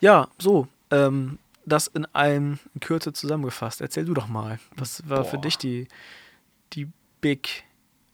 Ja, 0.00 0.28
so, 0.38 0.68
ähm, 0.90 1.38
das 1.68 1.86
in 1.86 2.06
einem 2.14 2.58
in 2.74 2.80
Kürze 2.80 3.12
zusammengefasst. 3.12 3.80
Erzähl 3.80 4.04
du 4.04 4.14
doch 4.14 4.28
mal, 4.28 4.58
was 4.76 5.08
war 5.08 5.24
für 5.24 5.36
Boah. 5.36 5.42
dich 5.42 5.58
die, 5.58 5.88
die 6.72 6.88
Big 7.20 7.64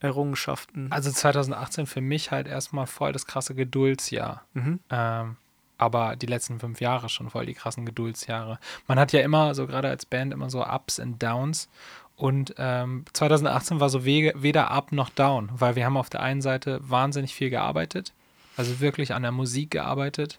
Errungenschaften? 0.01 0.90
Also 0.90 1.11
2018 1.11 1.87
für 1.87 2.01
mich 2.01 2.31
halt 2.31 2.47
erstmal 2.47 2.87
voll 2.87 3.12
das 3.12 3.27
krasse 3.27 3.55
Geduldsjahr. 3.55 4.45
Mhm. 4.55 4.81
Ähm, 4.90 5.37
aber 5.79 6.17
die 6.17 6.27
letzten 6.27 6.61
fünf 6.61 6.81
Jahre 6.81 7.09
schon 7.09 7.31
voll 7.31 7.47
die 7.47 7.55
krassen 7.55 7.85
Geduldsjahre. 7.85 8.59
Man 8.87 8.99
hat 8.99 9.12
ja 9.12 9.21
immer, 9.21 9.55
so 9.55 9.67
gerade 9.67 9.88
als 9.88 10.07
Band, 10.07 10.33
immer 10.33 10.51
so 10.51 10.64
Ups 10.64 10.99
und 10.99 11.23
Downs. 11.23 11.69
Und 12.17 12.55
ähm, 12.59 13.05
2018 13.12 13.81
war 13.81 13.88
so 13.88 14.05
wege, 14.05 14.33
weder 14.37 14.71
Up 14.71 14.93
noch 14.93 15.11
Down, 15.11 15.51
weil 15.53 15.75
wir 15.75 15.85
haben 15.85 15.97
auf 15.97 16.11
der 16.11 16.23
einen 16.23 16.43
Seite 16.43 16.79
wahnsinnig 16.83 17.35
viel 17.35 17.51
gearbeitet, 17.51 18.12
also 18.57 18.79
wirklich 18.79 19.14
an 19.14 19.23
der 19.23 19.33
Musik 19.33 19.73
gearbeitet 19.73 20.38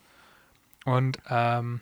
und 0.86 1.20
ähm, 1.30 1.82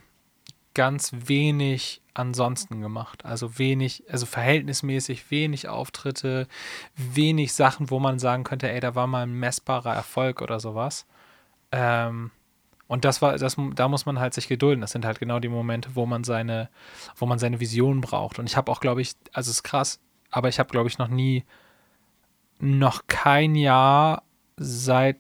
ganz 0.74 1.12
wenig 1.14 2.02
ansonsten 2.14 2.82
gemacht. 2.82 3.26
Also 3.26 3.58
wenig, 3.60 4.04
also 4.10 4.26
verhältnismäßig 4.26 5.30
wenig 5.30 5.68
Auftritte, 5.68 6.48
wenig 6.96 7.54
Sachen, 7.54 7.90
wo 7.90 8.00
man 8.00 8.20
sagen 8.20 8.44
könnte, 8.44 8.72
ey, 8.72 8.80
da 8.80 8.96
war 8.96 9.08
mal 9.08 9.24
ein 9.24 9.34
messbarer 9.34 9.94
Erfolg 9.94 10.42
oder 10.42 10.60
sowas. 10.60 11.06
Ähm, 11.72 12.32
und 12.88 13.06
das 13.06 13.22
war, 13.22 13.38
das, 13.38 13.58
da 13.76 13.88
muss 13.88 14.06
man 14.06 14.20
halt 14.20 14.34
sich 14.34 14.48
gedulden. 14.48 14.82
Das 14.82 14.92
sind 14.92 15.06
halt 15.06 15.20
genau 15.20 15.40
die 15.40 15.50
Momente, 15.50 15.96
wo 15.96 16.06
man 16.06 16.24
seine, 16.24 16.70
wo 17.16 17.26
man 17.26 17.40
seine 17.40 17.60
Vision 17.60 18.02
braucht. 18.02 18.40
Und 18.40 18.50
ich 18.50 18.58
habe 18.58 18.72
auch, 18.72 18.80
glaube 18.80 19.02
ich, 19.02 19.14
also 19.32 19.50
es 19.50 19.58
ist 19.58 19.64
krass, 19.64 20.00
aber 20.30 20.50
ich 20.50 20.60
habe, 20.60 20.70
glaube 20.70 20.90
ich, 20.90 20.98
noch 20.98 21.08
nie, 21.08 21.44
noch 22.60 23.08
kein 23.08 23.56
Jahr 23.56 24.24
seit 24.58 25.18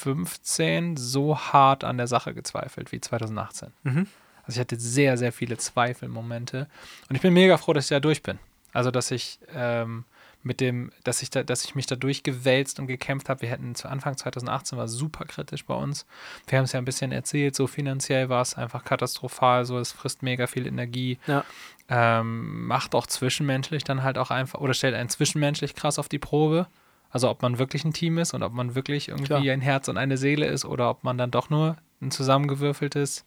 2015 0.00 0.96
so 0.96 1.38
hart 1.38 1.84
an 1.84 1.96
der 1.96 2.06
Sache 2.06 2.34
gezweifelt 2.34 2.92
wie 2.92 3.00
2018. 3.00 3.72
Mhm. 3.82 4.06
Also 4.44 4.56
ich 4.56 4.60
hatte 4.60 4.78
sehr, 4.78 5.16
sehr 5.16 5.32
viele 5.32 5.58
Zweifelmomente. 5.58 6.68
Und 7.08 7.16
ich 7.16 7.22
bin 7.22 7.32
mega 7.32 7.56
froh, 7.56 7.72
dass 7.72 7.84
ich 7.84 7.90
da 7.90 8.00
durch 8.00 8.22
bin. 8.22 8.38
Also, 8.72 8.90
dass 8.90 9.10
ich 9.10 9.38
ähm, 9.54 10.04
mit 10.42 10.60
dem, 10.60 10.90
dass 11.04 11.22
ich 11.22 11.30
da, 11.30 11.42
dass 11.42 11.64
ich 11.64 11.74
mich 11.74 11.86
da 11.86 11.96
durchgewälzt 11.96 12.80
und 12.80 12.86
gekämpft 12.86 13.28
habe. 13.28 13.42
Wir 13.42 13.50
hätten 13.50 13.74
zu 13.74 13.88
Anfang 13.88 14.16
2018 14.16 14.78
war 14.78 14.88
super 14.88 15.24
kritisch 15.24 15.66
bei 15.66 15.74
uns. 15.74 16.06
Wir 16.46 16.58
haben 16.58 16.64
es 16.64 16.72
ja 16.72 16.78
ein 16.78 16.84
bisschen 16.84 17.12
erzählt, 17.12 17.54
so 17.54 17.66
finanziell 17.66 18.28
war 18.28 18.42
es 18.42 18.54
einfach 18.54 18.84
katastrophal, 18.84 19.64
so 19.64 19.78
es 19.78 19.92
frisst 19.92 20.22
mega 20.22 20.46
viel 20.46 20.66
Energie. 20.66 21.18
Ja. 21.26 21.44
Ähm, 21.88 22.66
macht 22.66 22.94
auch 22.94 23.06
zwischenmenschlich 23.06 23.84
dann 23.84 24.02
halt 24.02 24.16
auch 24.16 24.30
einfach 24.30 24.60
oder 24.60 24.74
stellt 24.74 24.94
einen 24.94 25.08
zwischenmenschlich 25.08 25.74
krass 25.74 25.98
auf 25.98 26.08
die 26.08 26.18
Probe. 26.18 26.68
Also 27.10 27.28
ob 27.28 27.42
man 27.42 27.58
wirklich 27.58 27.84
ein 27.84 27.92
Team 27.92 28.18
ist 28.18 28.34
und 28.34 28.42
ob 28.42 28.52
man 28.52 28.74
wirklich 28.74 29.08
irgendwie 29.08 29.26
Klar. 29.26 29.40
ein 29.40 29.60
Herz 29.60 29.88
und 29.88 29.96
eine 29.96 30.16
Seele 30.16 30.46
ist 30.46 30.64
oder 30.64 30.90
ob 30.90 31.04
man 31.04 31.18
dann 31.18 31.30
doch 31.30 31.50
nur 31.50 31.76
ein 32.00 32.10
zusammengewürfeltes 32.10 33.24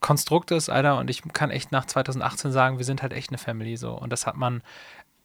Konstrukt 0.00 0.50
ist, 0.50 0.68
Alter. 0.68 0.98
Und 0.98 1.10
ich 1.10 1.22
kann 1.32 1.50
echt 1.50 1.70
nach 1.70 1.84
2018 1.84 2.50
sagen, 2.50 2.78
wir 2.78 2.84
sind 2.84 3.02
halt 3.02 3.12
echt 3.12 3.30
eine 3.30 3.38
Family 3.38 3.76
so. 3.76 3.92
Und 3.92 4.10
das 4.10 4.26
hat 4.26 4.36
man 4.36 4.62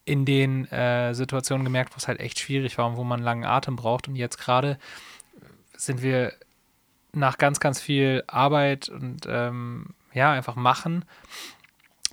in 0.06 0.26
den 0.26 0.66
äh, 0.72 1.14
Situationen 1.14 1.64
gemerkt, 1.64 1.94
wo 1.94 1.98
es 1.98 2.08
halt 2.08 2.20
echt 2.20 2.40
schwierig 2.40 2.78
war 2.78 2.88
und 2.88 2.98
wo 2.98 3.04
man 3.04 3.22
langen 3.22 3.46
Atem 3.46 3.76
braucht. 3.76 4.08
Und 4.08 4.16
jetzt 4.16 4.38
gerade 4.38 4.78
sind 5.76 6.02
wir 6.02 6.34
nach 7.14 7.38
ganz, 7.38 7.60
ganz 7.60 7.82
viel 7.82 8.24
Arbeit 8.28 8.90
und 8.90 9.26
ähm, 9.28 9.88
ja, 10.14 10.32
einfach 10.32 10.56
machen 10.56 11.06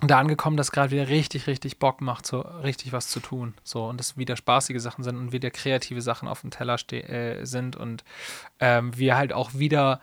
da 0.01 0.19
angekommen, 0.19 0.57
dass 0.57 0.71
gerade 0.71 0.91
wieder 0.91 1.07
richtig, 1.07 1.47
richtig 1.47 1.79
Bock 1.79 2.01
macht, 2.01 2.25
so 2.25 2.41
richtig 2.41 2.91
was 2.91 3.07
zu 3.07 3.19
tun. 3.19 3.55
So 3.63 3.85
und 3.87 3.99
es 3.99 4.17
wieder 4.17 4.35
spaßige 4.35 4.79
Sachen 4.79 5.03
sind 5.03 5.17
und 5.17 5.31
wieder 5.31 5.49
kreative 5.49 6.01
Sachen 6.01 6.27
auf 6.27 6.41
dem 6.41 6.51
Teller 6.51 6.77
äh, 6.91 7.45
sind 7.45 7.75
und 7.75 8.03
ähm, 8.59 8.95
wir 8.95 9.17
halt 9.17 9.33
auch 9.33 9.55
wieder 9.55 9.99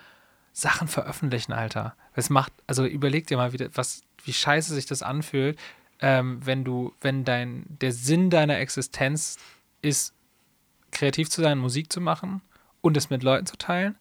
Sachen 0.53 0.89
veröffentlichen, 0.89 1.53
Alter. 1.53 1.95
Es 2.15 2.29
macht, 2.29 2.53
also 2.67 2.85
überleg 2.85 3.27
dir 3.27 3.37
mal 3.37 3.53
wieder, 3.53 3.69
was, 3.75 4.03
wie 4.25 4.33
scheiße 4.33 4.75
sich 4.75 4.87
das 4.87 5.03
anfühlt, 5.03 5.59
ähm, 6.01 6.41
wenn 6.45 6.65
du, 6.65 6.93
wenn 7.01 7.25
dein, 7.25 7.65
der 7.69 7.93
Sinn 7.93 8.31
deiner 8.31 8.59
Existenz 8.59 9.39
ist, 9.81 10.13
kreativ 10.91 11.31
zu 11.31 11.41
sein, 11.41 11.59
Musik 11.59 11.93
zu 11.93 12.01
machen 12.01 12.41
und 12.81 12.97
es 12.97 13.11
mit 13.11 13.23
Leuten 13.23 13.47
zu 13.47 13.57
teilen 13.57 13.97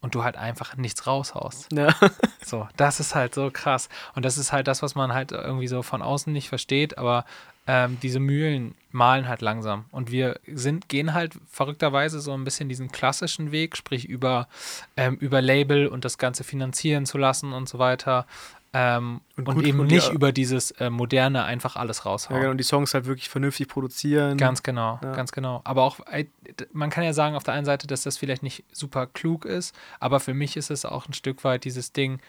und 0.00 0.14
du 0.14 0.24
halt 0.24 0.36
einfach 0.36 0.76
nichts 0.76 1.06
raushaust. 1.06 1.72
Ja. 1.72 1.94
So, 2.44 2.66
das 2.78 2.98
ist 2.98 3.14
halt 3.14 3.34
so 3.34 3.50
krass. 3.52 3.90
Und 4.14 4.24
das 4.24 4.38
ist 4.38 4.52
halt 4.52 4.68
das, 4.68 4.80
was 4.80 4.94
man 4.94 5.12
halt 5.12 5.32
irgendwie 5.32 5.66
so 5.66 5.82
von 5.82 6.00
außen 6.00 6.32
nicht 6.32 6.48
versteht, 6.48 6.96
aber 6.96 7.26
ähm, 7.66 7.98
diese 8.00 8.20
Mühlen 8.20 8.74
malen 8.90 9.28
halt 9.28 9.42
langsam. 9.42 9.84
Und 9.90 10.10
wir 10.10 10.40
sind, 10.46 10.88
gehen 10.88 11.12
halt 11.12 11.34
verrückterweise 11.50 12.20
so 12.20 12.32
ein 12.32 12.44
bisschen 12.44 12.70
diesen 12.70 12.90
klassischen 12.90 13.52
Weg, 13.52 13.76
sprich 13.76 14.08
über, 14.08 14.48
ähm, 14.96 15.16
über 15.16 15.42
Label 15.42 15.88
und 15.88 16.06
das 16.06 16.16
Ganze 16.16 16.42
finanzieren 16.42 17.04
zu 17.04 17.18
lassen 17.18 17.52
und 17.52 17.68
so 17.68 17.78
weiter. 17.78 18.26
Ähm, 18.74 19.22
Und 19.36 19.48
und, 19.48 19.66
eben 19.66 19.86
nicht 19.86 20.08
ja- 20.08 20.12
über 20.12 20.30
dieses 20.30 20.72
äh, 20.72 20.90
moderne 20.90 21.44
einfach 21.44 21.76
alles 21.76 21.98
ja, 21.98 22.04
raushauen. 22.10 22.38
genau. 22.40 22.50
Und 22.50 22.58
die 22.58 22.64
Songs 22.64 22.92
halt 22.92 23.06
wirklich 23.06 23.30
vernünftig 23.30 23.66
produzieren. 23.68 24.36
Ganz 24.36 24.62
genau, 24.62 25.00
Ja. 25.02 25.12
ganz 25.12 25.32
genau. 25.32 25.62
Aber 25.64 25.84
auch, 25.84 26.00
äh, 26.10 26.26
man 26.72 26.90
kann 26.90 27.02
ja 27.04 27.14
sagen 27.14 27.34
auf 27.34 27.44
der 27.44 27.54
einen 27.54 27.64
Seite, 27.64 27.86
dass 27.86 28.02
das 28.02 28.18
vielleicht 28.18 28.42
nicht 28.42 28.64
super 28.70 29.06
klug 29.06 29.46
ist, 29.46 29.74
aber 30.00 30.20
für 30.20 30.34
mich 30.34 30.56
ist 30.58 30.70
es 30.70 30.84
auch 30.84 31.08
ein 31.08 31.14
Stück 31.14 31.44
weit 31.44 31.64
dieses 31.64 31.92
Ding, 31.92 32.20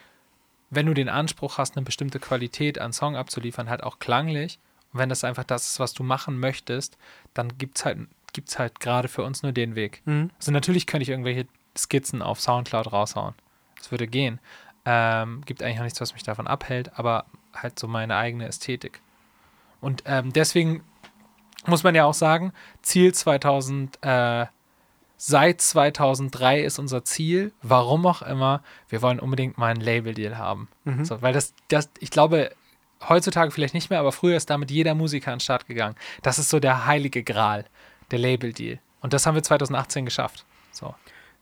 wenn 0.70 0.86
du 0.86 0.94
den 0.94 1.08
Anspruch 1.10 1.58
hast, 1.58 1.76
eine 1.76 1.84
bestimmte 1.84 2.18
Qualität 2.20 2.78
an 2.80 2.92
Song 2.94 3.16
abzuliefern, 3.16 3.68
halt 3.68 3.82
auch 3.82 3.98
klanglich, 3.98 4.58
und 4.92 4.98
wenn 5.00 5.08
das 5.10 5.24
einfach 5.24 5.44
das 5.44 5.68
ist, 5.68 5.78
was 5.80 5.92
du 5.92 6.02
machen 6.02 6.38
möchtest, 6.40 6.96
dann 7.34 7.58
gibt 7.58 7.76
es 7.78 7.84
halt, 7.84 7.98
gibt's 8.32 8.58
halt 8.58 8.80
gerade 8.80 9.08
für 9.08 9.24
uns 9.24 9.42
nur 9.42 9.52
den 9.52 9.74
Weg. 9.74 10.00
Mhm. 10.06 10.30
Also 10.38 10.52
natürlich 10.52 10.86
könnte 10.86 11.02
ich 11.02 11.10
irgendwelche 11.10 11.46
Skizzen 11.76 12.22
auf 12.22 12.40
Soundcloud 12.40 12.92
raushauen. 12.92 13.34
Das 13.76 13.90
würde 13.90 14.06
gehen. 14.06 14.40
Ähm, 14.92 15.42
gibt 15.46 15.62
eigentlich 15.62 15.78
auch 15.78 15.84
nichts, 15.84 16.00
was 16.00 16.14
mich 16.14 16.24
davon 16.24 16.48
abhält, 16.48 16.98
aber 16.98 17.26
halt 17.54 17.78
so 17.78 17.86
meine 17.86 18.16
eigene 18.16 18.48
Ästhetik. 18.48 19.00
Und 19.80 20.02
ähm, 20.04 20.32
deswegen 20.32 20.82
muss 21.64 21.84
man 21.84 21.94
ja 21.94 22.06
auch 22.06 22.14
sagen, 22.14 22.52
Ziel 22.82 23.14
2000, 23.14 23.98
äh, 24.02 24.46
seit 25.16 25.60
2003 25.60 26.62
ist 26.62 26.80
unser 26.80 27.04
Ziel, 27.04 27.52
warum 27.62 28.04
auch 28.04 28.22
immer, 28.22 28.64
wir 28.88 29.00
wollen 29.00 29.20
unbedingt 29.20 29.58
mal 29.58 29.70
einen 29.70 29.80
Label-Deal 29.80 30.36
haben. 30.38 30.66
Mhm. 30.82 31.04
So, 31.04 31.22
weil 31.22 31.34
das, 31.34 31.54
das, 31.68 31.88
ich 32.00 32.10
glaube, 32.10 32.50
heutzutage 33.08 33.52
vielleicht 33.52 33.74
nicht 33.74 33.90
mehr, 33.90 34.00
aber 34.00 34.10
früher 34.10 34.36
ist 34.36 34.50
damit 34.50 34.72
jeder 34.72 34.96
Musiker 34.96 35.30
an 35.30 35.36
den 35.36 35.40
Start 35.40 35.68
gegangen. 35.68 35.94
Das 36.22 36.40
ist 36.40 36.48
so 36.48 36.58
der 36.58 36.86
heilige 36.86 37.22
Gral, 37.22 37.64
der 38.10 38.18
Label-Deal. 38.18 38.80
Und 39.02 39.12
das 39.12 39.24
haben 39.24 39.36
wir 39.36 39.42
2018 39.44 40.04
geschafft. 40.04 40.44
So. 40.72 40.96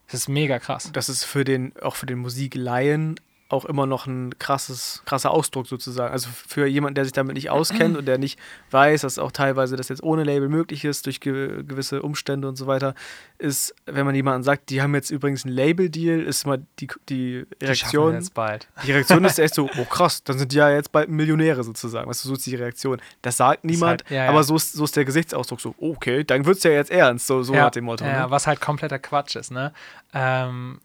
Das 0.05 0.21
ist 0.21 0.27
mega 0.27 0.59
krass. 0.59 0.91
Das 0.93 1.09
ist 1.09 1.23
für 1.23 1.43
den, 1.43 1.73
auch 1.81 1.95
für 1.95 2.05
den 2.05 2.19
Musiklaien 2.19 3.19
auch 3.49 3.65
immer 3.65 3.85
noch 3.87 4.05
ein 4.05 4.37
krasses, 4.37 5.01
krasser 5.05 5.31
Ausdruck 5.31 5.65
sozusagen. 5.67 6.13
Also 6.13 6.29
für 6.31 6.67
jemanden, 6.67 6.95
der 6.95 7.03
sich 7.03 7.13
damit 7.13 7.33
nicht 7.33 7.49
auskennt 7.49 7.97
und 7.97 8.05
der 8.05 8.19
nicht 8.19 8.39
weiß, 8.71 9.01
dass 9.01 9.17
auch 9.17 9.31
teilweise 9.31 9.75
das 9.75 9.89
jetzt 9.89 10.03
ohne 10.03 10.23
Label 10.23 10.49
möglich 10.49 10.85
ist, 10.85 11.07
durch 11.07 11.19
ge 11.19 11.63
gewisse 11.63 12.01
Umstände 12.03 12.47
und 12.47 12.55
so 12.57 12.67
weiter, 12.67 12.93
ist, 13.39 13.73
wenn 13.87 14.05
man 14.05 14.13
jemandem 14.13 14.43
sagt, 14.43 14.69
die 14.69 14.81
haben 14.83 14.93
jetzt 14.93 15.09
übrigens 15.09 15.45
einen 15.45 15.55
Label-Deal, 15.55 16.21
ist 16.21 16.45
mal 16.45 16.61
die, 16.79 16.87
die 17.09 17.45
Die 17.59 17.65
Reaktion. 17.65 18.13
jetzt 18.13 18.33
bald. 18.35 18.67
Die 18.85 18.91
Reaktion 18.91 19.25
ist 19.25 19.39
echt 19.39 19.55
so, 19.55 19.67
oh 19.77 19.85
krass, 19.85 20.23
dann 20.23 20.37
sind 20.37 20.51
die 20.51 20.57
ja 20.57 20.69
jetzt 20.69 20.91
bald 20.91 21.09
Millionäre 21.09 21.63
sozusagen. 21.63 22.07
Weißt 22.07 22.23
du, 22.23 22.29
so 22.29 22.35
ist 22.35 22.45
die 22.45 22.55
Reaktion. 22.55 23.01
Das 23.23 23.37
sagt 23.37 23.65
niemand, 23.65 24.03
halt- 24.03 24.11
ja, 24.11 24.25
ja. 24.25 24.29
aber 24.29 24.43
so 24.43 24.55
ist, 24.57 24.73
so 24.73 24.83
ist 24.83 24.95
der 24.95 25.05
Gesichtsausdruck 25.05 25.59
so, 25.59 25.73
okay, 25.79 26.23
dann 26.23 26.45
wird 26.45 26.57
es 26.57 26.63
ja 26.63 26.71
jetzt 26.71 26.91
ernst, 26.91 27.25
so, 27.25 27.41
so 27.41 27.53
ja, 27.55 27.63
nach 27.63 27.71
dem 27.71 27.85
Motto. 27.85 28.05
Ja, 28.05 28.25
ne? 28.25 28.31
was 28.31 28.45
halt 28.45 28.61
kompletter 28.61 28.99
Quatsch 28.99 29.35
ist, 29.35 29.51
ne? 29.51 29.73
Ähm, 30.13 30.79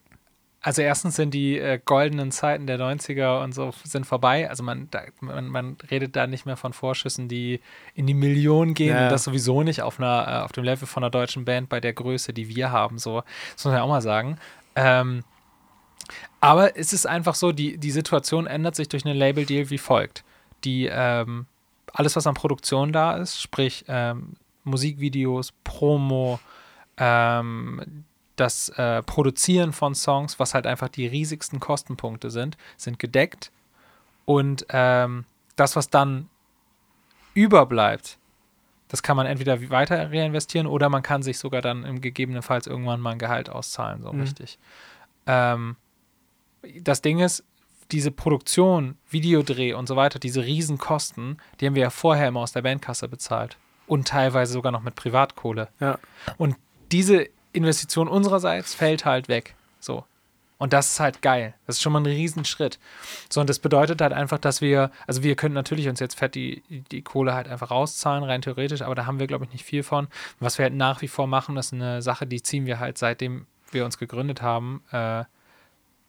also 0.66 0.80
erstens 0.80 1.16
sind 1.16 1.34
die 1.34 1.58
äh, 1.58 1.78
goldenen 1.84 2.32
Zeiten 2.32 2.66
der 2.66 2.78
90er 2.78 3.42
und 3.44 3.54
so 3.54 3.70
sind 3.84 4.06
vorbei. 4.06 4.48
Also 4.48 4.62
man, 4.62 4.88
da, 4.90 5.02
man, 5.20 5.46
man 5.48 5.76
redet 5.90 6.16
da 6.16 6.26
nicht 6.26 6.46
mehr 6.46 6.56
von 6.56 6.72
Vorschüssen, 6.72 7.28
die 7.28 7.60
in 7.94 8.06
die 8.06 8.14
Millionen 8.14 8.72
gehen 8.72 8.96
Ja. 8.96 9.04
und 9.04 9.10
das 9.12 9.24
sowieso 9.24 9.62
nicht 9.62 9.82
auf 9.82 9.98
einer, 10.00 10.26
äh, 10.26 10.42
auf 10.42 10.52
dem 10.52 10.64
Level 10.64 10.86
von 10.88 11.02
einer 11.02 11.10
deutschen 11.10 11.44
Band 11.44 11.68
bei 11.68 11.80
der 11.80 11.92
Größe, 11.92 12.32
die 12.32 12.48
wir 12.48 12.72
haben. 12.72 12.96
So, 12.98 13.20
das 13.54 13.64
muss 13.64 13.72
man 13.72 13.74
ja 13.74 13.82
auch 13.82 13.88
mal 13.88 14.00
sagen. 14.00 14.38
Ähm, 14.74 15.22
aber 16.40 16.78
es 16.78 16.94
ist 16.94 17.06
einfach 17.06 17.34
so, 17.34 17.52
die, 17.52 17.76
die 17.76 17.90
Situation 17.90 18.46
ändert 18.46 18.74
sich 18.74 18.88
durch 18.88 19.04
einen 19.04 19.18
Label-Deal 19.18 19.68
wie 19.68 19.78
folgt. 19.78 20.24
Die, 20.64 20.88
ähm, 20.90 21.44
alles, 21.92 22.16
was 22.16 22.26
an 22.26 22.34
Produktion 22.34 22.90
da 22.90 23.18
ist, 23.18 23.38
sprich 23.38 23.84
ähm, 23.88 24.36
Musikvideos, 24.64 25.52
Promo, 25.62 26.40
ähm, 26.96 28.04
das 28.36 28.68
äh, 28.70 29.02
Produzieren 29.02 29.72
von 29.72 29.94
Songs, 29.94 30.38
was 30.38 30.54
halt 30.54 30.66
einfach 30.66 30.88
die 30.88 31.06
riesigsten 31.06 31.60
Kostenpunkte 31.60 32.30
sind, 32.30 32.56
sind 32.76 32.98
gedeckt. 32.98 33.52
Und 34.24 34.66
ähm, 34.70 35.24
das, 35.56 35.76
was 35.76 35.90
dann 35.90 36.28
überbleibt, 37.34 38.18
das 38.88 39.02
kann 39.02 39.16
man 39.16 39.26
entweder 39.26 39.70
weiter 39.70 40.10
reinvestieren 40.10 40.66
oder 40.66 40.88
man 40.88 41.02
kann 41.02 41.22
sich 41.22 41.38
sogar 41.38 41.62
dann 41.62 41.84
im 41.84 42.00
gegebenenfalls 42.00 42.66
irgendwann 42.66 43.00
mal 43.00 43.12
ein 43.12 43.18
Gehalt 43.18 43.50
auszahlen, 43.50 44.02
so 44.02 44.12
Mhm. 44.12 44.20
richtig. 44.20 44.58
Ähm, 45.26 45.76
das 46.80 47.02
Ding 47.02 47.18
ist, 47.18 47.44
diese 47.90 48.10
Produktion, 48.10 48.96
Videodreh 49.10 49.74
und 49.74 49.86
so 49.88 49.96
weiter, 49.96 50.18
diese 50.18 50.44
Riesenkosten, 50.44 51.38
die 51.60 51.66
haben 51.66 51.74
wir 51.74 51.82
ja 51.82 51.90
vorher 51.90 52.28
immer 52.28 52.40
aus 52.40 52.52
der 52.52 52.62
Bandkasse 52.62 53.08
bezahlt. 53.08 53.58
Und 53.86 54.08
teilweise 54.08 54.54
sogar 54.54 54.72
noch 54.72 54.82
mit 54.82 54.94
Privatkohle. 54.94 55.68
Ja. 55.80 55.98
Und 56.38 56.56
diese 56.90 57.28
Investition 57.54 58.08
unsererseits 58.08 58.74
fällt 58.74 59.04
halt 59.04 59.28
weg. 59.28 59.54
So. 59.80 60.04
Und 60.58 60.72
das 60.72 60.92
ist 60.92 61.00
halt 61.00 61.20
geil. 61.20 61.54
Das 61.66 61.76
ist 61.76 61.82
schon 61.82 61.92
mal 61.92 62.00
ein 62.00 62.06
Riesenschritt. 62.06 62.78
So, 63.28 63.40
und 63.40 63.50
das 63.50 63.58
bedeutet 63.58 64.00
halt 64.00 64.12
einfach, 64.12 64.38
dass 64.38 64.60
wir, 64.60 64.90
also 65.06 65.22
wir 65.22 65.34
können 65.36 65.54
natürlich 65.54 65.88
uns 65.88 66.00
jetzt 66.00 66.18
fett 66.18 66.34
die, 66.34 66.62
die 66.90 67.02
Kohle 67.02 67.34
halt 67.34 67.48
einfach 67.48 67.70
rauszahlen, 67.70 68.24
rein 68.24 68.40
theoretisch, 68.40 68.82
aber 68.82 68.94
da 68.94 69.06
haben 69.06 69.18
wir, 69.18 69.26
glaube 69.26 69.44
ich, 69.44 69.52
nicht 69.52 69.64
viel 69.64 69.82
von. 69.82 70.08
Was 70.40 70.58
wir 70.58 70.64
halt 70.64 70.74
nach 70.74 71.02
wie 71.02 71.08
vor 71.08 71.26
machen, 71.26 71.54
das 71.54 71.66
ist 71.66 71.74
eine 71.74 72.02
Sache, 72.02 72.26
die 72.26 72.42
ziehen 72.42 72.66
wir 72.66 72.78
halt, 72.78 72.98
seitdem 72.98 73.46
wir 73.72 73.84
uns 73.84 73.98
gegründet 73.98 74.42
haben, 74.42 74.82
äh, 74.92 75.24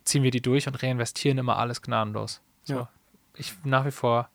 ziehen 0.03 0.23
wir 0.23 0.31
die 0.31 0.41
durch 0.41 0.67
und 0.67 0.81
reinvestieren 0.81 1.37
immer 1.37 1.57
alles 1.57 1.81
gnadenlos. 1.81 2.41
So. 2.63 2.75
Ja. 2.75 2.89
Ich 3.35 3.55
nach 3.63 3.85
wie 3.85 3.91
vor, 3.91 4.29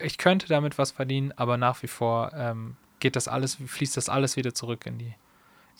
ich 0.00 0.18
könnte 0.18 0.48
damit 0.48 0.78
was 0.78 0.90
verdienen, 0.90 1.32
aber 1.36 1.56
nach 1.56 1.82
wie 1.82 1.88
vor 1.88 2.32
ähm, 2.34 2.76
geht 3.00 3.14
das 3.14 3.28
alles, 3.28 3.58
fließt 3.64 3.96
das 3.96 4.08
alles 4.08 4.36
wieder 4.36 4.54
zurück 4.54 4.86
in 4.86 4.98
die, 4.98 5.14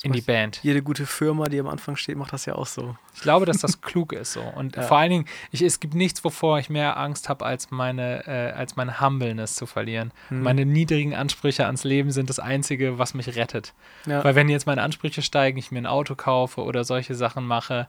in 0.02 0.12
die 0.12 0.20
Band. 0.20 0.60
Jede 0.62 0.82
gute 0.82 1.06
Firma, 1.06 1.48
die 1.48 1.58
am 1.58 1.66
Anfang 1.66 1.96
steht, 1.96 2.16
macht 2.16 2.32
das 2.32 2.46
ja 2.46 2.54
auch 2.54 2.66
so. 2.66 2.96
Ich 3.14 3.20
glaube, 3.20 3.46
dass 3.46 3.58
das 3.58 3.80
klug 3.80 4.12
ist 4.12 4.32
so. 4.32 4.42
Und 4.42 4.76
Ja. 4.76 4.82
vor 4.82 4.98
allen 4.98 5.10
Dingen, 5.10 5.24
ich, 5.50 5.62
es 5.62 5.80
gibt 5.80 5.94
nichts, 5.94 6.22
wovor 6.24 6.58
ich 6.58 6.70
mehr 6.70 6.96
Angst 6.96 7.28
habe, 7.28 7.44
als 7.44 7.70
meine, 7.70 8.26
äh, 8.26 8.52
als 8.52 8.76
meine 8.76 9.00
Humbleness 9.00 9.56
zu 9.56 9.66
verlieren. 9.66 10.12
Hm. 10.28 10.42
Meine 10.42 10.64
niedrigen 10.66 11.14
Ansprüche 11.14 11.66
ans 11.66 11.82
Leben 11.84 12.12
sind 12.12 12.30
das 12.30 12.38
Einzige, 12.38 12.98
was 12.98 13.14
mich 13.14 13.34
rettet. 13.34 13.74
Ja. 14.06 14.22
Weil 14.22 14.34
wenn 14.36 14.48
jetzt 14.48 14.66
meine 14.66 14.82
Ansprüche 14.82 15.22
steigen, 15.22 15.58
ich 15.58 15.72
mir 15.72 15.78
ein 15.80 15.86
Auto 15.86 16.14
kaufe 16.14 16.62
oder 16.62 16.84
solche 16.84 17.14
Sachen 17.14 17.44
mache, 17.44 17.88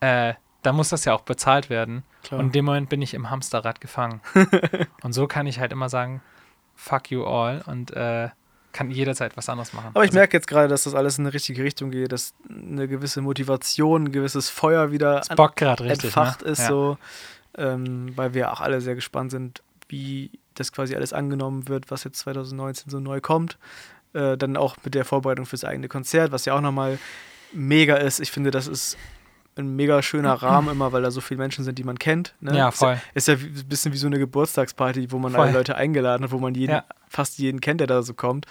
äh, 0.00 0.34
dann 0.62 0.76
muss 0.76 0.88
das 0.90 1.04
ja 1.04 1.14
auch 1.14 1.20
bezahlt 1.22 1.70
werden. 1.70 2.02
Klar. 2.24 2.40
Und 2.40 2.46
in 2.46 2.52
dem 2.52 2.64
Moment 2.64 2.88
bin 2.88 3.00
ich 3.00 3.14
im 3.14 3.30
Hamsterrad 3.30 3.80
gefangen. 3.80 4.20
und 5.02 5.12
so 5.12 5.26
kann 5.26 5.46
ich 5.46 5.60
halt 5.60 5.72
immer 5.72 5.88
sagen, 5.88 6.20
fuck 6.74 7.10
you 7.10 7.24
all 7.24 7.62
und 7.66 7.92
äh, 7.92 8.28
kann 8.76 8.90
jederzeit 8.90 9.36
was 9.36 9.48
anderes 9.48 9.72
machen. 9.72 9.88
Aber 9.94 10.04
ich 10.04 10.10
Also, 10.10 10.18
merke 10.18 10.36
jetzt 10.36 10.46
gerade, 10.46 10.68
dass 10.68 10.84
das 10.84 10.94
alles 10.94 11.18
in 11.18 11.24
eine 11.24 11.32
richtige 11.32 11.64
Richtung 11.64 11.90
geht, 11.90 12.12
dass 12.12 12.34
eine 12.48 12.86
gewisse 12.86 13.22
Motivation, 13.22 14.04
ein 14.04 14.12
gewisses 14.12 14.50
Feuer 14.50 14.92
wieder 14.92 15.22
bockt 15.34 15.56
gerade 15.56 15.84
richtig. 15.84 16.04
entfacht 16.04 16.42
ne? 16.44 16.50
ist, 16.50 16.60
ja. 16.60 16.68
so, 16.68 16.98
ähm, 17.56 18.12
weil 18.16 18.34
wir 18.34 18.52
auch 18.52 18.60
alle 18.60 18.80
sehr 18.82 18.94
gespannt 18.94 19.30
sind, 19.30 19.62
wie 19.88 20.30
das 20.54 20.72
quasi 20.72 20.94
alles 20.94 21.12
angenommen 21.12 21.68
wird, 21.68 21.90
was 21.90 22.04
jetzt 22.04 22.18
2019 22.18 22.90
so 22.90 23.00
neu 23.00 23.20
kommt. 23.20 23.56
Äh, 24.12 24.36
dann 24.36 24.56
auch 24.56 24.76
mit 24.84 24.94
der 24.94 25.04
Vorbereitung 25.04 25.46
fürs 25.46 25.64
eigene 25.64 25.88
Konzert, 25.88 26.32
was 26.32 26.44
ja 26.44 26.54
auch 26.54 26.60
nochmal 26.60 26.98
mega 27.52 27.96
ist. 27.96 28.20
Ich 28.20 28.30
finde, 28.30 28.50
das 28.50 28.66
ist 28.66 28.98
ein 29.58 29.74
mega 29.76 30.02
schöner 30.02 30.34
Rahmen 30.34 30.68
immer, 30.70 30.92
weil 30.92 31.02
da 31.02 31.10
so 31.10 31.20
viele 31.20 31.38
Menschen 31.38 31.64
sind, 31.64 31.78
die 31.78 31.84
man 31.84 31.98
kennt. 31.98 32.34
Ne? 32.40 32.56
Ja, 32.56 32.70
voll. 32.70 33.00
Ist 33.14 33.26
ja, 33.28 33.34
ist 33.34 33.42
ja 33.42 33.48
ein 33.62 33.68
bisschen 33.68 33.92
wie 33.92 33.96
so 33.96 34.06
eine 34.06 34.18
Geburtstagsparty, 34.18 35.10
wo 35.12 35.18
man 35.18 35.32
Voll. 35.32 35.42
alle 35.42 35.52
Leute 35.52 35.76
eingeladen 35.76 36.24
hat, 36.24 36.30
wo 36.30 36.38
man 36.38 36.54
jeden, 36.54 36.72
Ja. 36.72 36.84
fast 37.08 37.38
jeden 37.38 37.60
kennt, 37.60 37.80
der 37.80 37.86
da 37.86 38.02
so 38.02 38.12
kommt. 38.14 38.46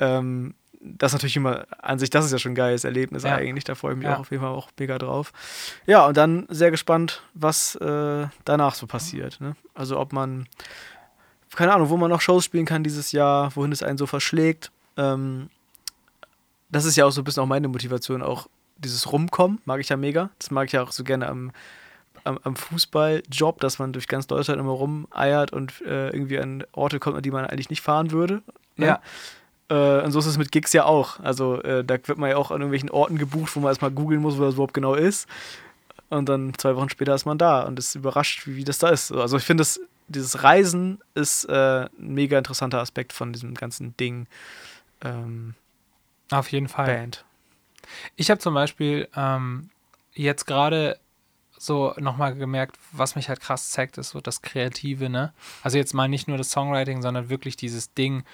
Ähm, 0.00 0.54
das 0.80 1.12
ist 1.12 1.14
natürlich 1.14 1.36
immer 1.36 1.64
an 1.80 2.00
sich, 2.00 2.10
das 2.10 2.24
ist 2.24 2.32
ja 2.32 2.38
schon 2.38 2.52
ein 2.52 2.56
geiles 2.56 2.82
Erlebnis 2.82 3.22
Ja. 3.22 3.36
eigentlich. 3.36 3.62
Da 3.62 3.76
freue 3.76 3.92
ich 3.92 3.98
mich 3.98 4.06
Ja. 4.08 4.16
auch 4.16 4.20
auf 4.20 4.30
jeden 4.32 4.42
Fall 4.42 4.50
auch 4.52 4.68
mega 4.80 4.98
drauf. 4.98 5.32
Ja, 5.86 6.06
und 6.06 6.16
dann 6.16 6.46
sehr 6.48 6.72
gespannt, 6.72 7.22
was 7.34 7.76
äh, 7.76 8.26
danach 8.44 8.74
so 8.74 8.88
passiert. 8.88 9.40
Ne? 9.40 9.54
Also 9.74 10.00
ob 10.00 10.12
man, 10.12 10.48
keine 11.54 11.72
Ahnung, 11.72 11.88
wo 11.88 11.96
man 11.96 12.10
noch 12.10 12.20
Shows 12.20 12.44
spielen 12.44 12.66
kann 12.66 12.82
dieses 12.82 13.12
Jahr, 13.12 13.54
wohin 13.54 13.70
es 13.70 13.84
einen 13.84 13.96
so 13.98 14.06
verschlägt. 14.06 14.72
Ähm, 14.96 15.50
das 16.68 16.84
ist 16.84 16.96
ja 16.96 17.04
auch 17.04 17.10
so 17.12 17.20
ein 17.20 17.24
bisschen 17.24 17.44
auch 17.44 17.46
meine 17.46 17.68
Motivation, 17.68 18.22
auch 18.22 18.48
dieses 18.82 19.10
Rumkommen 19.12 19.60
mag 19.64 19.80
ich 19.80 19.88
ja 19.88 19.96
mega. 19.96 20.30
Das 20.38 20.50
mag 20.50 20.66
ich 20.66 20.72
ja 20.72 20.82
auch 20.82 20.92
so 20.92 21.04
gerne 21.04 21.28
am, 21.28 21.52
am, 22.24 22.38
am 22.42 22.56
Fußballjob, 22.56 23.60
dass 23.60 23.78
man 23.78 23.92
durch 23.92 24.08
ganz 24.08 24.26
Deutschland 24.26 24.60
immer 24.60 24.72
rumeiert 24.72 25.52
und 25.52 25.80
äh, 25.82 26.10
irgendwie 26.10 26.38
an 26.38 26.64
Orte 26.72 26.98
kommt, 26.98 27.16
an 27.16 27.22
die 27.22 27.30
man 27.30 27.46
eigentlich 27.46 27.70
nicht 27.70 27.82
fahren 27.82 28.10
würde. 28.10 28.42
Ne? 28.76 28.86
Ja. 28.86 29.00
Äh, 29.68 30.04
und 30.04 30.12
so 30.12 30.18
ist 30.18 30.26
es 30.26 30.38
mit 30.38 30.52
Gigs 30.52 30.72
ja 30.72 30.84
auch. 30.84 31.20
Also 31.20 31.62
äh, 31.62 31.84
da 31.84 31.94
wird 32.06 32.18
man 32.18 32.30
ja 32.30 32.36
auch 32.36 32.50
an 32.50 32.60
irgendwelchen 32.60 32.90
Orten 32.90 33.18
gebucht, 33.18 33.54
wo 33.56 33.60
man 33.60 33.70
erstmal 33.70 33.90
googeln 33.90 34.20
muss, 34.20 34.38
wo 34.38 34.42
das 34.42 34.54
überhaupt 34.54 34.74
genau 34.74 34.94
ist. 34.94 35.28
Und 36.10 36.28
dann 36.28 36.52
zwei 36.58 36.76
Wochen 36.76 36.90
später 36.90 37.14
ist 37.14 37.24
man 37.24 37.38
da 37.38 37.62
und 37.62 37.78
ist 37.78 37.94
überrascht, 37.94 38.46
wie, 38.46 38.56
wie 38.56 38.64
das 38.64 38.78
da 38.78 38.90
ist. 38.90 39.12
Also 39.12 39.38
ich 39.38 39.44
finde, 39.44 39.64
dieses 40.08 40.42
Reisen 40.42 40.98
ist 41.14 41.44
äh, 41.44 41.84
ein 41.84 42.14
mega 42.14 42.36
interessanter 42.36 42.80
Aspekt 42.80 43.12
von 43.12 43.32
diesem 43.32 43.54
ganzen 43.54 43.96
Ding. 43.96 44.26
Ähm, 45.02 45.54
Auf 46.30 46.52
jeden 46.52 46.68
Fall. 46.68 46.86
Band. 46.86 47.24
Ich 48.16 48.30
habe 48.30 48.40
zum 48.40 48.54
Beispiel 48.54 49.08
ähm, 49.16 49.70
jetzt 50.12 50.46
gerade 50.46 50.98
so 51.58 51.94
nochmal 51.98 52.34
gemerkt, 52.34 52.76
was 52.90 53.14
mich 53.14 53.28
halt 53.28 53.40
krass 53.40 53.70
zeigt, 53.70 53.96
ist 53.96 54.10
so 54.10 54.20
das 54.20 54.42
Kreative, 54.42 55.08
ne? 55.08 55.32
Also 55.62 55.78
jetzt 55.78 55.94
mal 55.94 56.08
nicht 56.08 56.26
nur 56.26 56.36
das 56.36 56.50
Songwriting, 56.50 57.02
sondern 57.02 57.30
wirklich 57.30 57.56
dieses 57.56 57.94
Ding, 57.94 58.24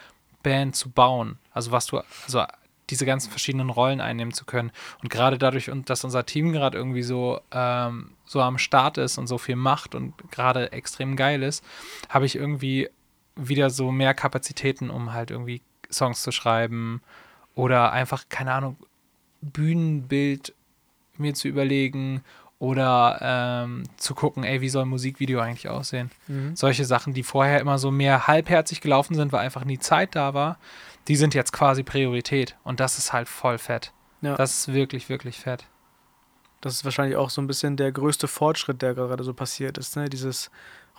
Band 0.43 0.77
zu 0.77 0.91
bauen. 0.91 1.39
Also 1.53 1.71
was 1.71 1.87
du, 1.87 2.01
also 2.25 2.45
diese 2.91 3.05
ganzen 3.05 3.31
verschiedenen 3.31 3.71
Rollen 3.71 4.01
einnehmen 4.01 4.33
zu 4.33 4.45
können. 4.45 4.73
Und 5.03 5.11
gerade 5.11 5.37
dadurch, 5.37 5.71
dass 5.85 6.05
unser 6.05 6.25
Team 6.25 6.53
gerade 6.53 6.79
irgendwie 6.79 7.03
so, 7.03 7.41
ähm, 7.51 8.13
so 8.25 8.41
am 8.41 8.59
Start 8.59 8.99
ist 8.99 9.19
und 9.19 9.27
so 9.27 9.39
viel 9.39 9.57
macht 9.57 9.95
und 9.95 10.15
gerade 10.31 10.73
extrem 10.73 11.17
geil 11.17 11.43
ist, 11.43 11.65
habe 12.09 12.27
ich 12.27 12.37
irgendwie 12.37 12.89
wieder 13.37 13.71
so 13.71 13.93
mehr 13.93 14.15
Kapazitäten, 14.15 14.91
um 14.91 15.13
halt 15.13 15.31
irgendwie 15.31 15.63
Songs 15.93 16.23
zu 16.23 16.33
schreiben 16.33 17.03
oder 17.55 17.93
einfach, 17.93 18.25
keine 18.29 18.53
Ahnung, 18.53 18.77
Bühnenbild 19.41 20.55
mir 21.17 21.35
zu 21.35 21.49
überlegen 21.49 22.23
oder 22.59 23.19
ähm, 23.23 23.85
zu 23.97 24.15
gucken, 24.15 24.43
ey, 24.43 24.61
wie 24.61 24.69
soll 24.69 24.83
ein 24.83 24.89
Musikvideo 24.89 25.41
eigentlich 25.41 25.69
aussehen? 25.69 26.11
Mhm. 26.27 26.57
Solche 26.57 26.85
Sachen, 26.85 27.15
die 27.15 27.23
vorher 27.23 27.61
immer 27.61 27.79
so 27.79 27.91
mehr 27.91 28.27
halbherzig 28.27 28.81
gelaufen 28.81 29.15
sind, 29.15 29.33
weil 29.33 29.45
einfach 29.45 29.65
nie 29.65 29.79
Zeit 29.79 30.17
da 30.17 30.35
war, 30.35 30.59
die 31.07 31.17
sind 31.17 31.35
jetzt 31.35 31.53
quasi 31.53 31.83
Priorität. 31.85 32.57
Und 32.65 32.81
das 32.81 32.99
ist 32.99 33.13
halt 33.13 33.29
voll 33.29 33.59
fett. 33.59 33.93
Ja. 34.23 34.37
Das 34.37 34.59
ist 34.59 34.75
wirklich, 34.75 35.09
wirklich 35.09 35.39
fett. 35.39 35.67
Das 36.61 36.75
ist 36.75 36.85
wahrscheinlich 36.85 37.17
auch 37.17 37.31
so 37.31 37.41
ein 37.41 37.47
bisschen 37.47 37.77
der 37.77 37.93
größte 37.93 38.27
Fortschritt, 38.27 38.83
der 38.83 38.95
gerade 38.95 39.23
so 39.23 39.33
passiert 39.33 39.79
ist. 39.79 39.97
Ne? 39.97 40.09
Dieses 40.09 40.51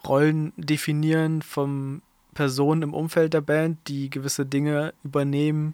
Rollen 0.08 0.54
definieren 0.56 1.42
von 1.42 2.02
Personen 2.34 2.84
im 2.84 2.94
Umfeld 2.94 3.34
der 3.34 3.42
Band, 3.42 3.80
die 3.90 4.10
gewisse 4.10 4.46
Dinge 4.46 4.94
übernehmen, 5.04 5.74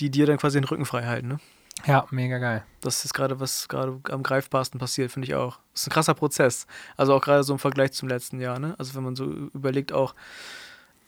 die 0.00 0.10
dir 0.10 0.24
dann 0.24 0.38
quasi 0.38 0.58
den 0.58 0.64
Rücken 0.64 0.86
frei 0.86 1.04
halten. 1.04 1.28
Ne? 1.28 1.40
Ja, 1.86 2.06
mega 2.10 2.38
geil. 2.38 2.64
Das 2.80 3.04
ist 3.04 3.14
gerade, 3.14 3.40
was 3.40 3.68
gerade 3.68 4.00
am 4.10 4.22
greifbarsten 4.22 4.80
passiert, 4.80 5.12
finde 5.12 5.28
ich 5.28 5.34
auch. 5.34 5.58
Das 5.72 5.82
ist 5.82 5.88
ein 5.88 5.92
krasser 5.92 6.14
Prozess. 6.14 6.66
Also 6.96 7.14
auch 7.14 7.20
gerade 7.20 7.44
so 7.44 7.52
im 7.52 7.58
Vergleich 7.58 7.92
zum 7.92 8.08
letzten 8.08 8.40
Jahr. 8.40 8.58
Ne? 8.58 8.74
Also 8.78 8.94
wenn 8.94 9.04
man 9.04 9.16
so 9.16 9.24
überlegt 9.24 9.92
auch, 9.92 10.14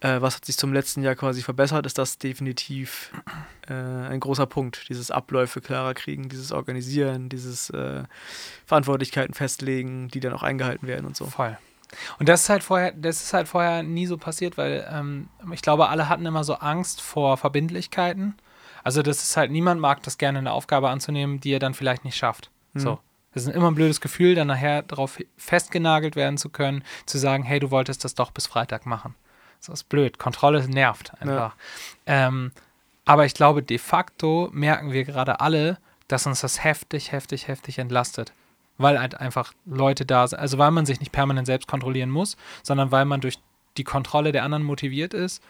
äh, 0.01 0.21
was 0.21 0.37
hat 0.37 0.45
sich 0.45 0.57
zum 0.57 0.73
letzten 0.73 1.03
Jahr 1.03 1.15
quasi 1.15 1.43
verbessert, 1.43 1.87
ist 1.87 1.99
das 1.99 2.19
definitiv 2.19 3.13
äh, 3.69 3.75
ein 3.75 4.21
großer 4.21 4.47
Punkt. 4.47 4.89
Dieses 4.89 5.11
Abläufe 5.11 5.61
klarer 5.61 5.95
kriegen, 5.95 6.29
dieses 6.29 6.53
Organisieren, 6.53 7.29
dieses 7.29 7.71
äh, 7.71 8.05
Verantwortlichkeiten 8.67 9.35
festlegen, 9.35 10.09
die 10.09 10.21
dann 10.21 10.33
auch 10.33 10.43
eingehalten 10.43 10.87
werden 10.87 11.07
und 11.07 11.17
so. 11.17 11.27
Voll. 11.27 11.59
Und 12.19 12.29
das 12.29 12.43
ist 12.43 12.49
halt 12.49 12.63
vorher, 12.63 12.93
das 12.93 13.21
ist 13.21 13.33
halt 13.33 13.49
vorher 13.49 13.83
nie 13.83 14.07
so 14.07 14.17
passiert, 14.17 14.57
weil 14.57 14.89
ähm, 14.91 15.29
ich 15.53 15.61
glaube, 15.61 15.89
alle 15.89 16.09
hatten 16.09 16.25
immer 16.25 16.45
so 16.45 16.55
Angst 16.55 17.01
vor 17.01 17.37
Verbindlichkeiten. 17.37 18.37
Also 18.85 19.03
das 19.03 19.23
ist 19.23 19.37
halt, 19.37 19.51
niemand 19.51 19.81
mag 19.81 20.03
das 20.03 20.19
gerne, 20.19 20.39
eine 20.39 20.53
Aufgabe 20.53 20.91
anzunehmen, 20.91 21.41
die 21.41 21.53
er 21.53 21.59
dann 21.59 21.75
vielleicht 21.75 22.05
nicht 22.05 22.17
schafft. 22.17 22.51
Mhm. 22.73 22.81
So. 22.81 22.99
Das 23.33 23.47
ist 23.47 23.55
immer 23.55 23.71
ein 23.71 23.77
blödes 23.77 24.01
Gefühl, 24.01 24.35
dann 24.35 24.49
nachher 24.49 24.83
darauf 24.83 25.19
festgenagelt 25.37 26.17
werden 26.17 26.37
zu 26.37 26.49
können, 26.49 26.83
zu 27.07 27.17
sagen, 27.17 27.45
hey, 27.45 27.61
du 27.61 27.71
wolltest 27.71 28.05
das 28.05 28.15
doch 28.15 28.33
bis 28.33 28.47
Freitag 28.47 28.87
machen. 28.87 29.15
Das 29.61 29.69
ist 29.69 29.89
blöd. 29.89 30.19
Kontrolle 30.19 30.67
nervt 30.69 31.13
einfach. 31.21 31.55
Ähm, 32.07 32.51
aber 33.05 33.27
ich 33.27 33.35
glaube, 33.35 33.63
de 33.63 33.79
facto 33.79 34.49
merken 34.53 34.93
wir 34.93 35.05
gerade 35.05 35.41
alle, 35.41 35.79
dass 36.09 36.27
uns 36.27 36.41
das 36.41 36.65
heftig, 36.65 37.13
heftig, 37.13 37.47
heftig 37.47 37.79
entlastet. 37.79 38.33
Weil 38.79 38.99
halt 38.99 39.21
einfach 39.21 39.53
Leute 39.67 40.07
da 40.07 40.27
sind. 40.27 40.39
Also 40.39 40.59
weil 40.59 40.71
man 40.71 40.87
sich 40.87 40.99
nicht 40.99 41.13
permanent 41.13 41.47
selbst 41.47 41.69
kontrollieren 41.69 42.11
muss, 42.11 42.37
sondern 42.63 42.91
weil 42.91 43.05
man 43.05 43.21
durch 43.21 43.39
die 43.77 43.85
Kontrolle 43.85 44.33
der 44.33 44.43
anderen 44.43 44.65
motiviert 44.65 45.15
ist 45.15 45.43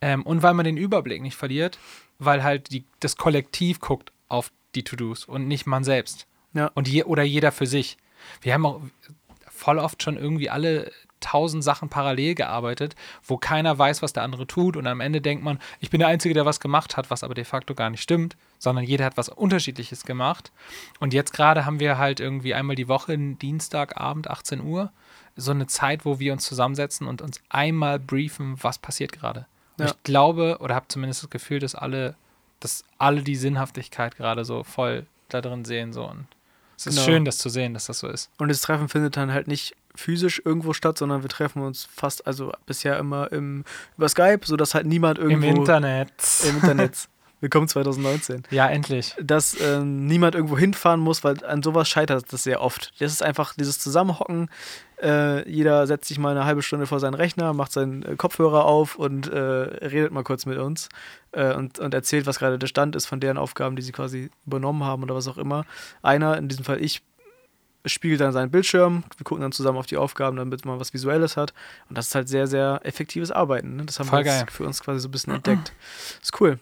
ähm, 0.00 0.22
und 0.24 0.42
weil 0.42 0.54
man 0.54 0.64
den 0.64 0.76
Überblick 0.76 1.22
nicht 1.22 1.36
verliert, 1.36 1.78
weil 2.24 2.42
halt 2.42 2.72
die, 2.72 2.84
das 3.00 3.16
Kollektiv 3.16 3.80
guckt 3.80 4.12
auf 4.28 4.50
die 4.74 4.84
To-Dos 4.84 5.24
und 5.24 5.48
nicht 5.48 5.66
man 5.66 5.84
selbst. 5.84 6.26
Ja. 6.54 6.70
Und 6.74 6.88
je, 6.88 7.04
oder 7.04 7.22
jeder 7.22 7.52
für 7.52 7.66
sich. 7.66 7.96
Wir 8.40 8.54
haben 8.54 8.66
auch 8.66 8.80
voll 9.48 9.78
oft 9.78 10.02
schon 10.02 10.16
irgendwie 10.16 10.50
alle 10.50 10.90
tausend 11.20 11.62
Sachen 11.62 11.88
parallel 11.88 12.34
gearbeitet, 12.34 12.96
wo 13.24 13.36
keiner 13.36 13.78
weiß, 13.78 14.02
was 14.02 14.12
der 14.12 14.24
andere 14.24 14.46
tut. 14.46 14.76
Und 14.76 14.86
am 14.86 15.00
Ende 15.00 15.20
denkt 15.20 15.44
man, 15.44 15.58
ich 15.80 15.90
bin 15.90 16.00
der 16.00 16.08
Einzige, 16.08 16.34
der 16.34 16.44
was 16.44 16.60
gemacht 16.60 16.96
hat, 16.96 17.10
was 17.10 17.22
aber 17.22 17.34
de 17.34 17.44
facto 17.44 17.74
gar 17.74 17.88
nicht 17.90 18.02
stimmt, 18.02 18.36
sondern 18.58 18.84
jeder 18.84 19.04
hat 19.04 19.16
was 19.16 19.28
Unterschiedliches 19.28 20.04
gemacht. 20.04 20.52
Und 20.98 21.14
jetzt 21.14 21.32
gerade 21.32 21.64
haben 21.64 21.80
wir 21.80 21.96
halt 21.96 22.20
irgendwie 22.20 22.54
einmal 22.54 22.76
die 22.76 22.88
Woche, 22.88 23.16
Dienstagabend, 23.16 24.28
18 24.28 24.60
Uhr, 24.62 24.92
so 25.36 25.52
eine 25.52 25.66
Zeit, 25.66 26.04
wo 26.04 26.18
wir 26.18 26.32
uns 26.32 26.44
zusammensetzen 26.44 27.06
und 27.06 27.22
uns 27.22 27.40
einmal 27.48 27.98
briefen, 27.98 28.56
was 28.60 28.78
passiert 28.78 29.12
gerade. 29.12 29.46
Ja. 29.78 29.86
ich 29.86 30.02
glaube, 30.04 30.58
oder 30.60 30.74
habe 30.74 30.86
zumindest 30.88 31.22
das 31.22 31.30
Gefühl, 31.30 31.58
dass 31.58 31.74
alle, 31.74 32.14
dass 32.60 32.84
alle 32.98 33.22
die 33.22 33.36
Sinnhaftigkeit 33.36 34.16
gerade 34.16 34.44
so 34.44 34.64
voll 34.64 35.06
da 35.28 35.40
drin 35.40 35.64
sehen. 35.64 35.92
So. 35.92 36.04
Und 36.08 36.26
es 36.76 36.86
ist 36.86 36.94
Genau. 36.96 37.06
schön, 37.06 37.24
das 37.24 37.38
zu 37.38 37.48
sehen, 37.48 37.74
dass 37.74 37.86
das 37.86 37.98
so 38.00 38.08
ist. 38.08 38.30
Und 38.38 38.48
das 38.48 38.60
Treffen 38.60 38.88
findet 38.88 39.16
dann 39.16 39.32
halt 39.32 39.48
nicht 39.48 39.74
physisch 39.94 40.40
irgendwo 40.44 40.72
statt, 40.72 40.96
sondern 40.98 41.22
wir 41.22 41.28
treffen 41.28 41.62
uns 41.62 41.84
fast, 41.94 42.26
also 42.26 42.52
bisher 42.66 42.98
immer 42.98 43.30
im, 43.32 43.64
über 43.98 44.08
Skype, 44.08 44.40
sodass 44.44 44.74
halt 44.74 44.86
niemand 44.86 45.18
irgendwo 45.18 45.46
Im 45.48 45.56
Internet. 45.56 46.12
im 46.48 46.56
Internet. 46.56 47.08
Willkommen 47.42 47.66
2019. 47.66 48.44
ja, 48.50 48.68
endlich. 48.68 49.16
dass 49.20 49.60
ähm, 49.60 50.06
niemand 50.06 50.36
irgendwo 50.36 50.56
hinfahren 50.56 51.00
muss, 51.00 51.24
weil 51.24 51.44
an 51.44 51.60
sowas 51.60 51.88
scheitert 51.88 52.32
das 52.32 52.44
sehr 52.44 52.60
oft. 52.60 52.92
Das 53.00 53.10
ist 53.10 53.20
einfach 53.20 53.54
dieses 53.54 53.80
Zusammenhocken. 53.80 54.48
Äh, 55.02 55.50
jeder 55.50 55.88
setzt 55.88 56.06
sich 56.06 56.20
mal 56.20 56.30
eine 56.30 56.44
halbe 56.44 56.62
Stunde 56.62 56.86
vor 56.86 57.00
seinen 57.00 57.14
Rechner, 57.14 57.52
macht 57.52 57.72
seinen 57.72 58.04
äh, 58.04 58.14
Kopfhörer 58.14 58.64
auf 58.64 58.94
und 58.94 59.26
äh, 59.26 59.40
redet 59.40 60.12
mal 60.12 60.22
kurz 60.22 60.46
mit 60.46 60.56
uns 60.56 60.88
äh, 61.32 61.52
und, 61.52 61.80
und 61.80 61.92
erzählt, 61.92 62.26
was 62.26 62.38
gerade 62.38 62.60
der 62.60 62.68
Stand 62.68 62.94
ist 62.94 63.06
von 63.06 63.18
deren 63.18 63.38
Aufgaben, 63.38 63.74
die 63.74 63.82
sie 63.82 63.90
quasi 63.90 64.30
übernommen 64.46 64.84
haben 64.84 65.02
oder 65.02 65.16
was 65.16 65.26
auch 65.26 65.36
immer. 65.36 65.64
Einer, 66.00 66.38
in 66.38 66.46
diesem 66.46 66.64
Fall 66.64 66.80
ich, 66.80 67.02
spiegelt 67.84 68.20
dann 68.20 68.30
seinen 68.30 68.52
Bildschirm. 68.52 69.02
Wir 69.16 69.24
gucken 69.24 69.42
dann 69.42 69.50
zusammen 69.50 69.78
auf 69.78 69.86
die 69.86 69.96
Aufgaben, 69.96 70.36
damit 70.36 70.64
man 70.64 70.78
was 70.78 70.94
Visuelles 70.94 71.36
hat. 71.36 71.54
Und 71.88 71.98
das 71.98 72.06
ist 72.06 72.14
halt 72.14 72.28
sehr, 72.28 72.46
sehr 72.46 72.78
effektives 72.84 73.32
Arbeiten. 73.32 73.74
Ne? 73.74 73.84
Das 73.84 73.98
haben 73.98 74.08
Voll 74.08 74.24
wir 74.24 74.46
für 74.48 74.64
uns 74.64 74.80
quasi 74.80 75.00
so 75.00 75.08
ein 75.08 75.10
bisschen 75.10 75.34
entdeckt. 75.34 75.72
Ist 76.22 76.40
cool. 76.40 76.60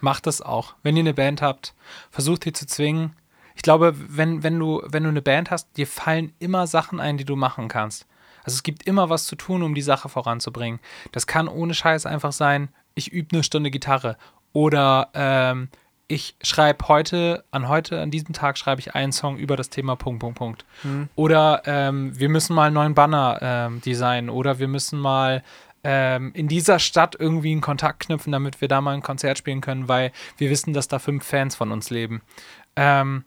Macht 0.00 0.26
das 0.26 0.42
auch. 0.42 0.74
Wenn 0.82 0.96
ihr 0.96 1.00
eine 1.00 1.14
Band 1.14 1.42
habt, 1.42 1.74
versucht 2.10 2.44
die 2.44 2.52
zu 2.52 2.66
zwingen. 2.66 3.14
Ich 3.54 3.62
glaube, 3.62 3.94
wenn, 3.96 4.42
wenn, 4.42 4.58
du, 4.58 4.82
wenn 4.84 5.04
du 5.04 5.08
eine 5.08 5.22
Band 5.22 5.50
hast, 5.50 5.76
dir 5.76 5.86
fallen 5.86 6.32
immer 6.38 6.66
Sachen 6.66 7.00
ein, 7.00 7.16
die 7.16 7.24
du 7.24 7.36
machen 7.36 7.68
kannst. 7.68 8.06
Also 8.44 8.56
es 8.56 8.62
gibt 8.62 8.84
immer 8.84 9.10
was 9.10 9.26
zu 9.26 9.34
tun, 9.34 9.62
um 9.62 9.74
die 9.74 9.82
Sache 9.82 10.08
voranzubringen. 10.08 10.78
Das 11.12 11.26
kann 11.26 11.48
ohne 11.48 11.74
Scheiß 11.74 12.06
einfach 12.06 12.32
sein, 12.32 12.68
ich 12.94 13.12
übe 13.12 13.34
eine 13.34 13.42
Stunde 13.42 13.70
Gitarre. 13.70 14.16
Oder 14.52 15.10
ähm, 15.14 15.68
ich 16.08 16.36
schreibe 16.40 16.86
heute, 16.88 17.44
an 17.50 17.68
heute, 17.68 18.00
an 18.00 18.10
diesem 18.10 18.32
Tag 18.32 18.56
schreibe 18.56 18.80
ich 18.80 18.94
einen 18.94 19.12
Song 19.12 19.36
über 19.36 19.56
das 19.56 19.70
Thema 19.70 19.96
Punkt, 19.96 20.20
Punkt, 20.20 20.38
Punkt. 20.38 20.64
Mhm. 20.84 21.08
Oder 21.16 21.62
ähm, 21.66 22.18
wir 22.18 22.28
müssen 22.28 22.54
mal 22.54 22.66
einen 22.66 22.74
neuen 22.74 22.94
Banner 22.94 23.38
ähm, 23.42 23.80
designen. 23.80 24.30
Oder 24.30 24.58
wir 24.58 24.68
müssen 24.68 24.98
mal 25.00 25.42
ähm, 25.88 26.32
in 26.34 26.48
dieser 26.48 26.80
Stadt 26.80 27.14
irgendwie 27.16 27.52
einen 27.52 27.60
Kontakt 27.60 28.00
knüpfen, 28.00 28.32
damit 28.32 28.60
wir 28.60 28.66
da 28.66 28.80
mal 28.80 28.94
ein 28.94 29.02
Konzert 29.02 29.38
spielen 29.38 29.60
können, 29.60 29.86
weil 29.86 30.10
wir 30.36 30.50
wissen, 30.50 30.72
dass 30.72 30.88
da 30.88 30.98
fünf 30.98 31.24
Fans 31.24 31.54
von 31.54 31.70
uns 31.70 31.90
leben. 31.90 32.22
Ähm, 32.74 33.22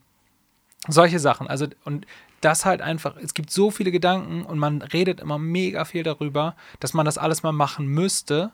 solche 0.85 1.19
Sachen. 1.19 1.47
Also, 1.47 1.67
und 1.85 2.05
das 2.41 2.65
halt 2.65 2.81
einfach, 2.81 3.15
es 3.15 3.33
gibt 3.33 3.49
so 3.49 3.71
viele 3.71 3.91
Gedanken 3.91 4.43
und 4.43 4.59
man 4.59 4.81
redet 4.81 5.21
immer 5.21 5.39
mega 5.39 5.85
viel 5.85 6.03
darüber, 6.03 6.57
dass 6.81 6.93
man 6.93 7.05
das 7.05 7.17
alles 7.17 7.43
mal 7.43 7.53
machen 7.53 7.87
müsste 7.87 8.51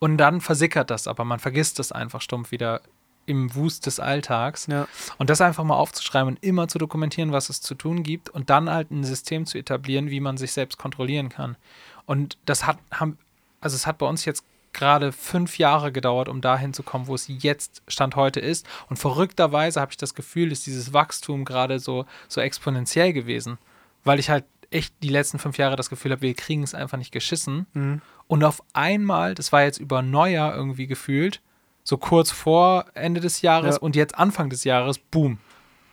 und 0.00 0.16
dann 0.16 0.40
versickert 0.40 0.90
das, 0.90 1.06
aber 1.06 1.24
man 1.24 1.38
vergisst 1.38 1.78
das 1.78 1.92
einfach 1.92 2.22
stumpf 2.22 2.50
wieder 2.50 2.80
im 3.26 3.54
Wust 3.54 3.86
des 3.86 4.00
Alltags. 4.00 4.66
Ja. 4.66 4.88
Und 5.18 5.30
das 5.30 5.40
einfach 5.40 5.62
mal 5.62 5.76
aufzuschreiben 5.76 6.34
und 6.34 6.42
immer 6.42 6.66
zu 6.66 6.78
dokumentieren, 6.78 7.30
was 7.30 7.48
es 7.48 7.60
zu 7.60 7.76
tun 7.76 8.02
gibt 8.02 8.28
und 8.28 8.50
dann 8.50 8.68
halt 8.68 8.90
ein 8.90 9.04
System 9.04 9.46
zu 9.46 9.56
etablieren, 9.56 10.10
wie 10.10 10.18
man 10.18 10.36
sich 10.36 10.50
selbst 10.50 10.78
kontrollieren 10.78 11.28
kann. 11.28 11.56
Und 12.10 12.38
das 12.44 12.66
hat, 12.66 12.78
haben, 12.90 13.18
also 13.60 13.76
es 13.76 13.86
hat 13.86 13.98
bei 13.98 14.06
uns 14.06 14.24
jetzt 14.24 14.42
gerade 14.72 15.12
fünf 15.12 15.58
Jahre 15.58 15.92
gedauert, 15.92 16.28
um 16.28 16.40
dahin 16.40 16.74
zu 16.74 16.82
kommen, 16.82 17.06
wo 17.06 17.14
es 17.14 17.26
jetzt 17.28 17.82
Stand 17.86 18.16
heute 18.16 18.40
ist. 18.40 18.66
Und 18.88 18.96
verrückterweise 18.96 19.80
habe 19.80 19.92
ich 19.92 19.96
das 19.96 20.16
Gefühl, 20.16 20.50
ist 20.50 20.66
dieses 20.66 20.92
Wachstum 20.92 21.44
gerade 21.44 21.78
so, 21.78 22.06
so 22.26 22.40
exponentiell 22.40 23.12
gewesen, 23.12 23.58
weil 24.02 24.18
ich 24.18 24.28
halt 24.28 24.44
echt 24.72 24.92
die 25.04 25.08
letzten 25.08 25.38
fünf 25.38 25.56
Jahre 25.56 25.76
das 25.76 25.88
Gefühl 25.88 26.10
habe, 26.10 26.22
wir 26.22 26.34
kriegen 26.34 26.64
es 26.64 26.74
einfach 26.74 26.98
nicht 26.98 27.12
geschissen. 27.12 27.66
Mhm. 27.74 28.02
Und 28.26 28.42
auf 28.42 28.60
einmal, 28.72 29.36
das 29.36 29.52
war 29.52 29.62
jetzt 29.62 29.78
über 29.78 30.02
Neujahr 30.02 30.52
irgendwie 30.52 30.88
gefühlt, 30.88 31.40
so 31.84 31.96
kurz 31.96 32.32
vor 32.32 32.86
Ende 32.94 33.20
des 33.20 33.40
Jahres 33.42 33.76
Ja. 33.76 33.82
und 33.82 33.94
jetzt 33.94 34.18
Anfang 34.18 34.50
des 34.50 34.64
Jahres, 34.64 34.98
boom. 34.98 35.38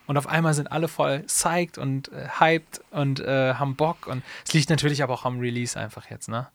Und 0.07 0.17
auf 0.17 0.27
einmal 0.27 0.53
sind 0.53 0.71
alle 0.71 0.87
voll 0.87 1.19
psyched 1.19 1.77
und 1.77 2.11
äh, 2.11 2.27
hyped 2.39 2.81
und 2.91 3.19
äh, 3.19 3.53
haben 3.55 3.75
Bock. 3.75 4.07
Und 4.07 4.23
es 4.45 4.53
liegt 4.53 4.69
natürlich 4.69 5.03
aber 5.03 5.13
auch 5.13 5.25
am 5.25 5.39
Release 5.39 5.79
einfach 5.79 6.09
jetzt, 6.09 6.29
ne? 6.29 6.47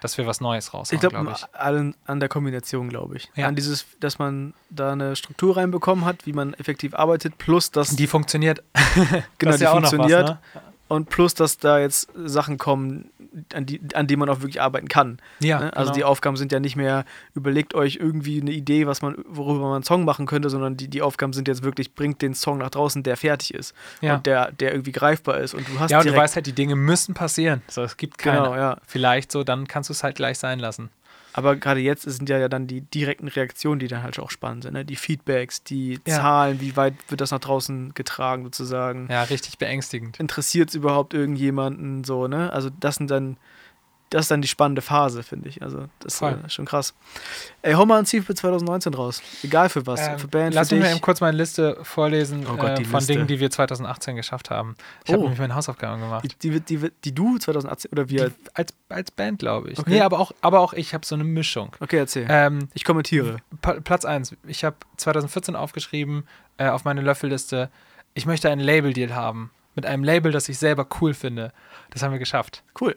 Dass 0.00 0.16
wir 0.18 0.26
was 0.26 0.40
Neues 0.40 0.72
raushauen, 0.72 0.96
Ich 0.96 1.00
glaube, 1.00 1.14
glaube 1.16 1.36
ich. 1.36 1.54
allen 1.54 1.94
an 2.06 2.18
der 2.18 2.28
Kombination, 2.28 2.88
glaube 2.88 3.16
ich. 3.16 3.30
Ja. 3.36 3.46
An 3.46 3.54
dieses, 3.54 3.86
dass 4.00 4.18
man 4.18 4.54
da 4.70 4.92
eine 4.92 5.16
Struktur 5.16 5.56
reinbekommen 5.56 6.04
hat, 6.04 6.26
wie 6.26 6.32
man 6.32 6.54
effektiv 6.54 6.94
arbeitet, 6.94 7.38
plus 7.38 7.70
dass 7.70 7.94
Die 7.94 8.06
funktioniert. 8.06 8.62
genau, 9.38 9.52
das 9.52 9.58
die 9.58 9.64
ja 9.64 9.74
noch 9.74 9.82
was, 9.82 9.90
funktioniert 9.90 10.28
ne? 10.28 10.38
und 10.88 11.10
plus, 11.10 11.34
dass 11.34 11.58
da 11.58 11.78
jetzt 11.78 12.08
Sachen 12.14 12.58
kommen, 12.58 13.10
an 13.52 13.66
die, 13.66 13.80
an 13.94 14.06
die 14.06 14.16
man 14.16 14.28
auch 14.28 14.40
wirklich 14.40 14.60
arbeiten 14.60 14.88
kann. 14.88 15.18
Ja, 15.40 15.60
ne? 15.60 15.76
Also 15.76 15.92
genau. 15.92 15.94
die 15.94 16.04
Aufgaben 16.04 16.36
sind 16.36 16.52
ja 16.52 16.60
nicht 16.60 16.76
mehr, 16.76 17.04
überlegt 17.34 17.74
euch 17.74 17.96
irgendwie 17.96 18.40
eine 18.40 18.52
Idee, 18.52 18.86
was 18.86 19.02
man, 19.02 19.16
worüber 19.28 19.60
man 19.66 19.74
einen 19.76 19.84
Song 19.84 20.04
machen 20.04 20.26
könnte, 20.26 20.50
sondern 20.50 20.76
die, 20.76 20.88
die 20.88 21.02
Aufgaben 21.02 21.32
sind 21.32 21.48
jetzt 21.48 21.62
wirklich, 21.62 21.94
bringt 21.94 22.22
den 22.22 22.34
Song 22.34 22.58
nach 22.58 22.70
draußen, 22.70 23.02
der 23.02 23.16
fertig 23.16 23.54
ist 23.54 23.74
Ja. 24.00 24.16
und 24.16 24.26
der, 24.26 24.52
der 24.52 24.72
irgendwie 24.72 24.92
greifbar 24.92 25.38
ist. 25.40 25.54
Und 25.54 25.68
du 25.68 25.78
hast 25.78 25.90
ja, 25.90 26.00
und 26.00 26.06
du 26.06 26.14
weißt 26.14 26.36
halt, 26.36 26.46
die 26.46 26.52
Dinge 26.52 26.76
müssen 26.76 27.14
passieren. 27.14 27.62
So, 27.68 27.82
es 27.82 27.96
gibt 27.96 28.18
keine. 28.18 28.38
Genau, 28.38 28.56
ja. 28.56 28.78
Vielleicht 28.86 29.32
so, 29.32 29.44
dann 29.44 29.66
kannst 29.68 29.90
du 29.90 29.92
es 29.92 30.02
halt 30.02 30.16
gleich 30.16 30.38
sein 30.38 30.58
lassen. 30.58 30.90
Aber 31.36 31.54
gerade 31.54 31.80
jetzt 31.80 32.02
sind 32.02 32.28
ja 32.28 32.48
dann 32.48 32.66
die 32.66 32.80
direkten 32.80 33.28
Reaktionen, 33.28 33.78
die 33.78 33.88
dann 33.88 34.02
halt 34.02 34.18
auch 34.18 34.30
spannend 34.30 34.64
sind. 34.64 34.72
Ne? 34.72 34.84
Die 34.86 34.96
Feedbacks, 34.96 35.62
die 35.62 36.00
Ja. 36.06 36.16
Zahlen, 36.16 36.60
wie 36.60 36.76
weit 36.76 36.94
wird 37.08 37.20
das 37.20 37.30
nach 37.30 37.38
draußen 37.40 37.92
getragen 37.94 38.42
sozusagen. 38.44 39.06
Ja, 39.10 39.22
richtig 39.24 39.58
beängstigend. 39.58 40.18
Interessiert 40.18 40.70
es 40.70 40.74
überhaupt 40.74 41.12
irgendjemanden 41.14 42.04
so, 42.04 42.26
ne? 42.26 42.52
Also 42.52 42.70
das 42.80 42.96
sind 42.96 43.10
dann, 43.10 43.36
das 44.10 44.22
ist 44.26 44.30
dann 44.30 44.40
die 44.40 44.48
spannende 44.48 44.82
Phase, 44.82 45.22
finde 45.24 45.48
ich. 45.48 45.62
Also 45.62 45.88
das 45.98 46.14
ist 46.14 46.18
Voll. 46.20 46.38
äh, 46.44 46.48
schon 46.48 46.64
krass. 46.64 46.94
Ey, 47.62 47.72
hau 47.74 47.84
mal 47.86 47.98
ein 47.98 48.06
Ziel 48.06 48.22
für 48.22 48.34
2019 48.34 48.94
raus. 48.94 49.20
Egal 49.42 49.68
für 49.68 49.84
was. 49.86 50.06
Ähm, 50.06 50.18
für 50.18 50.28
Band, 50.28 50.54
lass 50.54 50.70
mich 50.70 50.80
mal 50.80 50.90
eben 50.92 51.00
kurz 51.00 51.20
meine 51.20 51.36
Liste 51.36 51.76
vorlesen 51.82 52.46
Oh 52.48 52.56
Gott, 52.56 52.78
äh, 52.78 52.84
von 52.84 53.00
Liste. 53.00 53.12
Dingen, 53.14 53.26
die 53.26 53.40
wir 53.40 53.50
2018 53.50 54.14
geschafft 54.14 54.50
haben. 54.50 54.76
Ich 55.04 55.10
habe 55.12 55.20
Oh. 55.20 55.22
nämlich 55.24 55.40
meine 55.40 55.54
Hausaufgaben 55.56 56.00
gemacht. 56.00 56.24
die, 56.42 56.50
die, 56.50 56.60
die, 56.60 56.90
die 57.04 57.14
du 57.14 57.36
2018 57.38 57.90
oder 57.90 58.08
wir? 58.08 58.30
Als, 58.54 58.72
als 58.88 59.10
Band, 59.10 59.40
glaube 59.40 59.70
ich. 59.70 59.78
Okay. 59.78 59.90
Nee, 59.90 60.00
aber 60.02 60.20
auch, 60.20 60.32
aber 60.40 60.60
auch 60.60 60.72
ich 60.72 60.94
habe 60.94 61.04
so 61.04 61.14
eine 61.16 61.24
Mischung. 61.24 61.74
Okay, 61.80 61.96
erzähl. 61.98 62.26
Ähm, 62.28 62.68
ich 62.74 62.84
kommentiere. 62.84 63.38
Platz 63.60 64.04
1. 64.04 64.36
Ich 64.46 64.64
habe 64.64 64.76
2014 64.98 65.56
aufgeschrieben 65.56 66.28
äh, 66.58 66.68
auf 66.68 66.84
meine 66.84 67.00
Löffelliste, 67.00 67.70
ich 68.14 68.24
möchte 68.24 68.48
einen 68.50 68.60
Label-Deal 68.60 69.14
haben. 69.14 69.50
Mit 69.74 69.84
einem 69.84 70.04
Label, 70.04 70.32
das 70.32 70.48
ich 70.48 70.58
selber 70.58 70.86
cool 71.00 71.12
finde. 71.12 71.52
Das 71.90 72.02
haben 72.02 72.12
wir 72.12 72.18
geschafft. 72.18 72.62
Cool. 72.80 72.96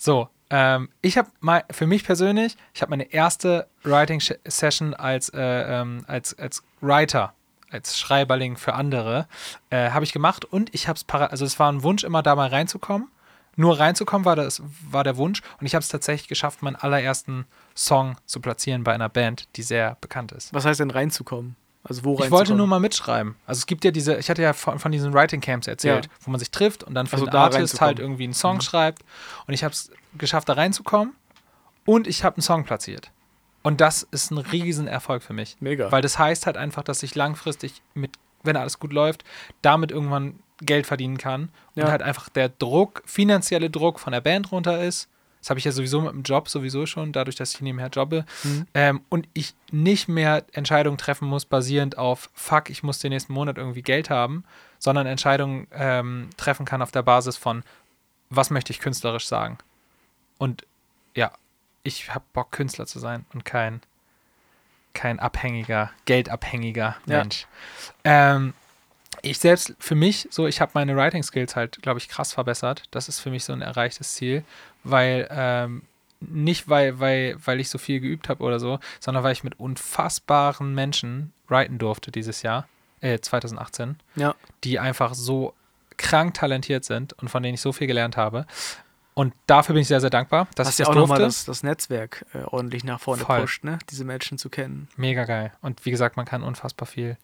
So, 0.00 0.30
ähm, 0.48 0.88
ich 1.02 1.18
habe 1.18 1.28
mal, 1.40 1.62
für 1.70 1.86
mich 1.86 2.04
persönlich, 2.04 2.56
ich 2.72 2.80
habe 2.80 2.88
meine 2.88 3.12
erste 3.12 3.68
Writing-Session 3.82 4.94
als, 4.94 5.28
äh, 5.28 5.38
ähm, 5.38 6.04
als, 6.06 6.36
als 6.38 6.62
Writer, 6.80 7.34
als 7.70 7.98
Schreiberling 7.98 8.56
für 8.56 8.72
andere, 8.72 9.28
äh, 9.68 9.90
habe 9.90 10.06
ich 10.06 10.14
gemacht 10.14 10.46
und 10.46 10.74
ich 10.74 10.88
habe 10.88 10.96
es, 10.96 11.04
also 11.06 11.44
es 11.44 11.58
war 11.58 11.70
ein 11.70 11.82
Wunsch, 11.82 12.02
immer 12.02 12.22
da 12.22 12.34
mal 12.34 12.48
reinzukommen. 12.48 13.08
Nur 13.56 13.78
reinzukommen 13.78 14.24
war, 14.24 14.36
das, 14.36 14.62
war 14.88 15.04
der 15.04 15.18
Wunsch 15.18 15.42
und 15.60 15.66
ich 15.66 15.74
habe 15.74 15.82
es 15.82 15.90
tatsächlich 15.90 16.28
geschafft, 16.28 16.62
meinen 16.62 16.76
allerersten 16.76 17.44
Song 17.76 18.16
zu 18.24 18.40
platzieren 18.40 18.84
bei 18.84 18.94
einer 18.94 19.10
Band, 19.10 19.54
die 19.56 19.62
sehr 19.62 19.98
bekannt 20.00 20.32
ist. 20.32 20.54
Was 20.54 20.64
heißt 20.64 20.80
denn 20.80 20.90
reinzukommen? 20.90 21.56
Also 21.82 22.04
wo? 22.04 22.18
Ich 22.22 22.30
wollte 22.30 22.54
nur 22.54 22.66
mal 22.66 22.78
mitschreiben. 22.80 23.36
Also 23.46 23.60
es 23.60 23.66
gibt 23.66 23.84
ja 23.84 23.90
diese, 23.90 24.16
ich 24.18 24.28
hatte 24.28 24.42
ja 24.42 24.52
von, 24.52 24.78
von 24.78 24.92
diesen 24.92 25.14
Writing 25.14 25.40
Camps 25.40 25.66
erzählt, 25.66 26.06
Ja. 26.06 26.10
wo 26.22 26.30
man 26.30 26.38
sich 26.38 26.50
trifft 26.50 26.84
und 26.84 26.94
dann 26.94 27.06
für 27.06 27.14
Also 27.14 27.24
den 27.26 27.32
da 27.32 27.44
Artist 27.44 27.80
halt 27.80 27.98
irgendwie 27.98 28.24
einen 28.24 28.34
Song 28.34 28.56
Mhm. 28.56 28.60
schreibt. 28.60 29.02
Und 29.46 29.54
ich 29.54 29.64
habe 29.64 29.72
es 29.72 29.90
geschafft, 30.18 30.48
da 30.48 30.52
reinzukommen 30.54 31.14
und 31.86 32.06
ich 32.06 32.22
habe 32.24 32.36
einen 32.36 32.42
Song 32.42 32.64
platziert. 32.64 33.10
Und 33.62 33.80
das 33.80 34.06
ist 34.10 34.30
ein 34.30 34.38
riesen 34.38 34.88
Erfolg 34.88 35.22
für 35.22 35.32
mich. 35.32 35.56
Mega. 35.60 35.90
Weil 35.92 36.02
das 36.02 36.18
heißt 36.18 36.46
halt 36.46 36.56
einfach, 36.56 36.82
dass 36.82 37.02
ich 37.02 37.14
langfristig 37.14 37.82
mit, 37.94 38.10
wenn 38.42 38.56
alles 38.56 38.78
gut 38.78 38.92
läuft, 38.92 39.24
damit 39.62 39.90
irgendwann 39.90 40.38
Geld 40.62 40.86
verdienen 40.86 41.16
kann. 41.18 41.44
Und 41.74 41.82
Ja. 41.82 41.90
halt 41.90 42.02
einfach 42.02 42.28
der 42.28 42.50
Druck, 42.50 43.02
finanzielle 43.06 43.70
Druck 43.70 44.00
von 44.00 44.12
der 44.12 44.20
Band 44.20 44.52
runter 44.52 44.82
ist. 44.82 45.08
Das 45.40 45.50
habe 45.50 45.58
ich 45.58 45.64
ja 45.64 45.72
sowieso 45.72 46.00
mit 46.02 46.12
dem 46.12 46.22
Job 46.22 46.48
sowieso 46.48 46.86
schon, 46.86 47.12
dadurch, 47.12 47.36
dass 47.36 47.54
ich 47.54 47.60
nebenher 47.60 47.88
jobbe. 47.88 48.24
Mhm. 48.44 48.66
Ähm, 48.74 49.00
und 49.08 49.26
ich 49.32 49.54
nicht 49.72 50.08
mehr 50.08 50.44
Entscheidungen 50.52 50.98
treffen 50.98 51.26
muss, 51.26 51.46
basierend 51.46 51.96
auf, 51.96 52.30
fuck, 52.34 52.68
ich 52.70 52.82
muss 52.82 52.98
den 52.98 53.10
nächsten 53.10 53.32
Monat 53.32 53.56
irgendwie 53.56 53.82
Geld 53.82 54.10
haben, 54.10 54.44
sondern 54.78 55.06
Entscheidungen 55.06 55.66
ähm, 55.72 56.28
treffen 56.36 56.66
kann 56.66 56.82
auf 56.82 56.90
der 56.90 57.02
Basis 57.02 57.36
von, 57.36 57.62
was 58.28 58.50
möchte 58.50 58.72
ich 58.72 58.80
künstlerisch 58.80 59.26
sagen. 59.26 59.58
Und 60.38 60.66
ja, 61.14 61.32
ich 61.82 62.14
habe 62.14 62.24
Bock, 62.32 62.52
Künstler 62.52 62.86
zu 62.86 62.98
sein 62.98 63.24
und 63.32 63.44
kein, 63.44 63.80
kein 64.92 65.18
abhängiger, 65.18 65.90
geldabhängiger 66.04 66.96
Ja. 67.06 67.18
Mensch. 67.18 67.46
Ähm, 68.04 68.54
ich 69.22 69.38
selbst, 69.38 69.74
für 69.78 69.94
mich, 69.94 70.28
so, 70.30 70.46
ich 70.46 70.60
habe 70.60 70.72
meine 70.74 70.96
Writing-Skills 70.96 71.56
halt, 71.56 71.82
glaube 71.82 71.98
ich, 71.98 72.08
krass 72.08 72.32
verbessert. 72.32 72.84
Das 72.90 73.08
ist 73.08 73.20
für 73.20 73.30
mich 73.30 73.44
so 73.44 73.52
ein 73.52 73.62
erreichtes 73.62 74.14
Ziel, 74.14 74.44
weil, 74.84 75.28
ähm, 75.30 75.82
nicht 76.20 76.68
weil, 76.68 77.00
weil, 77.00 77.36
weil 77.44 77.60
ich 77.60 77.70
so 77.70 77.78
viel 77.78 78.00
geübt 78.00 78.28
habe 78.28 78.42
oder 78.44 78.60
so, 78.60 78.78
sondern 79.00 79.24
weil 79.24 79.32
ich 79.32 79.42
mit 79.44 79.58
unfassbaren 79.58 80.74
Menschen 80.74 81.32
writen 81.48 81.78
durfte 81.78 82.10
dieses 82.12 82.42
Jahr, 82.42 82.68
äh, 83.00 83.18
2018, 83.18 83.96
Ja. 84.16 84.34
die 84.64 84.78
einfach 84.78 85.14
so 85.14 85.54
krank 85.96 86.34
talentiert 86.34 86.84
sind 86.84 87.12
und 87.14 87.28
von 87.28 87.42
denen 87.42 87.54
ich 87.54 87.60
so 87.60 87.72
viel 87.72 87.86
gelernt 87.86 88.16
habe. 88.16 88.46
Und 89.14 89.34
dafür 89.46 89.74
bin 89.74 89.82
ich 89.82 89.88
sehr, 89.88 90.00
sehr 90.00 90.08
dankbar, 90.08 90.46
dass 90.54 90.68
Hast 90.68 90.74
ich 90.74 90.78
ja 90.78 90.84
das 90.86 90.96
auch 90.96 91.00
nochmal 91.00 91.18
das, 91.18 91.44
das 91.44 91.62
Netzwerk 91.62 92.24
äh, 92.32 92.38
ordentlich 92.44 92.84
nach 92.84 93.00
vorne 93.00 93.22
Voll. 93.22 93.40
pusht, 93.40 93.64
ne? 93.64 93.78
Diese 93.90 94.04
Menschen 94.04 94.38
zu 94.38 94.48
kennen. 94.48 94.88
Mega 94.96 95.24
geil. 95.24 95.52
Und 95.60 95.84
wie 95.84 95.90
gesagt, 95.90 96.16
man 96.16 96.24
kann 96.26 96.42
unfassbar 96.42 96.86
viel 96.86 97.18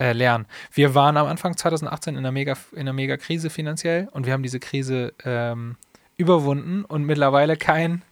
äh, 0.00 0.12
lernen. 0.12 0.46
Wir 0.72 0.94
waren 0.94 1.16
am 1.16 1.26
Anfang 1.26 1.56
2018 1.56 2.14
in 2.14 2.18
einer 2.20 2.32
mega, 2.32 2.56
in 2.72 2.80
einer 2.80 2.92
mega 2.92 3.16
Krise 3.16 3.50
finanziell 3.50 4.08
und 4.12 4.26
wir 4.26 4.32
haben 4.32 4.42
diese 4.42 4.58
Krise 4.58 5.12
ähm, 5.24 5.76
überwunden 6.16 6.84
und 6.84 7.04
mittlerweile 7.04 7.56
kein, 7.56 8.02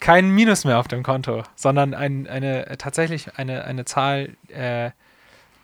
kein 0.00 0.30
Minus 0.30 0.64
mehr 0.64 0.78
auf 0.78 0.88
dem 0.88 1.02
Konto, 1.02 1.44
sondern 1.54 1.94
ein, 1.94 2.26
eine, 2.26 2.76
tatsächlich 2.76 3.38
eine, 3.38 3.64
eine 3.64 3.84
Zahl, 3.84 4.36
äh, 4.48 4.90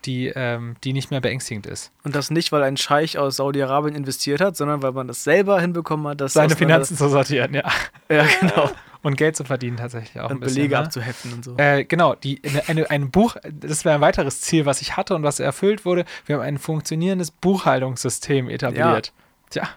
die, 0.05 0.29
ähm, 0.29 0.77
die 0.85 0.93
nicht 0.93 1.11
mehr 1.11 1.21
beängstigend 1.21 1.67
ist. 1.67 1.91
Und 2.05 2.15
das 2.15 2.31
nicht, 2.31 2.53
weil 2.53 2.63
ein 2.63 2.77
Scheich 2.77 3.19
aus 3.19 3.37
Saudi-Arabien 3.37 3.97
investiert 3.97 4.41
hat, 4.41 4.57
sondern 4.57 4.81
weil 4.83 4.93
man 4.93 5.09
das 5.09 5.25
selber 5.25 5.61
hinbekommen 5.61 6.07
hat, 6.07 6.21
dass 6.21 6.35
Seine 6.35 6.55
Finanzen 6.55 6.97
zu 6.97 7.09
sortieren, 7.09 7.53
ja. 7.53 7.65
Ja, 8.09 8.25
genau. 8.41 8.71
Und 9.03 9.17
Geld 9.17 9.37
zu 9.37 9.45
verdienen 9.45 9.77
tatsächlich 9.77 10.21
auch 10.21 10.31
ein 10.31 10.37
Und 10.37 10.41
bisschen. 10.41 10.57
Belege 10.57 10.75
ne? 10.75 10.81
abzuheften 10.81 11.33
und 11.33 11.45
so. 11.45 11.57
Äh, 11.57 11.85
genau, 11.85 12.15
die, 12.15 12.41
eine, 12.67 12.91
ein 12.91 13.11
Buch, 13.11 13.37
das 13.51 13.85
wäre 13.85 13.95
ein 13.95 14.01
weiteres 14.01 14.41
Ziel, 14.41 14.67
was 14.67 14.81
ich 14.81 14.97
hatte 14.97 15.15
und 15.15 15.23
was 15.23 15.41
erfüllt 15.41 15.85
wurde. 15.85 16.05
Wir 16.27 16.37
haben 16.37 16.43
ein 16.43 16.59
funktionierendes 16.59 17.31
Buchhaltungssystem 17.31 18.49
etabliert. 18.49 19.13
Tja, 19.51 19.69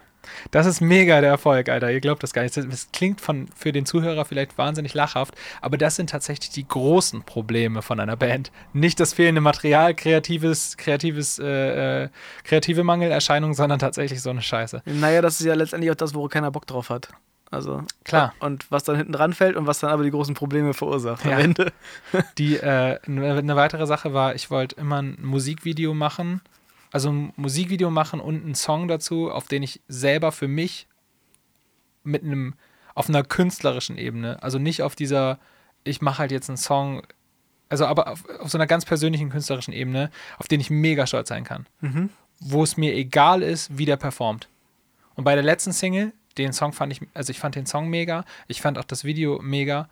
das 0.51 0.65
ist 0.65 0.81
mega 0.81 1.21
der 1.21 1.29
Erfolg, 1.29 1.69
Alter. 1.69 1.91
Ihr 1.91 2.01
glaubt 2.01 2.23
das 2.23 2.33
gar 2.33 2.43
nicht. 2.43 2.55
Das, 2.55 2.67
das 2.67 2.89
klingt 2.91 3.21
von, 3.21 3.47
für 3.55 3.71
den 3.71 3.85
Zuhörer 3.85 4.25
vielleicht 4.25 4.57
wahnsinnig 4.57 4.93
lachhaft, 4.93 5.35
aber 5.61 5.77
das 5.77 5.95
sind 5.95 6.09
tatsächlich 6.09 6.49
die 6.49 6.67
großen 6.67 7.23
Probleme 7.23 7.81
von 7.81 7.99
einer 7.99 8.17
Band. 8.17 8.51
Nicht 8.73 8.99
das 8.99 9.13
fehlende 9.13 9.41
Material, 9.41 9.93
kreatives, 9.93 10.77
kreatives, 10.77 11.39
äh, 11.39 12.03
äh, 12.03 12.09
kreative 12.43 12.83
Mangelerscheinung, 12.83 13.53
sondern 13.53 13.79
tatsächlich 13.79 14.21
so 14.21 14.29
eine 14.29 14.41
Scheiße. 14.41 14.81
Naja, 14.85 15.21
das 15.21 15.39
ist 15.39 15.45
ja 15.45 15.53
letztendlich 15.53 15.91
auch 15.91 15.95
das, 15.95 16.13
wo 16.13 16.27
keiner 16.27 16.51
Bock 16.51 16.67
drauf 16.67 16.89
hat. 16.89 17.09
Also 17.51 17.83
Klar. 18.05 18.33
Und 18.39 18.71
was 18.71 18.85
dann 18.85 18.95
hinten 18.95 19.13
ranfällt 19.13 19.57
und 19.57 19.67
was 19.67 19.79
dann 19.79 19.89
aber 19.89 20.03
die 20.03 20.11
großen 20.11 20.33
Probleme 20.35 20.73
verursacht 20.73 21.25
Ja. 21.25 21.33
am 21.33 21.39
Ende. 21.39 21.73
Die, 22.37 22.55
äh, 22.57 22.97
eine 23.05 23.33
eine 23.37 23.55
weitere 23.57 23.85
Sache 23.85 24.13
war, 24.13 24.35
ich 24.35 24.49
wollte 24.49 24.77
immer 24.77 25.01
ein 25.01 25.17
Musikvideo 25.21 25.93
machen, 25.93 26.41
also 26.91 27.11
ein 27.11 27.33
Musikvideo 27.35 27.91
machen 27.91 28.19
und 28.21 28.43
einen 28.43 28.55
Song 28.55 28.87
dazu, 28.87 29.29
auf 29.29 29.47
den 29.47 29.63
ich 29.63 29.81
selber 29.89 30.31
für 30.31 30.47
mich 30.47 30.87
mit 32.03 32.23
einem, 32.23 32.53
auf 32.95 33.09
einer 33.09 33.23
künstlerischen 33.23 33.97
Ebene, 33.97 34.41
also 34.41 34.57
nicht 34.57 34.81
auf 34.81 34.95
dieser, 34.95 35.37
ich 35.83 36.01
mache 36.01 36.19
halt 36.19 36.31
jetzt 36.31 36.49
einen 36.49 36.57
Song, 36.57 37.03
also 37.69 37.85
aber 37.85 38.07
auf, 38.11 38.27
auf 38.39 38.49
so 38.49 38.57
einer 38.57 38.67
ganz 38.67 38.85
persönlichen 38.85 39.29
künstlerischen 39.29 39.73
Ebene, 39.73 40.09
auf 40.37 40.47
den 40.47 40.59
ich 40.59 40.69
mega 40.69 41.05
stolz 41.05 41.29
sein 41.29 41.43
kann. 41.43 41.67
Mhm. 41.81 42.09
wo 42.39 42.63
es 42.63 42.75
mir 42.75 42.95
egal 42.95 43.43
ist, 43.43 43.77
wie 43.77 43.85
der 43.85 43.97
performt. 43.97 44.47
Und 45.15 45.25
bei 45.25 45.35
der 45.35 45.43
letzten 45.43 45.73
Single, 45.73 46.11
den 46.37 46.53
Song 46.53 46.73
fand 46.73 46.93
ich, 46.93 47.01
also 47.13 47.31
ich 47.31 47.39
fand 47.39 47.55
den 47.55 47.65
Song 47.65 47.89
mega, 47.89 48.25
ich 48.47 48.61
fand 48.61 48.77
auch 48.77 48.83
das 48.83 49.03
Video 49.03 49.39
mega, 49.41 49.89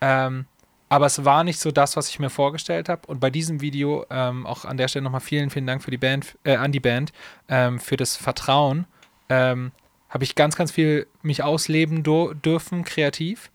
ähm, 0.00 0.46
aber 0.88 1.06
es 1.06 1.24
war 1.24 1.42
nicht 1.42 1.58
so 1.58 1.72
das, 1.72 1.96
was 1.96 2.08
ich 2.08 2.18
mir 2.18 2.30
vorgestellt 2.30 2.88
habe. 2.88 3.06
Und 3.08 3.18
bei 3.18 3.30
diesem 3.30 3.60
Video, 3.60 4.06
ähm, 4.10 4.46
auch 4.46 4.64
an 4.64 4.76
der 4.76 4.88
Stelle 4.88 5.02
nochmal 5.02 5.20
vielen, 5.20 5.50
vielen 5.50 5.66
Dank 5.66 5.82
für 5.82 5.90
die 5.90 5.98
Band, 5.98 6.36
äh, 6.44 6.56
an 6.56 6.70
die 6.70 6.80
Band, 6.80 7.12
ähm, 7.48 7.80
für 7.80 7.96
das 7.96 8.16
Vertrauen, 8.16 8.86
ähm, 9.28 9.72
habe 10.08 10.24
ich 10.24 10.36
ganz, 10.36 10.54
ganz 10.54 10.70
viel 10.70 11.06
mich 11.22 11.42
ausleben 11.42 12.02
dürfen, 12.04 12.84
kreativ. 12.84 13.50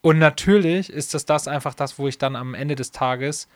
Und 0.00 0.18
natürlich 0.18 0.90
ist 0.90 1.14
das 1.14 1.26
das 1.26 1.48
einfach 1.48 1.74
das, 1.74 1.98
wo 1.98 2.06
ich 2.06 2.18
dann 2.18 2.36
am 2.36 2.54
Ende 2.54 2.76
des 2.76 2.92
Tages 2.92 3.48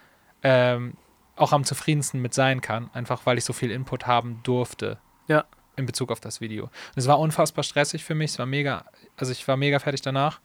ähm, 0.43 0.95
auch 1.37 1.53
am 1.53 1.65
zufriedensten 1.65 2.21
mit 2.21 2.35
sein 2.35 2.61
kann, 2.61 2.91
einfach 2.93 3.27
weil 3.27 3.39
ich 3.39 3.45
so 3.45 3.53
viel 3.53 3.71
Input 3.71 4.07
haben 4.07 4.41
durfte. 4.43 4.99
Ja. 5.29 5.45
In 5.79 5.87
Bezug 5.87 6.11
auf 6.11 6.21
das 6.21 6.41
Video. 6.41 6.65
Und 6.65 6.97
es 6.97 7.07
war 7.07 7.19
unfassbar 7.19 7.63
stressig 7.63 8.05
für 8.05 8.15
mich. 8.15 8.33
Es 8.33 8.39
war 8.39 8.47
mega, 8.47 8.85
also 9.17 9.33
ich 9.33 9.47
war 9.47 9.57
mega 9.57 9.79
fertig 9.79 10.03
danach. 10.03 10.41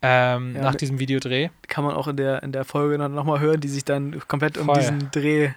Ähm, 0.00 0.54
ja, 0.54 0.62
nach 0.62 0.76
diesem 0.76 1.00
Videodreh. 1.00 1.50
Kann 1.66 1.84
man 1.84 1.94
auch 1.96 2.06
in 2.06 2.16
der, 2.16 2.42
in 2.44 2.52
der 2.52 2.64
Folge 2.64 2.96
dann 2.96 3.12
nochmal 3.12 3.40
hören, 3.40 3.60
die 3.60 3.68
sich 3.68 3.84
dann 3.84 4.20
komplett 4.28 4.56
Voll. 4.56 4.68
um 4.68 4.74
diesen 4.74 5.10
Dreh. 5.10 5.50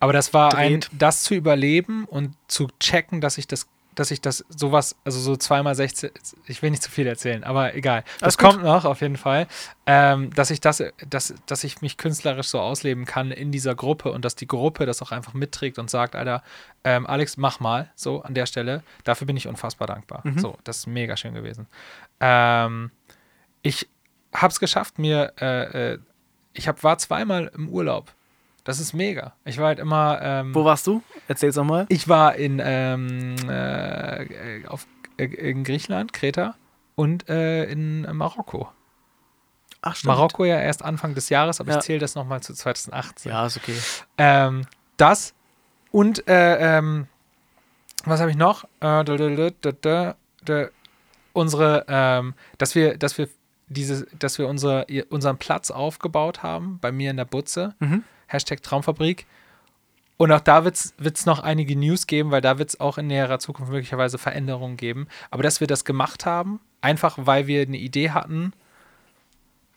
Aber 0.00 0.12
das 0.12 0.34
war 0.34 0.50
dreht. 0.50 0.90
ein, 0.92 0.98
das 0.98 1.22
zu 1.22 1.34
überleben 1.34 2.04
und 2.04 2.34
zu 2.46 2.68
checken, 2.78 3.20
dass 3.20 3.38
ich 3.38 3.46
das 3.46 3.68
dass 3.94 4.10
ich 4.10 4.20
das 4.20 4.44
sowas, 4.48 4.96
also 5.04 5.20
so 5.20 5.36
zweimal 5.36 5.74
16, 5.74 6.10
ich 6.46 6.62
will 6.62 6.70
nicht 6.70 6.82
zu 6.82 6.90
viel 6.90 7.06
erzählen, 7.06 7.44
aber 7.44 7.74
egal. 7.74 8.04
Das 8.20 8.38
kommt 8.38 8.62
noch 8.62 8.84
auf 8.84 9.00
jeden 9.00 9.16
Fall, 9.16 9.46
ähm, 9.86 10.32
dass 10.34 10.50
ich 10.50 10.60
das, 10.60 10.82
dass, 11.08 11.34
dass 11.46 11.64
ich 11.64 11.82
mich 11.82 11.96
künstlerisch 11.96 12.48
so 12.48 12.60
ausleben 12.60 13.04
kann 13.04 13.30
in 13.30 13.52
dieser 13.52 13.74
Gruppe 13.74 14.12
und 14.12 14.24
dass 14.24 14.34
die 14.34 14.46
Gruppe 14.46 14.86
das 14.86 15.02
auch 15.02 15.12
einfach 15.12 15.34
mitträgt 15.34 15.78
und 15.78 15.90
sagt, 15.90 16.14
Alter, 16.14 16.42
ähm, 16.84 17.06
Alex, 17.06 17.36
mach 17.36 17.60
mal, 17.60 17.90
so 17.94 18.22
an 18.22 18.34
der 18.34 18.46
Stelle. 18.46 18.82
Dafür 19.04 19.26
bin 19.26 19.36
ich 19.36 19.48
unfassbar 19.48 19.86
dankbar. 19.86 20.22
Mhm. 20.24 20.38
So, 20.38 20.58
das 20.64 20.78
ist 20.78 20.86
mega 20.86 21.16
schön 21.16 21.34
gewesen. 21.34 21.66
Ähm, 22.20 22.90
ich 23.62 23.88
habe 24.34 24.52
es 24.52 24.60
geschafft, 24.60 24.98
mir, 24.98 25.32
äh, 25.40 25.92
äh, 25.92 25.98
ich 26.54 26.68
hab, 26.68 26.82
war 26.82 26.98
zweimal 26.98 27.50
im 27.54 27.68
Urlaub 27.68 28.14
das 28.64 28.80
ist 28.80 28.92
mega. 28.92 29.34
Ich 29.44 29.58
war 29.58 29.66
halt 29.66 29.78
immer. 29.78 30.20
Ähm, 30.22 30.54
Wo 30.54 30.64
warst 30.64 30.86
du? 30.86 31.02
Erzähl's 31.28 31.56
nochmal. 31.56 31.86
Ich 31.88 32.08
war 32.08 32.36
in, 32.36 32.60
ähm, 32.64 33.36
äh, 33.48 34.66
auf, 34.66 34.86
äh, 35.16 35.24
in 35.24 35.64
Griechenland, 35.64 36.12
Kreta 36.12 36.54
und 36.94 37.28
äh, 37.28 37.64
in 37.64 38.02
Marokko. 38.16 38.68
Ach, 39.80 39.96
stimmt. 39.96 40.14
Marokko 40.14 40.44
ja 40.44 40.60
erst 40.60 40.84
Anfang 40.84 41.14
des 41.14 41.28
Jahres, 41.28 41.60
aber 41.60 41.72
ja. 41.72 41.78
ich 41.78 41.84
zähle 41.84 41.98
das 41.98 42.14
nochmal 42.14 42.40
zu 42.40 42.54
2018. 42.54 43.32
Ja, 43.32 43.46
ist 43.46 43.56
okay. 43.56 43.76
Ähm, 44.16 44.64
das 44.96 45.34
und 45.90 46.26
äh, 46.28 46.78
ähm, 46.78 47.08
was 48.04 48.20
habe 48.20 48.30
ich 48.30 48.36
noch? 48.36 48.64
Äh, 48.80 49.04
unsere, 51.32 51.84
ähm, 51.88 52.34
dass 52.58 52.74
wir, 52.74 52.96
dass 52.96 53.18
wir 53.18 53.28
diese, 53.68 54.06
dass 54.18 54.38
wir 54.38 54.48
unsere, 54.48 54.86
unseren 55.08 55.38
Platz 55.38 55.70
aufgebaut 55.70 56.42
haben 56.42 56.78
bei 56.80 56.92
mir 56.92 57.10
in 57.10 57.16
der 57.16 57.24
Butze. 57.24 57.74
Mhm. 57.80 58.04
Hashtag 58.32 58.62
Traumfabrik. 58.62 59.26
Und 60.16 60.30
auch 60.30 60.40
da 60.40 60.64
wird 60.64 60.76
es 60.76 61.26
noch 61.26 61.40
einige 61.40 61.76
News 61.76 62.06
geben, 62.06 62.30
weil 62.30 62.40
da 62.40 62.58
wird 62.58 62.70
es 62.70 62.80
auch 62.80 62.98
in 62.98 63.08
näherer 63.08 63.38
Zukunft 63.38 63.72
möglicherweise 63.72 64.18
Veränderungen 64.18 64.76
geben. 64.76 65.08
Aber 65.30 65.42
dass 65.42 65.60
wir 65.60 65.66
das 65.66 65.84
gemacht 65.84 66.26
haben, 66.26 66.60
einfach 66.80 67.18
weil 67.18 67.46
wir 67.46 67.62
eine 67.62 67.78
Idee 67.78 68.10
hatten. 68.10 68.52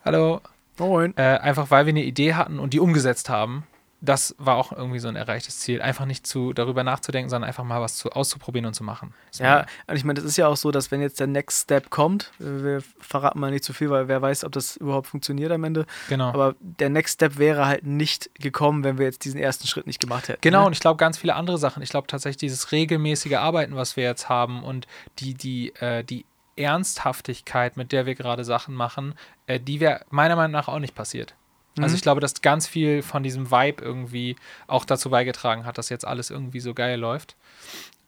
Hallo. 0.04 0.42
Moin. 0.78 1.14
Äh, 1.18 1.40
einfach 1.40 1.72
weil 1.72 1.86
wir 1.86 1.92
eine 1.92 2.04
Idee 2.04 2.34
hatten 2.36 2.60
und 2.60 2.74
die 2.74 2.80
umgesetzt 2.80 3.30
haben 3.30 3.66
das 4.06 4.36
war 4.38 4.56
auch 4.56 4.72
irgendwie 4.72 5.00
so 5.00 5.08
ein 5.08 5.16
erreichtes 5.16 5.60
Ziel. 5.60 5.82
Einfach 5.82 6.06
nicht 6.06 6.26
zu, 6.26 6.54
darüber 6.54 6.84
nachzudenken, 6.84 7.30
sondern 7.30 7.48
einfach 7.48 7.64
mal 7.64 7.82
was 7.82 7.98
zu, 7.98 8.12
auszuprobieren 8.12 8.66
und 8.66 8.74
zu 8.74 8.84
machen. 8.84 9.14
Das 9.32 9.40
ja, 9.40 9.66
und 9.88 9.96
ich 9.96 10.04
meine, 10.04 10.20
das 10.20 10.26
ist 10.26 10.38
ja 10.38 10.48
auch 10.48 10.58
so, 10.58 10.72
dass 10.72 10.92
wenn 10.92 11.02
jetzt 11.02 11.20
der 11.20 11.28
Next 11.28 11.64
Step 11.64 11.90
kommt, 11.90 12.32
wir 12.40 12.82
verraten 13.00 13.40
mal 13.40 13.52
nicht 13.52 13.64
zu 13.64 13.74
viel, 13.74 13.90
weil 13.90 14.08
wer 14.08 14.22
weiß, 14.22 14.44
ob 14.44 14.52
das 14.52 14.78
überhaupt 14.78 15.08
funktioniert 15.08 15.52
am 15.52 15.64
Ende. 15.64 15.86
Genau. 16.10 16.30
Aber 16.30 16.56
der 16.60 16.90
Next 16.90 17.16
Step 17.16 17.38
wäre 17.38 17.66
halt 17.66 17.86
nicht 17.86 18.30
gekommen, 18.36 18.84
wenn 18.84 18.98
wir 18.98 19.06
jetzt 19.06 19.26
diesen 19.26 19.40
ersten 19.40 19.68
Schritt 19.68 19.88
nicht 19.88 20.00
gemacht 20.00 20.28
hätten. 20.28 20.42
Genau, 20.42 20.62
ne? 20.62 20.68
und 20.68 20.74
ich 20.74 20.80
glaube 20.80 20.98
ganz 20.98 21.18
viele 21.18 21.36
andere 21.36 21.58
Sachen. 21.58 21.84
Ich 21.84 21.90
glaube 21.90 22.08
tatsächlich 22.08 22.38
dieses 22.38 22.72
regelmäßige 22.72 23.34
Arbeiten, 23.34 23.76
was 23.76 23.98
wir 23.98 24.04
jetzt 24.04 24.30
haben 24.30 24.64
und 24.64 24.88
die, 25.20 25.34
die, 25.34 25.74
äh, 25.76 26.04
die 26.04 26.26
Ernsthaftigkeit, 26.56 27.78
mit 27.78 27.92
der 27.92 28.06
wir 28.06 28.16
gerade 28.16 28.44
Sachen 28.46 28.76
machen, 28.76 29.16
äh, 29.48 29.60
die 29.60 29.80
wäre 29.80 30.06
meiner 30.10 30.36
Meinung 30.36 30.52
nach 30.52 30.68
auch 30.68 30.80
nicht 30.80 30.96
passiert. 30.96 31.36
Also 31.78 31.90
mhm. 31.90 31.96
ich 31.96 32.02
glaube, 32.02 32.22
dass 32.22 32.42
ganz 32.42 32.68
viel 32.68 33.02
von 33.02 33.24
diesem 33.24 33.52
Vibe 33.52 33.84
irgendwie 33.84 34.36
auch 34.68 34.86
dazu 34.86 35.10
beigetragen 35.10 35.66
hat, 35.66 35.78
dass 35.78 35.90
jetzt 35.90 36.06
alles 36.08 36.30
irgendwie 36.30 36.60
so 36.60 36.74
geil 36.74 37.00
läuft. 37.00 37.36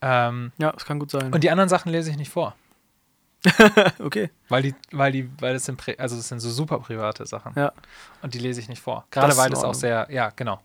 Ähm, 0.01 0.51
ja, 0.57 0.71
das 0.71 0.85
kann 0.85 0.99
gut 0.99 1.11
sein. 1.11 1.33
Und 1.33 1.43
die 1.43 1.49
anderen 1.49 1.69
Sachen 1.69 1.91
lese 1.91 2.09
ich 2.09 2.17
nicht 2.17 2.29
vor. 2.29 2.55
okay. 3.99 4.29
Weil 4.49 4.61
die, 4.63 4.75
weil 4.91 5.11
die, 5.11 5.29
weil 5.39 5.53
das 5.53 5.65
sind, 5.65 5.81
also 5.99 6.15
das 6.15 6.27
sind 6.27 6.39
so 6.39 6.49
super 6.49 6.79
private 6.79 7.25
Sachen. 7.25 7.53
Ja. 7.55 7.73
Und 8.21 8.33
die 8.33 8.39
lese 8.39 8.59
ich 8.61 8.69
nicht 8.69 8.81
vor. 8.81 9.05
Gerade 9.11 9.29
das 9.29 9.37
weil 9.37 9.49
das 9.49 9.63
auch 9.63 9.73
sehr, 9.73 10.07
ja, 10.09 10.31
genau. 10.35 10.61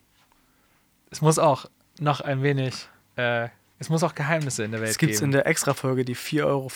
Es 1.10 1.20
muss 1.20 1.38
auch 1.38 1.66
noch 1.98 2.20
ein 2.20 2.42
wenig, 2.42 2.88
äh, 3.16 3.48
es 3.78 3.88
muss 3.88 4.02
auch 4.02 4.14
Geheimnisse 4.14 4.64
in 4.64 4.70
der 4.70 4.80
Welt 4.80 4.96
geben. 4.98 5.12
Es 5.12 5.18
gibt 5.18 5.24
in 5.24 5.32
der 5.32 5.46
Extra-Folge, 5.46 6.04
die 6.04 6.16
4,45 6.16 6.44
Euro. 6.44 6.68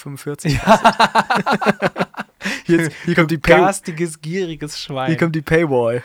Ja. 0.44 1.92
Hier, 2.64 2.90
hier 3.04 3.14
kommt 3.14 3.30
die 3.30 3.38
Pay 3.38 3.56
Garstiges, 3.56 4.20
gieriges 4.20 4.80
Schwein. 4.80 5.08
Hier 5.08 5.16
kommt 5.16 5.34
die 5.34 5.42
Paywall. 5.42 6.02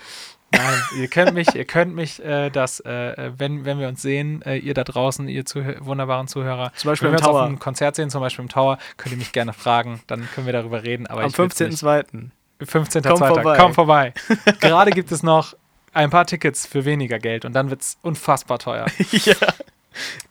Nein, 0.53 0.81
ihr 0.99 1.07
könnt 1.07 1.33
mich, 1.33 1.55
ihr 1.55 1.65
könnt 1.65 1.95
mich 1.95 2.23
äh, 2.23 2.49
das, 2.49 2.81
äh, 2.81 3.31
wenn, 3.37 3.63
wenn 3.63 3.79
wir 3.79 3.87
uns 3.87 4.01
sehen, 4.01 4.41
äh, 4.41 4.57
ihr 4.57 4.73
da 4.73 4.83
draußen, 4.83 5.27
ihr 5.29 5.45
Zuh 5.45 5.63
wunderbaren 5.79 6.27
Zuhörer, 6.27 6.73
zum 6.75 6.89
Beispiel 6.89 7.07
wenn 7.07 7.13
wir 7.13 7.19
uns 7.19 7.27
auf 7.27 7.41
einem 7.41 7.59
Konzert 7.59 7.95
sehen, 7.95 8.09
zum 8.09 8.19
Beispiel 8.19 8.43
im 8.43 8.49
Tower, 8.49 8.77
könnt 8.97 9.13
ihr 9.13 9.17
mich 9.17 9.31
gerne 9.31 9.53
fragen, 9.53 10.01
dann 10.07 10.27
können 10.33 10.47
wir 10.47 10.53
darüber 10.53 10.83
reden. 10.83 11.07
Aber 11.07 11.23
Am 11.23 11.31
15.02. 11.31 12.31
15.02. 12.61 13.07
Komm 13.07 13.17
vorbei. 13.17 13.57
Komm 13.57 13.73
vorbei. 13.73 14.13
Gerade 14.59 14.91
gibt 14.91 15.11
es 15.11 15.23
noch 15.23 15.55
ein 15.93 16.09
paar 16.09 16.25
Tickets 16.25 16.65
für 16.65 16.85
weniger 16.85 17.19
Geld 17.19 17.45
und 17.45 17.53
dann 17.53 17.69
wird 17.69 17.81
es 17.81 17.97
unfassbar 18.01 18.59
teuer. 18.59 18.87
ja. 19.11 19.35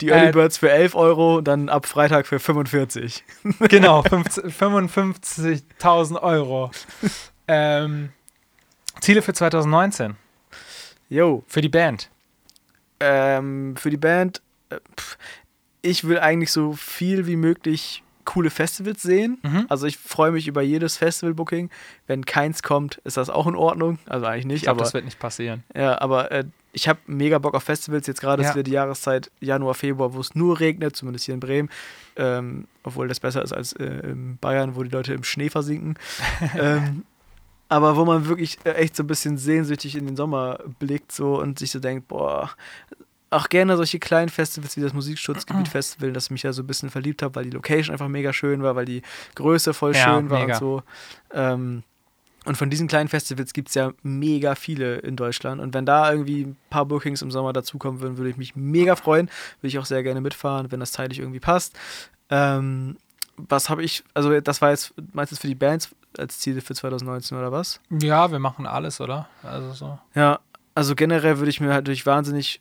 Die 0.00 0.08
Early 0.08 0.28
äh, 0.28 0.32
Birds 0.32 0.58
für 0.58 0.70
11 0.70 0.94
Euro, 0.94 1.40
dann 1.40 1.68
ab 1.68 1.86
Freitag 1.86 2.26
für 2.26 2.38
45. 2.38 3.24
genau, 3.68 4.00
55.000 4.00 6.22
Euro. 6.22 6.70
ähm, 7.48 8.10
Ziele 9.00 9.22
für 9.22 9.32
2019. 9.32 10.16
Jo. 11.08 11.44
Für 11.46 11.60
die 11.60 11.68
Band. 11.68 12.10
Ähm, 13.00 13.76
für 13.76 13.90
die 13.90 13.96
Band, 13.96 14.42
äh, 14.70 14.78
ich 15.82 16.04
will 16.04 16.18
eigentlich 16.18 16.52
so 16.52 16.72
viel 16.72 17.26
wie 17.26 17.36
möglich 17.36 18.02
coole 18.24 18.50
Festivals 18.50 19.02
sehen. 19.02 19.38
Mhm. 19.42 19.66
Also 19.68 19.86
ich 19.86 19.98
freue 19.98 20.30
mich 20.30 20.46
über 20.46 20.62
jedes 20.62 20.98
Festival-Booking. 20.98 21.70
Wenn 22.06 22.24
keins 22.24 22.62
kommt, 22.62 22.98
ist 22.98 23.16
das 23.16 23.30
auch 23.30 23.46
in 23.46 23.56
Ordnung. 23.56 23.98
Also 24.06 24.26
eigentlich 24.26 24.46
nicht. 24.46 24.56
Ich 24.58 24.62
glaube, 24.64 24.80
das 24.80 24.94
wird 24.94 25.04
nicht 25.04 25.18
passieren. 25.18 25.64
Ja, 25.74 26.00
aber 26.00 26.30
äh, 26.30 26.44
ich 26.72 26.88
habe 26.88 27.00
mega 27.06 27.38
Bock 27.38 27.54
auf 27.54 27.64
Festivals. 27.64 28.06
Jetzt 28.06 28.20
gerade 28.20 28.42
ja. 28.42 28.48
ist 28.48 28.54
wieder 28.54 28.62
die 28.62 28.72
Jahreszeit 28.72 29.30
Januar, 29.40 29.74
Februar, 29.74 30.14
wo 30.14 30.20
es 30.20 30.34
nur 30.34 30.60
regnet, 30.60 30.96
zumindest 30.96 31.24
hier 31.24 31.34
in 31.34 31.40
Bremen. 31.40 31.68
Ähm, 32.16 32.66
obwohl 32.82 33.08
das 33.08 33.20
besser 33.20 33.42
ist 33.42 33.52
als 33.52 33.72
äh, 33.74 33.84
in 33.84 34.38
Bayern, 34.38 34.76
wo 34.76 34.82
die 34.82 34.90
Leute 34.90 35.14
im 35.14 35.24
Schnee 35.24 35.50
versinken. 35.50 35.94
ähm, 36.58 37.04
aber 37.68 37.96
wo 37.96 38.04
man 38.04 38.26
wirklich 38.26 38.58
äh, 38.64 38.72
echt 38.72 38.96
so 38.96 39.02
ein 39.02 39.06
bisschen 39.06 39.38
sehnsüchtig 39.38 39.96
in 39.96 40.06
den 40.06 40.16
Sommer 40.16 40.58
blickt 40.78 41.12
so 41.12 41.40
und 41.40 41.58
sich 41.58 41.70
so 41.70 41.78
denkt, 41.78 42.08
boah, 42.08 42.50
auch 43.30 43.48
gerne 43.48 43.76
solche 43.76 44.00
kleinen 44.00 44.28
Festivals 44.28 44.76
wie 44.76 44.80
das 44.80 44.92
Musikschutzgebiet. 44.92 45.68
Festival, 45.68 46.12
dass 46.12 46.24
ich 46.24 46.30
mich 46.32 46.42
ja 46.42 46.52
so 46.52 46.62
ein 46.62 46.66
bisschen 46.66 46.90
verliebt 46.90 47.22
habe, 47.22 47.36
weil 47.36 47.44
die 47.44 47.50
Location 47.50 47.92
einfach 47.92 48.08
mega 48.08 48.32
schön 48.32 48.62
war, 48.62 48.74
weil 48.74 48.86
die 48.86 49.02
Größe 49.36 49.72
voll 49.72 49.94
ja, 49.94 50.02
schön 50.02 50.30
war 50.30 50.40
mega. 50.40 50.54
und 50.54 50.58
so. 50.58 50.82
Ähm, 51.32 51.84
und 52.44 52.56
von 52.56 52.70
diesen 52.70 52.88
kleinen 52.88 53.08
Festivals 53.08 53.52
gibt 53.52 53.68
es 53.68 53.74
ja 53.74 53.92
mega 54.02 54.54
viele 54.54 54.96
in 54.98 55.16
Deutschland. 55.16 55.60
Und 55.60 55.74
wenn 55.74 55.84
da 55.84 56.10
irgendwie 56.10 56.42
ein 56.42 56.56
paar 56.70 56.86
Bookings 56.86 57.22
im 57.22 57.30
Sommer 57.30 57.52
dazukommen 57.52 58.00
würden, 58.00 58.16
würde 58.16 58.30
ich 58.30 58.36
mich 58.36 58.56
mega 58.56 58.96
freuen. 58.96 59.26
Würde 59.60 59.68
ich 59.68 59.78
auch 59.78 59.84
sehr 59.84 60.02
gerne 60.02 60.20
mitfahren, 60.20 60.72
wenn 60.72 60.80
das 60.80 60.92
zeitlich 60.92 61.18
irgendwie 61.18 61.40
passt. 61.40 61.78
Ähm, 62.30 62.96
was 63.36 63.68
habe 63.68 63.82
ich, 63.82 64.04
also 64.14 64.40
das 64.40 64.62
war 64.62 64.70
jetzt 64.70 64.94
meistens 65.12 65.38
für 65.38 65.48
die 65.48 65.54
Bands 65.54 65.90
als 66.16 66.38
Ziele 66.38 66.60
für 66.60 66.74
2019 66.74 67.36
oder 67.36 67.52
was? 67.52 67.80
Ja, 67.90 68.30
wir 68.30 68.38
machen 68.38 68.66
alles, 68.66 69.00
oder? 69.00 69.28
Also 69.42 69.72
so. 69.72 69.98
Ja, 70.14 70.40
also 70.74 70.94
generell 70.94 71.38
würde 71.38 71.50
ich 71.50 71.60
mir 71.60 71.72
halt 71.72 71.86
durch 71.88 72.06
wahnsinnig 72.06 72.60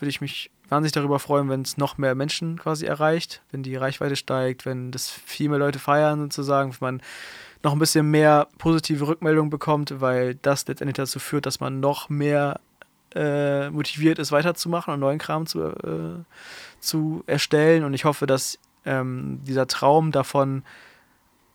würde 0.00 0.10
ich 0.10 0.20
mich 0.20 0.50
wahnsinnig 0.68 0.92
darüber 0.92 1.18
freuen, 1.18 1.48
wenn 1.48 1.62
es 1.62 1.76
noch 1.76 1.98
mehr 1.98 2.14
Menschen 2.14 2.58
quasi 2.58 2.86
erreicht, 2.86 3.42
wenn 3.50 3.62
die 3.62 3.76
Reichweite 3.76 4.16
steigt, 4.16 4.66
wenn 4.66 4.90
das 4.90 5.10
viel 5.10 5.48
mehr 5.48 5.58
Leute 5.58 5.78
feiern 5.78 6.20
sozusagen, 6.20 6.72
wenn 6.72 6.78
man 6.80 7.02
noch 7.62 7.72
ein 7.72 7.78
bisschen 7.78 8.10
mehr 8.10 8.48
positive 8.58 9.06
Rückmeldungen 9.06 9.50
bekommt, 9.50 10.00
weil 10.00 10.36
das 10.36 10.66
letztendlich 10.66 10.96
dazu 10.96 11.18
führt, 11.18 11.46
dass 11.46 11.60
man 11.60 11.80
noch 11.80 12.08
mehr 12.08 12.60
äh, 13.14 13.70
motiviert 13.70 14.18
ist, 14.18 14.32
weiterzumachen 14.32 14.94
und 14.94 15.00
neuen 15.00 15.18
Kram 15.18 15.46
zu, 15.46 15.62
äh, 15.62 16.24
zu 16.80 17.24
erstellen. 17.26 17.84
Und 17.84 17.94
ich 17.94 18.04
hoffe, 18.04 18.26
dass 18.26 18.58
ähm, 18.84 19.40
dieser 19.44 19.66
Traum 19.66 20.12
davon, 20.12 20.62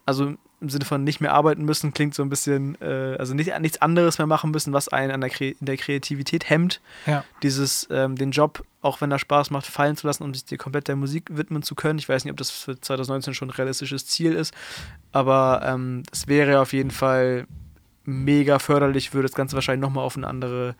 also 0.05 0.33
im 0.63 0.69
Sinne 0.69 0.85
von 0.85 1.03
nicht 1.03 1.21
mehr 1.21 1.33
arbeiten 1.33 1.63
müssen, 1.65 1.93
klingt 1.93 2.15
so 2.15 2.23
ein 2.23 2.29
bisschen, 2.29 2.75
äh, 2.81 3.15
also 3.19 3.33
nicht, 3.33 3.51
nichts 3.59 3.81
anderes 3.81 4.17
mehr 4.17 4.27
machen 4.27 4.51
müssen, 4.51 4.73
was 4.73 4.87
einen 4.87 5.11
an 5.11 5.21
der, 5.21 5.29
Kre 5.29 5.49
in 5.49 5.65
der 5.65 5.77
Kreativität 5.77 6.49
hemmt. 6.49 6.81
Ja. 7.05 7.23
Dieses, 7.43 7.87
ähm, 7.91 8.15
den 8.15 8.31
Job, 8.31 8.63
auch 8.81 9.01
wenn 9.01 9.11
er 9.11 9.19
Spaß 9.19 9.51
macht, 9.51 9.67
fallen 9.67 9.95
zu 9.95 10.07
lassen, 10.07 10.23
um 10.23 10.33
sich 10.33 10.45
dir 10.45 10.57
komplett 10.57 10.87
der 10.87 10.95
Musik 10.95 11.25
widmen 11.31 11.61
zu 11.61 11.75
können. 11.75 11.99
Ich 11.99 12.09
weiß 12.09 12.23
nicht, 12.23 12.31
ob 12.31 12.37
das 12.37 12.49
für 12.49 12.79
2019 12.79 13.33
schon 13.33 13.49
ein 13.49 13.51
realistisches 13.51 14.07
Ziel 14.07 14.33
ist, 14.33 14.53
aber 15.11 15.61
ähm, 15.65 16.03
es 16.11 16.27
wäre 16.27 16.61
auf 16.61 16.73
jeden 16.73 16.91
Fall 16.91 17.45
mega 18.05 18.59
förderlich, 18.59 19.13
würde 19.13 19.27
das 19.27 19.35
Ganze 19.35 19.55
wahrscheinlich 19.55 19.81
nochmal 19.81 20.05
auf 20.05 20.17
eine 20.17 20.27
andere 20.27 20.75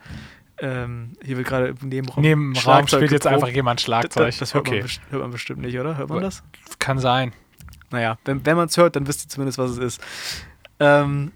ähm, 0.58 1.14
hier 1.20 1.36
wird 1.36 1.48
gerade 1.48 1.74
im 1.80 1.88
Nebenraum. 1.88 2.22
Neben 2.22 2.56
Raum 2.56 2.86
spielt 2.86 3.10
jetzt 3.10 3.26
einfach 3.26 3.48
jemand 3.48 3.80
Schlagzeug. 3.80 4.26
Das, 4.26 4.38
das 4.38 4.54
hört, 4.54 4.68
okay. 4.68 4.82
man 4.82 4.90
hört, 5.10 5.22
man 5.22 5.30
bestimmt 5.32 5.60
nicht, 5.62 5.78
oder? 5.78 5.96
Hört 5.96 6.10
man 6.10 6.22
das? 6.22 6.44
Kann 6.78 7.00
sein. 7.00 7.32
Naja, 7.94 8.18
wenn, 8.24 8.44
wenn 8.44 8.56
man 8.56 8.68
es 8.68 8.76
hört, 8.76 8.96
dann 8.96 9.06
wisst 9.06 9.24
ihr 9.24 9.28
zumindest, 9.28 9.58
was 9.58 9.70
es 9.72 9.78
ist. 9.78 10.00
Ähm, 10.80 11.32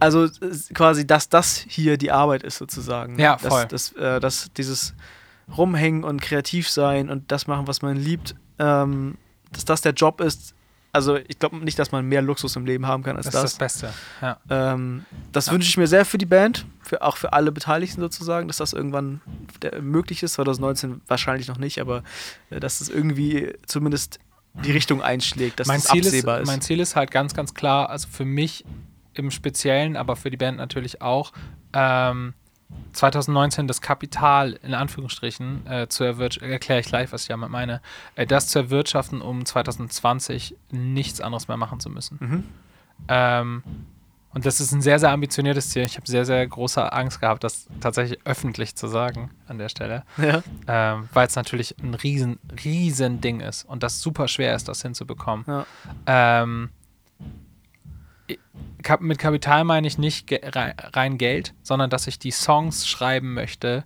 also 0.00 0.28
quasi, 0.74 1.06
dass 1.06 1.28
das 1.28 1.56
hier 1.68 1.96
die 1.98 2.10
Arbeit 2.12 2.42
ist, 2.44 2.56
sozusagen. 2.58 3.16
Ne? 3.16 3.22
Ja, 3.22 3.38
voll. 3.38 3.66
Dass, 3.66 3.92
dass, 3.94 4.02
äh, 4.16 4.20
dass 4.20 4.52
dieses 4.56 4.94
Rumhängen 5.56 6.04
und 6.04 6.20
kreativ 6.22 6.68
sein 6.70 7.08
und 7.10 7.30
das 7.32 7.46
machen, 7.46 7.66
was 7.66 7.82
man 7.82 7.96
liebt, 7.96 8.34
ähm, 8.58 9.16
dass 9.52 9.64
das 9.64 9.80
der 9.80 9.92
Job 9.92 10.20
ist, 10.20 10.54
also 10.92 11.16
ich 11.16 11.38
glaube 11.38 11.56
nicht, 11.56 11.78
dass 11.78 11.90
man 11.92 12.06
mehr 12.06 12.22
Luxus 12.22 12.54
im 12.56 12.64
Leben 12.64 12.86
haben 12.86 13.02
kann 13.02 13.16
als 13.16 13.26
Das 13.26 13.34
das. 13.34 13.44
ist 13.44 13.52
das 13.52 13.58
Beste. 13.80 13.94
Ja. 14.22 14.38
Ähm, 14.50 15.04
das 15.32 15.46
Ja. 15.46 15.52
wünsche 15.52 15.68
ich 15.68 15.76
mir 15.76 15.86
sehr 15.86 16.04
für 16.04 16.18
die 16.18 16.26
Band, 16.26 16.64
für, 16.82 17.02
auch 17.02 17.16
für 17.16 17.32
alle 17.32 17.50
Beteiligten 17.52 18.00
sozusagen, 18.00 18.46
dass 18.48 18.58
das 18.58 18.72
irgendwann 18.72 19.20
möglich 19.80 20.22
ist. 20.22 20.34
2019 20.34 21.00
wahrscheinlich 21.06 21.48
noch 21.48 21.58
nicht, 21.58 21.80
aber 21.80 22.02
äh, 22.50 22.60
dass 22.60 22.80
es 22.80 22.88
irgendwie 22.88 23.52
zumindest 23.66 24.18
die 24.64 24.72
Richtung 24.72 25.02
einschlägt, 25.02 25.60
dass 25.60 25.66
mein, 25.66 25.78
es 25.78 25.84
Ziel 25.84 26.04
absehbar 26.06 26.36
ist, 26.38 26.42
ist. 26.42 26.48
mein 26.48 26.60
Ziel 26.60 26.80
ist 26.80 26.96
halt 26.96 27.10
ganz, 27.10 27.34
ganz 27.34 27.54
klar, 27.54 27.90
also 27.90 28.08
für 28.08 28.24
mich 28.24 28.64
im 29.14 29.30
Speziellen, 29.30 29.96
aber 29.96 30.16
für 30.16 30.30
die 30.30 30.36
Band 30.36 30.58
natürlich 30.58 31.02
auch, 31.02 31.32
ähm, 31.72 32.34
2019 32.92 33.66
das 33.66 33.80
Kapital 33.80 34.58
in 34.62 34.74
Anführungsstrichen 34.74 35.66
äh, 35.66 35.88
zu 35.88 36.04
erwirtschaften, 36.04 36.50
erkläre 36.50 36.80
ich 36.80 36.86
gleich, 36.86 37.12
was 37.12 37.22
ich 37.22 37.28
damit 37.28 37.48
meine, 37.50 37.80
äh, 38.14 38.26
das 38.26 38.48
zu 38.48 38.58
erwirtschaften, 38.58 39.22
um 39.22 39.44
2020 39.44 40.54
nichts 40.70 41.20
anderes 41.20 41.48
mehr 41.48 41.56
machen 41.56 41.80
zu 41.80 41.88
müssen. 41.88 42.18
Mhm. 42.20 42.44
Ähm, 43.08 43.62
und 44.34 44.44
das 44.46 44.60
ist 44.60 44.72
ein 44.72 44.82
sehr, 44.82 44.98
sehr 44.98 45.10
ambitioniertes 45.10 45.70
Ziel. 45.70 45.82
Ich 45.84 45.96
habe 45.96 46.06
sehr, 46.06 46.24
sehr 46.24 46.46
große 46.46 46.92
Angst 46.92 47.20
gehabt, 47.20 47.42
das 47.44 47.66
tatsächlich 47.80 48.18
öffentlich 48.24 48.76
zu 48.76 48.86
sagen 48.86 49.30
an 49.46 49.58
der 49.58 49.68
Stelle, 49.68 50.04
Ja. 50.18 50.42
ähm, 50.66 51.08
weil 51.12 51.26
es 51.26 51.34
natürlich 51.36 51.74
ein 51.82 51.94
riesen, 51.94 52.38
riesen 52.64 53.20
Ding 53.20 53.40
ist 53.40 53.64
und 53.64 53.82
das 53.82 54.00
super 54.00 54.28
schwer 54.28 54.54
ist, 54.54 54.68
das 54.68 54.82
hinzubekommen. 54.82 55.44
Ja. 55.46 55.66
Ähm, 56.06 56.70
mit 59.00 59.18
Kapital 59.18 59.64
meine 59.64 59.86
ich 59.86 59.98
nicht 59.98 60.26
rein 60.42 61.18
Geld, 61.18 61.54
sondern 61.62 61.90
dass 61.90 62.06
ich 62.06 62.18
die 62.18 62.30
Songs 62.30 62.86
schreiben 62.86 63.34
möchte, 63.34 63.84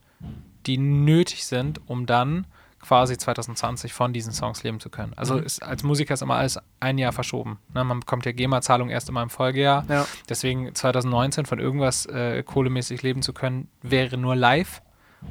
die 0.67 0.79
nötig 0.79 1.47
sind, 1.47 1.81
um 1.89 2.07
dann 2.07 2.47
quasi 2.83 3.17
2020 3.17 3.93
von 3.93 4.13
diesen 4.13 4.33
Songs 4.33 4.63
leben 4.65 4.81
zu 4.81 4.91
können. 4.91 5.13
Also 5.17 5.35
Mhm. 5.37 5.45
ist, 5.45 5.63
als 5.63 5.83
Musiker 5.83 6.15
ist 6.15 6.23
immer 6.23 6.35
alles 6.35 6.59
ein 6.81 6.99
Jahr 6.99 7.13
verschoben. 7.13 7.59
Ne? 7.75 7.85
Man 7.85 8.01
bekommt 8.01 8.27
ja 8.27 8.33
GEMA-Zahlung 8.33 8.91
erst 8.91 9.09
immer 9.09 9.23
im 9.23 9.31
Folgejahr. 9.31 9.85
Ja. 9.89 10.07
Deswegen 10.29 10.75
2019 10.75 11.47
von 11.47 11.59
irgendwas 11.61 12.07
äh, 12.07 12.43
kohlemäßig 12.43 13.03
leben 13.03 13.23
zu 13.23 13.33
können, 13.33 13.69
wäre 13.83 14.17
nur 14.19 14.37
live. 14.37 14.83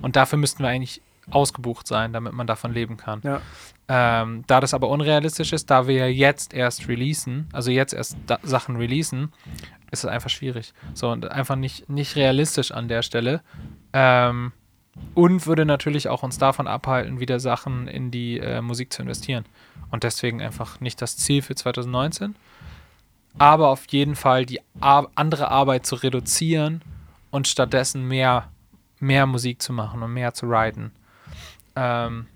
Und 0.01 0.15
dafür 0.15 0.39
müssten 0.39 0.63
wir 0.63 0.69
eigentlich 0.69 1.01
ausgebucht 1.29 1.85
sein, 1.87 2.13
damit 2.13 2.33
man 2.33 2.47
davon 2.47 2.73
leben 2.73 2.97
kann. 2.97 3.21
Ja. 3.23 3.41
Ähm, 3.87 4.43
da 4.47 4.59
das 4.61 4.73
aber 4.73 4.87
unrealistisch 4.89 5.51
ist, 5.53 5.69
da 5.69 5.85
wir 5.87 5.95
ja 5.95 6.07
jetzt 6.07 6.53
erst 6.53 6.87
releasen, 6.87 7.49
also 7.51 7.69
jetzt 7.71 7.93
erst 7.93 8.15
Sachen 8.43 8.77
releasen, 8.77 9.33
ist 9.91 10.05
es 10.05 10.09
einfach 10.09 10.29
schwierig. 10.29 10.73
So 10.93 11.09
und 11.11 11.29
einfach 11.29 11.57
nicht, 11.57 11.89
nicht 11.89 12.15
realistisch 12.15 12.71
an 12.71 12.87
der 12.87 13.01
Stelle. 13.01 13.41
Ähm, 13.91 14.53
und 15.15 15.47
würde 15.47 15.65
natürlich 15.65 16.09
auch 16.09 16.23
uns 16.23 16.37
davon 16.37 16.67
abhalten, 16.67 17.19
wieder 17.19 17.39
Sachen 17.39 17.87
in 17.87 18.11
die 18.11 18.39
äh, 18.39 18.61
Musik 18.61 18.91
zu 18.91 19.01
investieren. 19.01 19.45
Und 19.89 20.03
deswegen 20.03 20.41
einfach 20.41 20.79
nicht 20.79 21.01
das 21.01 21.17
Ziel 21.17 21.41
für 21.41 21.55
2019, 21.55 22.35
aber 23.37 23.69
auf 23.69 23.85
jeden 23.87 24.15
Fall 24.15 24.45
die 24.45 24.59
Ar 24.79 25.09
andere 25.15 25.49
Arbeit 25.49 25.85
zu 25.85 25.95
reduzieren 25.95 26.81
und 27.29 27.47
stattdessen 27.47 28.07
mehr, 28.07 28.49
mehr 28.99 29.25
Musik 29.25 29.61
zu 29.61 29.73
machen 29.73 30.03
und 30.03 30.13
mehr 30.13 30.33
zu 30.33 30.49
writen. 30.49 30.91
Ähm, 31.75 32.27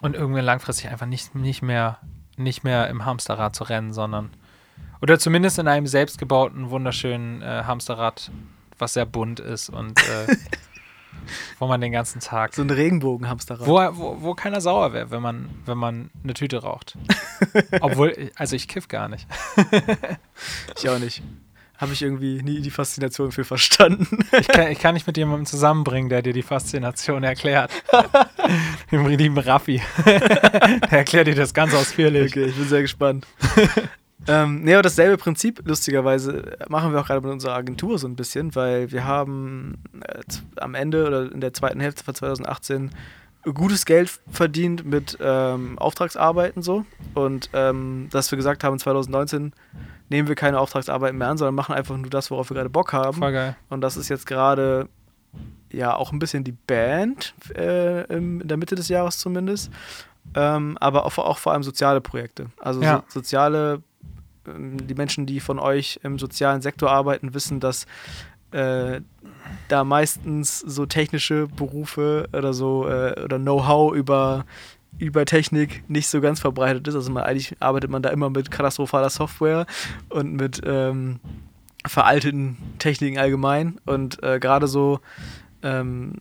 und 0.00 0.16
irgendwann 0.16 0.44
langfristig 0.44 0.90
einfach 0.90 1.06
nicht, 1.06 1.34
nicht, 1.34 1.62
mehr, 1.62 1.98
nicht 2.36 2.64
mehr 2.64 2.88
im 2.88 3.04
Hamsterrad 3.04 3.54
zu 3.54 3.64
rennen, 3.64 3.92
sondern 3.92 4.30
oder 5.00 5.18
zumindest 5.18 5.58
in 5.58 5.68
einem 5.68 5.86
selbstgebauten, 5.86 6.70
wunderschönen 6.70 7.42
äh, 7.42 7.64
Hamsterrad, 7.64 8.30
was 8.78 8.94
sehr 8.94 9.06
bunt 9.06 9.38
ist 9.38 9.68
und 9.68 9.98
äh, 10.08 10.36
wo 11.58 11.66
man 11.66 11.80
den 11.80 11.92
ganzen 11.92 12.20
Tag 12.20 12.54
So 12.54 12.62
ein 12.62 12.70
Regenbogenhamsterrad. 12.70 13.66
wo, 13.66 13.74
wo, 13.98 14.16
wo 14.20 14.34
keiner 14.34 14.60
sauer 14.60 14.92
wäre, 14.92 15.10
wenn 15.10 15.22
man, 15.22 15.48
wenn 15.66 15.78
man 15.78 16.10
eine 16.22 16.34
Tüte 16.34 16.62
raucht. 16.62 16.96
Obwohl, 17.80 18.30
also 18.36 18.56
ich 18.56 18.68
kiff 18.68 18.88
gar 18.88 19.08
nicht. 19.08 19.26
Ich 20.76 20.88
auch 20.88 20.98
nicht. 20.98 21.22
Habe 21.76 21.92
ich 21.92 22.02
irgendwie 22.02 22.40
nie 22.42 22.60
die 22.60 22.70
Faszination 22.70 23.32
für 23.32 23.44
verstanden. 23.44 24.06
Ich 24.38 24.46
kann, 24.48 24.70
ich 24.70 24.78
kann 24.78 24.94
nicht 24.94 25.06
mit 25.06 25.16
jemandem 25.16 25.44
zusammenbringen, 25.46 26.08
der 26.08 26.22
dir 26.22 26.32
die 26.32 26.42
Faszination 26.42 27.24
erklärt. 27.24 27.70
Dem 28.92 29.06
lieben 29.08 29.38
Raffi. 29.38 29.82
der 30.06 30.92
erklärt 30.92 31.26
dir 31.26 31.34
das 31.34 31.52
ganz 31.52 31.74
ausführlich. 31.74 32.32
Okay, 32.32 32.44
ich 32.44 32.54
bin 32.54 32.68
sehr 32.68 32.82
gespannt. 32.82 33.26
Ähm, 34.26 34.62
nee, 34.62 34.74
aber 34.74 34.82
dasselbe 34.82 35.16
Prinzip, 35.16 35.62
lustigerweise, 35.64 36.56
machen 36.68 36.92
wir 36.92 37.00
auch 37.00 37.06
gerade 37.06 37.20
mit 37.20 37.30
unserer 37.30 37.54
Agentur 37.54 37.98
so 37.98 38.06
ein 38.06 38.16
bisschen, 38.16 38.54
weil 38.54 38.90
wir 38.90 39.04
haben 39.04 39.78
äh, 40.00 40.20
am 40.56 40.74
Ende 40.74 41.06
oder 41.06 41.32
in 41.32 41.40
der 41.40 41.52
zweiten 41.52 41.80
Hälfte 41.80 42.04
von 42.04 42.14
2018 42.14 42.90
gutes 43.52 43.84
Geld 43.84 44.20
verdient 44.30 44.86
mit 44.86 45.18
ähm, 45.20 45.78
Auftragsarbeiten 45.78 46.62
so. 46.62 46.86
Und 47.12 47.50
ähm, 47.52 48.08
dass 48.10 48.30
wir 48.30 48.36
gesagt 48.36 48.64
haben, 48.64 48.78
2019 48.78 49.52
nehmen 50.08 50.28
wir 50.28 50.34
keine 50.34 50.58
Auftragsarbeiten 50.58 51.18
mehr 51.18 51.28
an, 51.28 51.36
sondern 51.36 51.54
machen 51.54 51.74
einfach 51.74 51.96
nur 51.96 52.08
das, 52.08 52.30
worauf 52.30 52.50
wir 52.50 52.54
gerade 52.54 52.70
Bock 52.70 52.92
haben. 52.92 53.18
Voll 53.18 53.32
geil. 53.32 53.56
Und 53.68 53.82
das 53.82 53.96
ist 53.96 54.08
jetzt 54.08 54.26
gerade 54.26 54.88
ja 55.70 55.94
auch 55.94 56.12
ein 56.12 56.18
bisschen 56.18 56.44
die 56.44 56.52
Band 56.52 57.34
äh, 57.54 58.04
in 58.04 58.46
der 58.46 58.56
Mitte 58.56 58.76
des 58.76 58.88
Jahres 58.88 59.18
zumindest. 59.18 59.70
Ähm, 60.34 60.78
aber 60.80 61.04
auch, 61.04 61.18
auch 61.18 61.38
vor 61.38 61.52
allem 61.52 61.62
soziale 61.62 62.00
Projekte. 62.00 62.46
Also 62.58 62.80
Ja. 62.80 63.02
so, 63.08 63.20
soziale, 63.20 63.82
die 64.46 64.94
Menschen, 64.94 65.26
die 65.26 65.40
von 65.40 65.58
euch 65.58 66.00
im 66.02 66.18
sozialen 66.18 66.62
Sektor 66.62 66.90
arbeiten, 66.90 67.34
wissen, 67.34 67.60
dass 67.60 67.86
äh, 68.50 69.00
da 69.68 69.84
meistens 69.84 70.60
so 70.60 70.86
technische 70.86 71.48
Berufe 71.48 72.28
oder 72.32 72.52
so 72.54 72.88
äh, 72.88 73.20
oder 73.24 73.38
Know-how 73.38 73.94
über, 73.94 74.44
über 74.98 75.24
Technik 75.24 75.82
nicht 75.88 76.08
so 76.08 76.20
ganz 76.20 76.40
verbreitet 76.40 76.86
ist. 76.86 76.94
Also 76.94 77.10
man, 77.10 77.24
eigentlich 77.24 77.56
arbeitet 77.60 77.90
man 77.90 78.02
da 78.02 78.10
immer 78.10 78.30
mit 78.30 78.50
katastrophaler 78.50 79.10
Software 79.10 79.66
und 80.08 80.34
mit 80.34 80.60
ähm, 80.64 81.20
veralteten 81.86 82.56
Techniken 82.78 83.18
allgemein. 83.18 83.78
Und 83.86 84.22
äh, 84.22 84.38
gerade 84.38 84.68
so 84.68 85.00
ähm, 85.64 86.12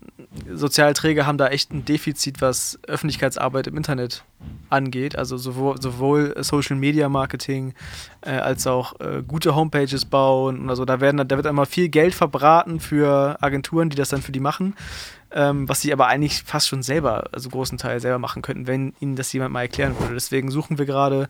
Sozialträger 0.52 1.28
haben 1.28 1.38
da 1.38 1.50
echt 1.50 1.74
ein 1.74 1.84
Defizit, 1.84 2.42
was 2.42 2.80
Öffentlichkeitsarbeit 2.88 3.68
im 3.68 3.76
Internet 3.76 4.24
angeht. 4.70 5.18
Also 5.18 5.38
sowohl, 5.38 5.82
sowohl 5.82 6.34
Social 6.40 6.78
Media 6.78 7.10
Marketing 7.10 7.74
äh, 8.22 8.32
als 8.32 8.66
auch 8.66 9.00
äh, 9.02 9.22
gute 9.28 9.54
Homepages 9.54 10.06
bauen 10.06 10.62
und 10.62 10.70
also 10.70 10.86
da 10.86 11.02
werden 11.02 11.28
da 11.28 11.36
wird 11.36 11.46
einmal 11.46 11.66
viel 11.66 11.90
Geld 11.90 12.16
verbraten 12.16 12.80
für 12.80 13.38
Agenturen, 13.42 13.90
die 13.90 13.98
das 13.98 14.10
dann 14.10 14.22
für 14.22 14.32
die 14.32 14.40
machen, 14.40 14.76
ähm, 15.32 15.68
was 15.68 15.82
sie 15.82 15.92
aber 15.92 16.08
eigentlich 16.08 16.44
fast 16.44 16.70
schon 16.70 16.82
selber, 16.82 17.26
also 17.34 17.50
großen 17.50 17.78
Teil 17.78 18.00
selber 18.00 18.20
machen 18.20 18.42
könnten, 18.42 18.66
wenn 18.66 18.94
ihnen 19.02 19.18
das 19.18 19.34
jemand 19.34 19.52
mal 19.52 19.64
erklären 19.64 20.00
würde. 20.00 20.14
Deswegen 20.14 20.52
suchen 20.52 20.78
wir 20.78 20.86
gerade 20.86 21.28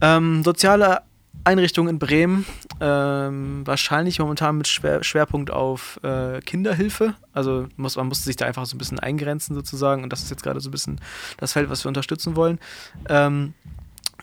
ähm, 0.00 0.42
soziale 0.44 1.02
Einrichtungen 1.44 1.94
in 1.94 1.98
Bremen, 1.98 2.46
ähm, 2.80 3.66
wahrscheinlich 3.66 4.18
momentan 4.18 4.58
mit 4.58 4.68
Schwer 4.68 5.02
Schwerpunkt 5.02 5.50
auf 5.50 5.98
äh, 6.02 6.40
Kinderhilfe. 6.40 7.14
Also 7.32 7.68
muss, 7.76 7.96
man 7.96 8.08
musste 8.08 8.24
sich 8.24 8.36
da 8.36 8.46
einfach 8.46 8.66
so 8.66 8.76
ein 8.76 8.78
bisschen 8.78 8.98
eingrenzen 8.98 9.54
sozusagen 9.54 10.02
und 10.02 10.12
das 10.12 10.22
ist 10.22 10.30
jetzt 10.30 10.42
gerade 10.42 10.60
so 10.60 10.68
ein 10.68 10.72
bisschen 10.72 11.00
das 11.38 11.52
Feld, 11.52 11.70
was 11.70 11.84
wir 11.84 11.88
unterstützen 11.88 12.36
wollen. 12.36 12.58
Ähm, 13.08 13.54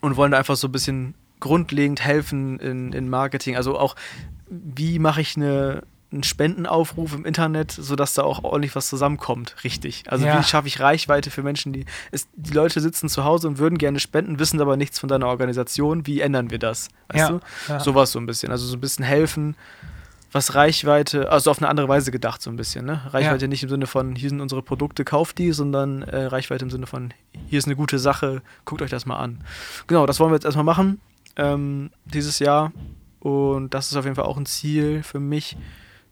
und 0.01 0.18
wollen 0.18 0.32
da 0.32 0.38
einfach 0.38 0.55
so 0.55 0.68
ein 0.68 0.72
bisschen 0.72 1.16
grundlegend 1.39 2.03
helfen 2.03 2.59
in, 2.59 2.93
in 2.93 3.09
Marketing. 3.09 3.55
Also 3.55 3.78
auch, 3.78 3.95
wie 4.49 4.99
mache 4.99 5.22
ich 5.22 5.36
eine, 5.36 5.84
einen 6.16 6.24
Spendenaufruf 6.24 7.13
im 7.13 7.26
Internet, 7.26 7.72
sodass 7.72 8.13
da 8.16 8.24
auch 8.24 8.43
ordentlich 8.43 8.76
was 8.76 8.88
zusammenkommt, 8.89 9.55
richtig. 9.63 10.03
Also 10.07 10.26
Ja. 10.26 10.39
wie 10.39 10.43
schaffe 10.43 10.68
ich 10.68 10.80
Reichweite 10.80 11.30
für 11.30 11.43
Menschen, 11.43 11.72
die 11.74 11.86
es, 12.11 12.28
die 12.36 12.53
Leute 12.53 12.82
sitzen 12.82 13.07
zu 13.09 13.24
Hause 13.24 13.47
und 13.47 13.57
würden 13.59 13.78
gerne 13.78 13.99
spenden, 13.99 14.39
wissen 14.39 14.59
aber 14.59 14.78
nichts 14.78 14.97
von 14.99 15.09
deiner 15.09 15.28
Organisation. 15.28 16.07
Wie 16.07 16.22
ändern 16.22 16.49
wir 16.49 16.57
das? 16.59 16.89
Weißt 17.09 17.20
Ja, 17.20 17.30
du? 17.30 17.39
ja. 17.68 17.80
Sowas 17.80 18.11
so 18.11 18.20
ein 18.20 18.26
bisschen. 18.26 18.51
Also 18.51 18.66
so 18.66 18.76
ein 18.76 18.82
bisschen 18.82 19.05
helfen, 19.05 19.55
was 20.32 20.53
Reichweite, 20.55 21.32
also 21.32 21.49
auf 21.51 21.59
eine 21.59 21.70
andere 21.70 21.88
Weise 21.88 22.11
gedacht 22.11 22.41
so 22.41 22.49
ein 22.49 22.57
bisschen. 22.57 22.86
Ne? 22.86 23.01
Reichweite 23.11 23.47
nicht 23.47 23.63
im 23.63 23.70
Sinne 23.70 23.88
von, 23.88 24.16
hier 24.16 24.30
sind 24.30 24.41
unsere 24.41 24.61
Produkte, 24.61 25.05
kauft 25.05 25.38
die, 25.38 25.51
sondern 25.53 26.01
äh, 26.01 26.26
Reichweite 26.26 26.66
im 26.66 26.72
Sinne 26.72 26.88
von, 26.88 27.13
hier 27.47 27.57
ist 27.59 27.66
eine 27.66 27.76
gute 27.78 27.99
Sache, 27.99 28.41
guckt 28.66 28.82
euch 28.82 28.89
das 28.89 29.05
mal 29.05 29.18
an. 29.18 29.41
Genau, 29.88 30.05
das 30.05 30.20
wollen 30.20 30.32
wir 30.32 30.36
jetzt 30.36 30.45
erstmal 30.45 30.66
machen. 30.66 30.99
ähm, 31.38 31.91
dieses 32.05 32.39
Jahr. 32.39 32.72
Und 33.20 33.74
das 33.74 33.88
ist 33.88 33.95
auf 33.97 34.03
jeden 34.05 34.16
Fall 34.16 34.26
auch 34.26 34.38
ein 34.38 34.45
Ziel 34.45 35.01
für 35.03 35.20
mich, 35.20 35.57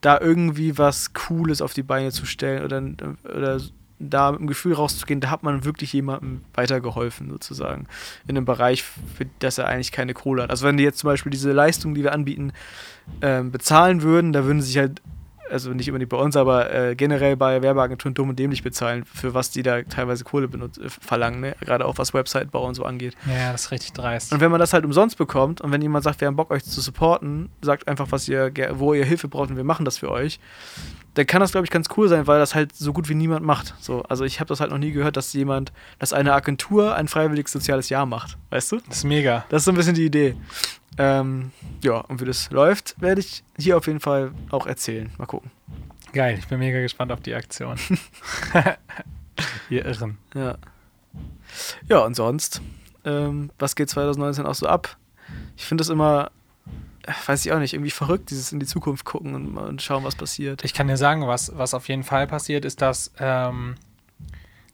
da 0.04 0.20
irgendwie 0.20 0.78
was 0.78 1.14
Cooles 1.14 1.62
auf 1.62 1.74
die 1.74 1.82
Beine 1.82 2.12
zu 2.12 2.26
stellen 2.26 2.64
oder, 2.64 2.84
oder 3.24 3.60
da 4.00 4.32
mit 4.32 4.42
dem 4.42 4.48
Gefühl 4.48 4.74
rauszugehen, 4.74 5.22
da 5.22 5.30
hat 5.30 5.44
man 5.44 5.64
wirklich 5.64 5.94
jemandem 5.94 6.42
weitergeholfen, 6.54 7.30
sozusagen. 7.30 7.88
In 8.28 8.36
einem 8.36 8.46
Bereich, 8.46 8.84
für 8.84 9.26
das 9.40 9.58
er 9.58 9.68
eigentlich 9.68 9.94
keine 9.94 10.14
Kohle 10.14 10.44
hat. 10.44 10.50
Also 10.50 10.68
wenn 10.68 10.76
die 10.76 10.84
jetzt 10.84 11.00
zum 11.00 11.08
Beispiel 11.10 11.32
diese 11.32 11.54
Leistung, 11.54 11.96
die 11.96 12.04
wir 12.04 12.12
anbieten, 12.12 12.52
ähm, 13.22 13.52
bezahlen 13.52 14.02
würden, 14.02 14.34
da 14.34 14.44
würden 14.44 14.62
sich 14.62 14.78
halt 14.78 15.02
also 15.50 15.72
nicht 15.72 15.90
unbedingt 15.90 16.10
bei 16.10 16.18
uns, 16.18 16.36
aber 16.36 16.74
äh, 16.74 16.96
generell 16.96 17.36
bei 17.36 17.62
Werbeagenturen 17.62 18.14
dumm 18.14 18.30
und 18.30 18.40
dämlich 18.40 18.64
bezahlen, 18.64 19.04
für 19.06 19.34
was 19.34 19.52
die 19.52 19.64
da 19.64 19.82
teilweise 19.84 20.24
Kohle 20.24 20.48
benutzt, 20.48 20.80
äh, 20.80 20.90
verlangen, 20.90 21.42
ne? 21.42 21.56
gerade 21.62 21.86
auch 21.86 21.98
was 21.98 22.14
Website-Bau 22.14 22.66
und 22.66 22.76
so 22.76 22.84
angeht. 22.84 23.16
Ja, 23.26 23.52
das 23.52 23.66
ist 23.66 23.72
richtig 23.72 23.94
dreist. 23.94 24.34
Und 24.34 24.40
wenn 24.40 24.52
man 24.52 24.60
das 24.60 24.74
halt 24.74 24.86
umsonst 24.86 25.18
bekommt 25.18 25.62
und 25.62 25.72
wenn 25.72 25.82
jemand 25.82 26.04
sagt, 26.04 26.22
wir 26.22 26.28
haben 26.28 26.36
Bock, 26.36 26.52
euch 26.52 26.64
zu 26.64 26.82
supporten, 26.82 27.50
sagt 27.62 27.88
einfach, 27.88 28.08
was 28.12 28.28
ihr, 28.28 28.52
wo 28.74 28.94
ihr 28.94 29.06
Hilfe 29.06 29.28
braucht 29.28 29.50
und 29.50 29.58
wir 29.58 29.64
machen 29.64 29.86
das 29.86 29.98
für 29.98 30.10
euch, 30.10 30.40
dann 31.14 31.28
kann 31.28 31.42
das, 31.42 31.52
glaube 31.52 31.66
ich, 31.66 31.72
ganz 31.72 31.88
cool 31.96 32.08
sein, 32.10 32.26
weil 32.26 32.40
das 32.40 32.56
halt 32.56 32.76
so 32.76 32.92
gut 32.92 33.08
wie 33.10 33.16
niemand 33.16 33.46
macht. 33.46 33.76
So, 33.80 34.02
also 34.04 34.26
ich 34.26 34.40
habe 34.40 34.48
das 34.48 34.60
halt 34.60 34.72
noch 34.72 34.80
nie 34.80 34.92
gehört, 34.92 35.16
dass 35.16 35.32
jemand, 35.34 35.72
dass 36.00 36.14
eine 36.14 36.34
Agentur 36.34 36.96
ein 36.96 37.08
freiwilliges 37.08 37.52
soziales 37.52 37.90
Jahr 37.90 38.06
macht, 38.06 38.38
weißt 38.50 38.72
du? 38.72 38.78
Das 38.88 38.98
ist 38.98 39.04
mega. 39.04 39.46
Das 39.50 39.62
ist 39.62 39.66
so 39.66 39.72
ein 39.72 39.76
bisschen 39.76 39.94
die 39.94 40.06
Idee. 40.06 40.36
Ähm, 40.98 41.52
ja, 41.82 41.98
und 41.98 42.22
wie 42.22 42.26
das 42.26 42.52
läuft, 42.52 43.00
werde 43.02 43.22
ich 43.22 43.44
hier 43.58 43.78
auf 43.78 43.88
jeden 43.88 44.00
Fall 44.00 44.32
auch 44.50 44.68
erzählen. 44.68 45.12
Mal 45.18 45.26
gucken. 45.26 45.52
Geil, 46.14 46.38
ich 46.38 46.48
bin 46.48 46.60
mega 46.60 46.80
gespannt 46.80 47.12
auf 47.12 47.22
die 47.22 47.34
Aktion. 47.34 47.78
Ihr 49.70 49.86
Irren. 49.86 50.18
Ja. 50.36 50.58
Ja, 51.88 52.00
und 52.00 52.16
sonst, 52.16 52.62
ähm, 53.06 53.52
was 53.58 53.76
geht 53.76 53.90
2019 53.90 54.46
auch 54.46 54.56
so 54.56 54.68
ab? 54.68 54.98
Ich 55.58 55.66
finde 55.66 55.82
das 55.82 55.90
immer, 55.90 56.32
weiß 57.26 57.46
ich 57.46 57.52
auch 57.52 57.60
nicht, 57.60 57.74
irgendwie 57.74 57.92
verrückt, 57.92 58.30
dieses 58.30 58.52
in 58.52 58.60
die 58.60 58.66
Zukunft 58.66 59.06
gucken 59.06 59.34
und, 59.34 59.58
und 59.58 59.82
schauen, 59.82 60.04
was 60.04 60.16
passiert. 60.16 60.64
Ich 60.64 60.74
kann 60.74 60.88
dir 60.88 60.98
sagen, 60.98 61.28
was, 61.28 61.52
was 61.58 61.74
auf 61.74 61.88
jeden 61.88 62.04
Fall 62.04 62.28
passiert, 62.28 62.66
ist, 62.66 62.82
dass, 62.82 63.12
ähm, 63.18 63.76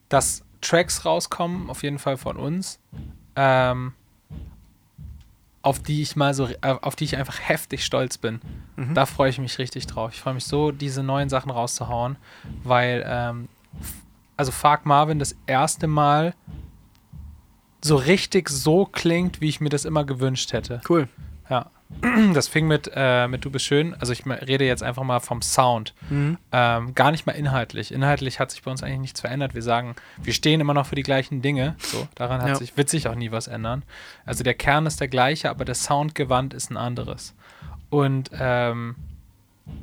dass 0.09 0.43
Tracks 0.61 1.05
rauskommen, 1.05 1.70
auf 1.70 1.84
jeden 1.84 1.99
Fall 1.99 2.17
von 2.17 2.36
uns. 2.36 2.80
Ähm, 3.36 3.93
auf 5.70 5.78
die 5.78 6.01
ich 6.01 6.15
mal 6.15 6.34
so, 6.34 6.47
äh, 6.47 6.76
auf 6.82 6.95
die 6.95 7.03
ich 7.03 7.15
einfach 7.15 7.39
heftig 7.47 7.86
stolz 7.86 8.17
bin. 8.17 8.41
Mhm. 8.76 8.95
Da 8.95 9.05
freue 9.05 9.30
ich 9.30 9.38
mich 9.38 9.59
richtig 9.59 9.86
drauf. 9.86 10.11
Ich 10.15 10.20
freue 10.20 10.34
mich 10.34 10.45
so, 10.45 10.72
diese 10.72 11.03
neuen 11.03 11.30
Sachen 11.30 11.51
rauszuhauen, 11.51 12.17
weil, 12.63 13.05
ähm, 13.05 13.49
also 14.36 14.51
Fark 14.51 14.88
Marvin 14.88 15.20
das 15.20 15.36
erste 15.45 15.86
Mal 15.86 16.34
so 17.84 17.97
richtig 17.97 18.49
so 18.49 18.86
klingt, 18.86 19.41
wie 19.41 19.49
ich 19.49 19.61
mir 19.61 19.70
das 19.70 19.86
immer 19.86 20.05
gewünscht 20.05 20.53
hätte. 20.53 20.82
Cool. 20.89 21.07
Ja. 21.51 21.70
Das 22.34 22.48
fing 22.48 22.68
mit, 22.68 22.92
äh, 22.94 23.28
mit 23.28 23.44
Du 23.44 23.50
bist 23.50 23.66
schön. 23.66 23.96
Also 23.96 24.14
ich 24.14 24.26
rede 24.26 24.66
jetzt 24.66 24.84
einfach 24.84 25.04
mal 25.04 25.20
vom 25.20 25.42
Sound. 25.42 25.94
Mhm. 26.10 26.38
Ähm, 26.52 26.96
gar 26.96 27.12
nicht 27.12 27.26
mal 27.26 27.34
inhaltlich. 27.34 27.92
Inhaltlich 27.92 28.40
hat 28.40 28.52
sich 28.52 28.62
bei 28.64 28.72
uns 28.72 28.84
eigentlich 28.84 29.00
nichts 29.00 29.22
verändert. 29.22 29.56
Wir 29.56 29.62
sagen, 29.62 29.96
wir 30.22 30.34
stehen 30.34 30.62
immer 30.62 30.74
noch 30.74 30.86
für 30.86 30.96
die 30.96 31.04
gleichen 31.04 31.42
Dinge. 31.42 31.76
So, 31.80 32.08
daran 32.16 32.42
hat 32.42 32.50
ja. 32.50 32.56
sich, 32.56 32.74
sich 32.90 33.08
auch 33.08 33.16
nie 33.16 33.32
was 33.32 33.48
ändern. 33.48 33.84
Also 34.26 34.44
der 34.44 34.54
Kern 34.54 34.86
ist 34.86 35.00
der 35.00 35.08
gleiche, 35.08 35.50
aber 35.50 35.66
das 35.66 35.84
Soundgewand 35.84 36.54
ist 36.54 36.70
ein 36.70 36.78
anderes. 36.78 37.34
Und 37.90 38.30
ähm, 38.34 38.96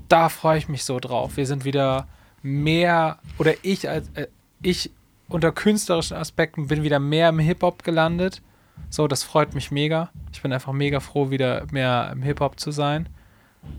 da 0.08 0.28
freue 0.28 0.58
ich 0.58 0.68
mich 0.68 0.84
so 0.84 1.00
drauf. 1.00 1.36
Wir 1.36 1.46
sind 1.46 1.64
wieder 1.64 2.06
mehr, 2.42 3.18
oder 3.38 3.54
ich 3.62 3.88
als 3.88 4.08
äh, 4.14 4.28
ich 4.62 4.90
unter 5.28 5.50
künstlerischen 5.50 6.16
Aspekten 6.16 6.68
bin 6.68 6.82
wieder 6.82 7.00
mehr 7.00 7.30
im 7.30 7.40
Hip-Hop 7.40 7.82
gelandet 7.82 8.42
so, 8.90 9.08
das 9.08 9.22
freut 9.22 9.54
mich 9.54 9.70
mega. 9.70 10.10
Ich 10.32 10.42
bin 10.42 10.52
einfach 10.52 10.72
mega 10.72 11.00
froh, 11.00 11.30
wieder 11.30 11.66
mehr 11.70 12.10
im 12.12 12.22
Hip-Hop 12.22 12.58
zu 12.58 12.70
sein. 12.70 13.08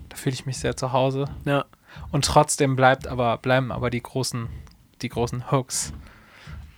Da 0.09 0.17
fühle 0.17 0.33
ich 0.33 0.45
mich 0.45 0.57
sehr 0.57 0.75
zu 0.75 0.91
Hause. 0.91 1.25
Ja. 1.45 1.65
Und 2.11 2.25
trotzdem 2.25 2.75
bleibt 2.75 3.07
aber, 3.07 3.37
bleiben 3.37 3.71
aber 3.71 3.89
die 3.89 4.01
großen, 4.01 4.47
die 5.01 5.09
großen 5.09 5.51
Hooks 5.51 5.93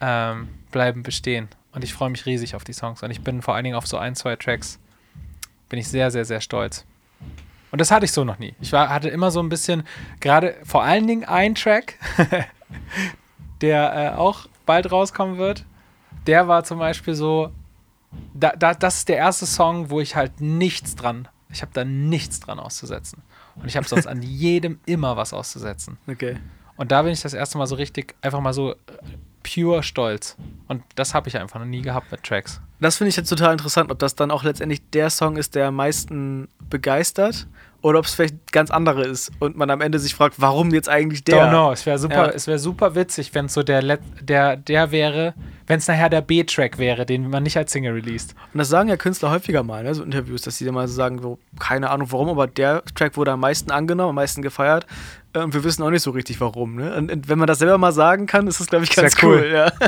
ähm, 0.01 0.49
bleiben 0.71 1.03
bestehen. 1.03 1.49
Und 1.71 1.83
ich 1.83 1.93
freue 1.93 2.09
mich 2.09 2.25
riesig 2.25 2.55
auf 2.55 2.63
die 2.63 2.73
Songs. 2.73 3.03
Und 3.03 3.11
ich 3.11 3.21
bin 3.21 3.41
vor 3.41 3.55
allen 3.55 3.63
Dingen 3.63 3.75
auf 3.75 3.87
so 3.87 3.97
ein, 3.97 4.15
zwei 4.15 4.35
Tracks, 4.35 4.79
bin 5.67 5.79
ich 5.79 5.87
sehr, 5.87 6.11
sehr, 6.11 6.25
sehr 6.25 6.41
stolz. 6.41 6.85
Und 7.71 7.79
das 7.79 7.91
hatte 7.91 8.05
ich 8.05 8.11
so 8.11 8.23
noch 8.23 8.39
nie. 8.39 8.55
Ich 8.59 8.71
war, 8.71 8.89
hatte 8.89 9.09
immer 9.09 9.29
so 9.31 9.41
ein 9.41 9.49
bisschen, 9.49 9.83
gerade 10.19 10.55
vor 10.63 10.83
allen 10.83 11.05
Dingen 11.05 11.25
ein 11.25 11.55
Track, 11.55 11.95
der 13.61 14.13
äh, 14.13 14.17
auch 14.17 14.47
bald 14.65 14.91
rauskommen 14.91 15.37
wird. 15.37 15.65
Der 16.25 16.47
war 16.47 16.63
zum 16.63 16.79
Beispiel 16.79 17.13
so, 17.13 17.51
da, 18.33 18.51
da, 18.55 18.73
das 18.73 18.97
ist 18.97 19.09
der 19.09 19.17
erste 19.17 19.45
Song, 19.45 19.89
wo 19.89 19.99
ich 19.99 20.15
halt 20.15 20.41
nichts 20.41 20.95
dran, 20.95 21.27
ich 21.51 21.61
habe 21.61 21.71
da 21.73 21.83
nichts 21.83 22.39
dran 22.39 22.59
auszusetzen. 22.59 23.21
Und 23.55 23.67
ich 23.67 23.75
habe 23.75 23.87
sonst 23.87 24.07
an 24.07 24.21
jedem 24.23 24.79
immer 24.85 25.17
was 25.17 25.33
auszusetzen. 25.33 25.97
Okay. 26.07 26.37
Und 26.77 26.91
da 26.91 27.01
bin 27.01 27.11
ich 27.11 27.21
das 27.21 27.33
erste 27.33 27.57
Mal 27.57 27.67
so 27.67 27.75
richtig, 27.75 28.15
einfach 28.21 28.39
mal 28.39 28.53
so 28.53 28.71
äh, 28.71 28.75
pure 29.43 29.83
stolz. 29.83 30.37
Und 30.67 30.83
das 30.95 31.13
habe 31.13 31.27
ich 31.27 31.37
einfach 31.37 31.59
noch 31.59 31.65
nie 31.65 31.81
gehabt 31.81 32.11
mit 32.11 32.23
Tracks. 32.23 32.61
Das 32.79 32.97
finde 32.97 33.09
ich 33.09 33.17
jetzt 33.17 33.29
total 33.29 33.51
interessant, 33.51 33.91
ob 33.91 33.99
das 33.99 34.15
dann 34.15 34.31
auch 34.31 34.43
letztendlich 34.43 34.81
der 34.91 35.09
Song 35.09 35.35
ist, 35.35 35.55
der 35.55 35.67
am 35.67 35.75
meisten 35.75 36.47
begeistert 36.69 37.47
oder 37.81 37.99
ob 37.99 38.05
es 38.05 38.13
vielleicht 38.13 38.51
ganz 38.51 38.71
andere 38.71 39.03
ist 39.03 39.31
und 39.39 39.57
man 39.57 39.69
am 39.69 39.81
Ende 39.81 39.99
sich 39.99 40.15
fragt, 40.15 40.35
warum 40.39 40.73
jetzt 40.73 40.87
eigentlich 40.87 41.23
der? 41.23 41.47
Don't 41.47 41.49
know. 41.49 41.71
Es 41.71 41.85
wäre 41.85 41.97
super, 41.97 42.33
ja. 42.33 42.47
wär 42.47 42.59
super 42.59 42.95
witzig, 42.95 43.33
wenn 43.33 43.45
es 43.45 43.53
so 43.53 43.63
der, 43.63 43.97
der, 44.21 44.55
der 44.55 44.91
wäre, 44.91 45.33
wenn 45.69 45.77
es 45.77 45.87
nachher 45.87 46.09
der 46.09 46.21
B-Track 46.21 46.79
wäre, 46.79 47.05
den 47.05 47.29
man 47.29 47.43
nicht 47.43 47.55
als 47.55 47.71
Single 47.71 47.93
released. 47.93 48.33
Und 48.53 48.57
das 48.57 48.69
sagen 48.69 48.89
ja 48.89 48.97
Künstler 48.97 49.29
häufiger 49.29 49.61
mal, 49.61 49.83
ne, 49.83 49.93
so 49.93 50.03
Interviews, 50.03 50.41
dass 50.41 50.57
sie 50.57 50.65
dann 50.65 50.73
mal 50.73 50.87
so 50.87 50.95
sagen, 50.95 51.21
so, 51.21 51.37
keine 51.59 51.91
Ahnung 51.91 52.11
warum, 52.11 52.27
aber 52.27 52.47
der 52.47 52.83
Track 52.95 53.15
wurde 53.17 53.33
am 53.33 53.39
meisten 53.39 53.69
angenommen, 53.69 54.09
am 54.09 54.15
meisten 54.15 54.41
gefeiert. 54.41 54.87
Äh, 55.33 55.39
und 55.39 55.53
wir 55.53 55.63
wissen 55.63 55.83
auch 55.83 55.91
nicht 55.91 56.01
so 56.01 56.09
richtig 56.09 56.41
warum. 56.41 56.75
Ne? 56.75 56.95
Und, 56.95 57.11
und 57.11 57.29
wenn 57.29 57.37
man 57.37 57.45
das 57.45 57.59
selber 57.59 57.77
mal 57.77 57.91
sagen 57.91 58.25
kann, 58.25 58.47
ist 58.47 58.59
das, 58.59 58.65
glaube 58.65 58.83
ich, 58.83 58.95
ganz 58.95 59.15
cool. 59.21 59.43
cool 59.45 59.51
ja. 59.53 59.71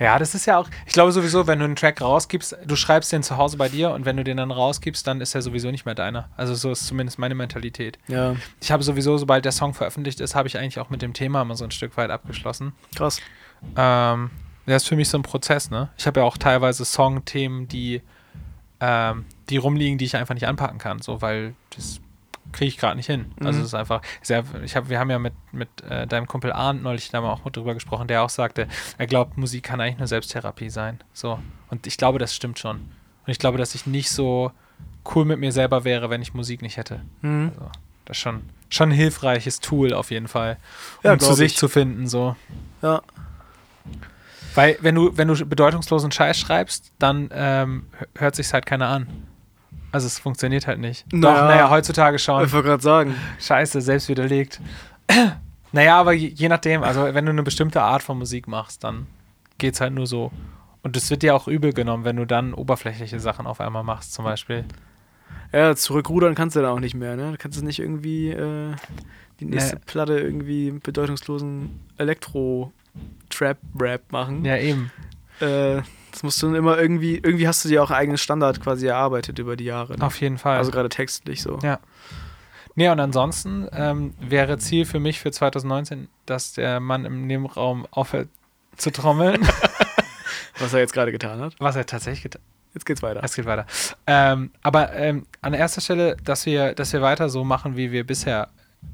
Ja, 0.00 0.16
das 0.20 0.32
ist 0.36 0.46
ja 0.46 0.58
auch, 0.58 0.68
ich 0.86 0.92
glaube 0.92 1.10
sowieso, 1.10 1.48
wenn 1.48 1.58
du 1.58 1.64
einen 1.64 1.74
Track 1.74 2.00
rausgibst, 2.00 2.56
du 2.64 2.76
schreibst 2.76 3.10
den 3.10 3.24
zu 3.24 3.36
Hause 3.36 3.56
bei 3.56 3.68
dir 3.68 3.90
und 3.90 4.04
wenn 4.04 4.16
du 4.16 4.22
den 4.22 4.36
dann 4.36 4.52
rausgibst, 4.52 5.04
dann 5.04 5.20
ist 5.20 5.34
er 5.34 5.42
sowieso 5.42 5.72
nicht 5.72 5.86
mehr 5.86 5.96
deiner. 5.96 6.28
Also 6.36 6.54
so 6.54 6.70
ist 6.70 6.86
zumindest 6.86 7.18
meine 7.18 7.34
Mentalität. 7.34 7.98
Ja. 8.06 8.36
Ich 8.60 8.70
habe 8.70 8.84
sowieso, 8.84 9.18
sobald 9.18 9.44
der 9.44 9.50
Song 9.50 9.74
veröffentlicht 9.74 10.20
ist, 10.20 10.36
habe 10.36 10.46
ich 10.46 10.56
eigentlich 10.56 10.78
auch 10.78 10.88
mit 10.88 11.02
dem 11.02 11.14
Thema 11.14 11.42
immer 11.42 11.56
so 11.56 11.64
ein 11.64 11.72
Stück 11.72 11.96
weit 11.96 12.10
abgeschlossen. 12.10 12.74
Krass. 12.94 13.20
Ähm, 13.76 14.30
das 14.68 14.82
ist 14.82 14.88
für 14.88 14.96
mich 14.96 15.08
so 15.08 15.18
ein 15.18 15.22
Prozess, 15.22 15.70
ne? 15.70 15.88
Ich 15.96 16.06
habe 16.06 16.20
ja 16.20 16.26
auch 16.26 16.36
teilweise 16.36 16.84
Songthemen, 16.84 17.68
die, 17.68 18.02
ähm, 18.80 19.24
die 19.48 19.56
rumliegen, 19.56 19.98
die 19.98 20.04
ich 20.04 20.16
einfach 20.16 20.34
nicht 20.34 20.46
anpacken 20.46 20.78
kann, 20.78 21.00
so, 21.00 21.22
weil 21.22 21.54
das 21.76 22.00
kriege 22.52 22.68
ich 22.68 22.78
gerade 22.78 22.96
nicht 22.96 23.06
hin. 23.06 23.26
Also 23.30 23.40
mhm. 23.40 23.46
Also 23.46 23.60
es 23.60 23.66
ist 23.66 23.74
einfach, 23.74 24.02
sehr, 24.22 24.44
ich 24.64 24.76
hab, 24.76 24.88
wir 24.88 24.98
haben 24.98 25.10
ja 25.10 25.18
mit, 25.18 25.34
mit 25.52 25.68
äh, 25.88 26.06
deinem 26.06 26.26
Kumpel 26.26 26.52
Arndt 26.52 26.82
neulich 26.82 27.10
da 27.10 27.20
mal 27.20 27.32
auch 27.32 27.50
drüber 27.50 27.74
gesprochen, 27.74 28.08
der 28.08 28.22
auch 28.22 28.30
sagte, 28.30 28.68
er 28.96 29.06
glaubt, 29.06 29.36
Musik 29.36 29.64
kann 29.64 29.80
eigentlich 29.80 29.98
nur 29.98 30.06
Selbsttherapie 30.06 30.70
sein. 30.70 31.00
So. 31.12 31.38
Und 31.68 31.86
ich 31.86 31.96
glaube, 31.96 32.18
das 32.18 32.34
stimmt 32.34 32.58
schon. 32.58 32.76
Und 32.76 33.32
ich 33.32 33.38
glaube, 33.38 33.58
dass 33.58 33.74
ich 33.74 33.86
nicht 33.86 34.10
so 34.10 34.52
cool 35.14 35.24
mit 35.24 35.38
mir 35.38 35.52
selber 35.52 35.84
wäre, 35.84 36.10
wenn 36.10 36.22
ich 36.22 36.34
Musik 36.34 36.62
nicht 36.62 36.76
hätte. 36.76 37.00
Mhm. 37.22 37.52
Also, 37.54 37.70
das 38.04 38.16
ist 38.16 38.22
schon, 38.22 38.42
schon 38.70 38.88
ein 38.90 38.94
hilfreiches 38.94 39.60
Tool 39.60 39.92
auf 39.92 40.10
jeden 40.10 40.28
Fall, 40.28 40.56
um 41.02 41.10
ja, 41.10 41.18
zu 41.18 41.34
sich 41.34 41.52
ich. 41.52 41.58
zu 41.58 41.68
finden. 41.68 42.06
So. 42.06 42.36
Ja. 42.80 43.02
Weil 44.58 44.76
wenn 44.80 44.96
du, 44.96 45.16
wenn 45.16 45.28
du 45.28 45.46
bedeutungslosen 45.46 46.10
Scheiß 46.10 46.36
schreibst, 46.36 46.92
dann 46.98 47.28
ähm, 47.32 47.86
hört 48.16 48.34
sich 48.34 48.52
halt 48.52 48.66
keiner 48.66 48.88
an. 48.88 49.06
Also 49.92 50.08
es 50.08 50.18
funktioniert 50.18 50.66
halt 50.66 50.80
nicht. 50.80 51.06
Naja, 51.12 51.34
Doch, 51.34 51.48
naja, 51.48 51.70
heutzutage 51.70 52.18
schon. 52.18 52.44
Ich 52.44 52.52
wollte 52.52 52.66
gerade 52.66 52.82
sagen. 52.82 53.14
Scheiße, 53.38 53.80
selbst 53.80 54.08
widerlegt. 54.08 54.60
naja, 55.72 55.96
aber 55.96 56.12
je, 56.12 56.32
je, 56.34 56.48
nachdem, 56.48 56.82
also 56.82 57.04
wenn 57.14 57.24
du 57.24 57.30
eine 57.30 57.44
bestimmte 57.44 57.82
Art 57.82 58.02
von 58.02 58.18
Musik 58.18 58.48
machst, 58.48 58.82
dann 58.82 59.06
geht's 59.58 59.80
halt 59.80 59.92
nur 59.92 60.08
so. 60.08 60.32
Und 60.82 60.96
es 60.96 61.08
wird 61.08 61.22
dir 61.22 61.36
auch 61.36 61.46
übel 61.46 61.72
genommen, 61.72 62.04
wenn 62.04 62.16
du 62.16 62.24
dann 62.24 62.52
oberflächliche 62.52 63.20
Sachen 63.20 63.46
auf 63.46 63.60
einmal 63.60 63.84
machst, 63.84 64.12
zum 64.12 64.24
Beispiel. 64.24 64.64
Ja, 65.52 65.76
zurückrudern 65.76 66.34
kannst 66.34 66.56
du 66.56 66.62
dann 66.62 66.72
auch 66.72 66.80
nicht 66.80 66.96
mehr, 66.96 67.14
ne? 67.14 67.30
Du 67.30 67.38
kannst 67.38 67.60
du 67.60 67.64
nicht 67.64 67.78
irgendwie 67.78 68.30
äh, 68.30 68.74
die 69.38 69.44
nächste 69.44 69.76
nee. 69.76 69.82
Platte 69.86 70.18
irgendwie 70.18 70.72
bedeutungslosen 70.72 71.78
Elektro-Trap-Rap 73.28 74.12
machen. 74.12 74.44
Ja, 74.44 74.56
eben. 74.56 74.90
Äh, 75.40 75.82
das 76.10 76.22
musst 76.22 76.42
du 76.42 76.46
dann 76.46 76.56
immer 76.56 76.78
irgendwie, 76.78 77.16
irgendwie 77.16 77.46
hast 77.46 77.64
du 77.64 77.68
dir 77.68 77.82
auch 77.82 77.90
einen 77.90 78.00
eigenen 78.00 78.18
Standard 78.18 78.60
quasi 78.60 78.86
erarbeitet 78.86 79.38
über 79.38 79.56
die 79.56 79.64
Jahre. 79.64 79.96
Ne? 79.96 80.04
Auf 80.04 80.20
jeden 80.20 80.38
Fall. 80.38 80.58
Also 80.58 80.70
gerade 80.70 80.88
textlich 80.88 81.42
so. 81.42 81.58
Ja. 81.62 81.78
Nee, 82.74 82.88
und 82.88 83.00
ansonsten 83.00 83.68
ähm, 83.72 84.14
wäre 84.20 84.58
Ziel 84.58 84.84
für 84.84 85.00
mich 85.00 85.20
für 85.20 85.30
2019, 85.30 86.08
dass 86.26 86.52
der 86.52 86.80
Mann 86.80 87.04
im 87.04 87.26
Nebenraum 87.26 87.86
aufhört 87.90 88.28
zu 88.76 88.90
trommeln. 88.90 89.40
Was 90.58 90.72
er 90.72 90.80
jetzt 90.80 90.92
gerade 90.92 91.12
getan 91.12 91.40
hat. 91.40 91.54
Was 91.58 91.76
er 91.76 91.86
tatsächlich 91.86 92.22
getan 92.22 92.42
hat. 92.42 92.74
Jetzt 92.74 92.84
geht's 92.84 93.02
weiter. 93.02 93.20
Es 93.24 93.34
geht 93.34 93.46
weiter. 93.46 93.66
Ähm, 94.06 94.50
aber 94.62 94.92
ähm, 94.92 95.26
an 95.40 95.54
erster 95.54 95.80
Stelle, 95.80 96.16
dass 96.22 96.46
wir, 96.46 96.74
dass 96.74 96.92
wir 96.92 97.00
weiter 97.00 97.28
so 97.28 97.42
machen, 97.44 97.76
wie 97.76 97.92
wir 97.92 98.06
bisher 98.06 98.48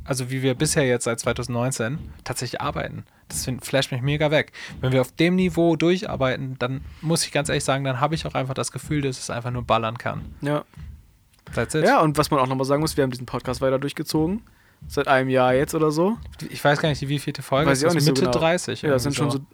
also 0.05 0.31
wie 0.31 0.43
wir 0.43 0.55
bisher 0.55 0.87
jetzt 0.87 1.05
seit 1.05 1.21
2019 1.21 1.99
tatsächlich 2.25 2.61
arbeiten. 2.61 3.05
Das 3.29 3.49
flasht 3.63 3.91
mich 3.91 4.03
mega 4.03 4.31
weg. 4.31 4.53
Wenn 4.81 4.93
wir 4.93 5.01
auf 5.01 5.13
dem 5.13 5.37
Niveau 5.37 5.77
durcharbeiten, 5.77 6.57
dann 6.59 6.83
muss 7.01 7.25
ich 7.25 7.33
ganz 7.33 7.49
ehrlich 7.49 7.65
sagen, 7.65 7.85
dann 7.85 8.01
habe 8.01 8.15
ich 8.15 8.27
auch 8.27 8.35
einfach 8.35 8.55
das 8.55 8.71
Gefühl, 8.71 9.01
dass 9.01 9.19
es 9.19 9.31
einfach 9.31 9.51
nur 9.51 9.63
ballern 9.63 9.97
kann. 9.97 10.35
Ja. 10.43 10.65
That's 11.55 11.75
it. 11.75 11.85
Ja, 11.85 12.01
und 12.01 12.19
was 12.19 12.31
man 12.31 12.41
auch 12.41 12.47
nochmal 12.47 12.67
sagen 12.67 12.81
muss, 12.81 12.97
wir 12.97 13.05
haben 13.05 13.11
diesen 13.11 13.27
Podcast 13.27 13.61
weiter 13.61 13.79
durchgezogen. 13.79 14.43
Seit 14.87 15.09
einem 15.09 15.31
Jahr 15.31 15.55
jetzt 15.55 15.75
oder 15.75 15.91
so. 15.91 16.19
Ich 16.51 16.63
weiß 16.63 16.79
gar 16.81 16.91
nicht, 16.91 17.09
wie 17.09 17.19
vierte 17.19 17.41
Folge 17.41 17.71
Weiß 17.71 17.81
ich 17.81 17.89
auch 17.89 17.95
nicht 17.95 18.05
so 18.05 18.11
Mitte 18.13 18.23
genau. 18.27 18.39
30. 18.39 18.83
Ja, 18.83 18.91
das 18.91 19.05
sind 19.05 19.17
irgendwie 19.19 19.39
schon 19.39 19.47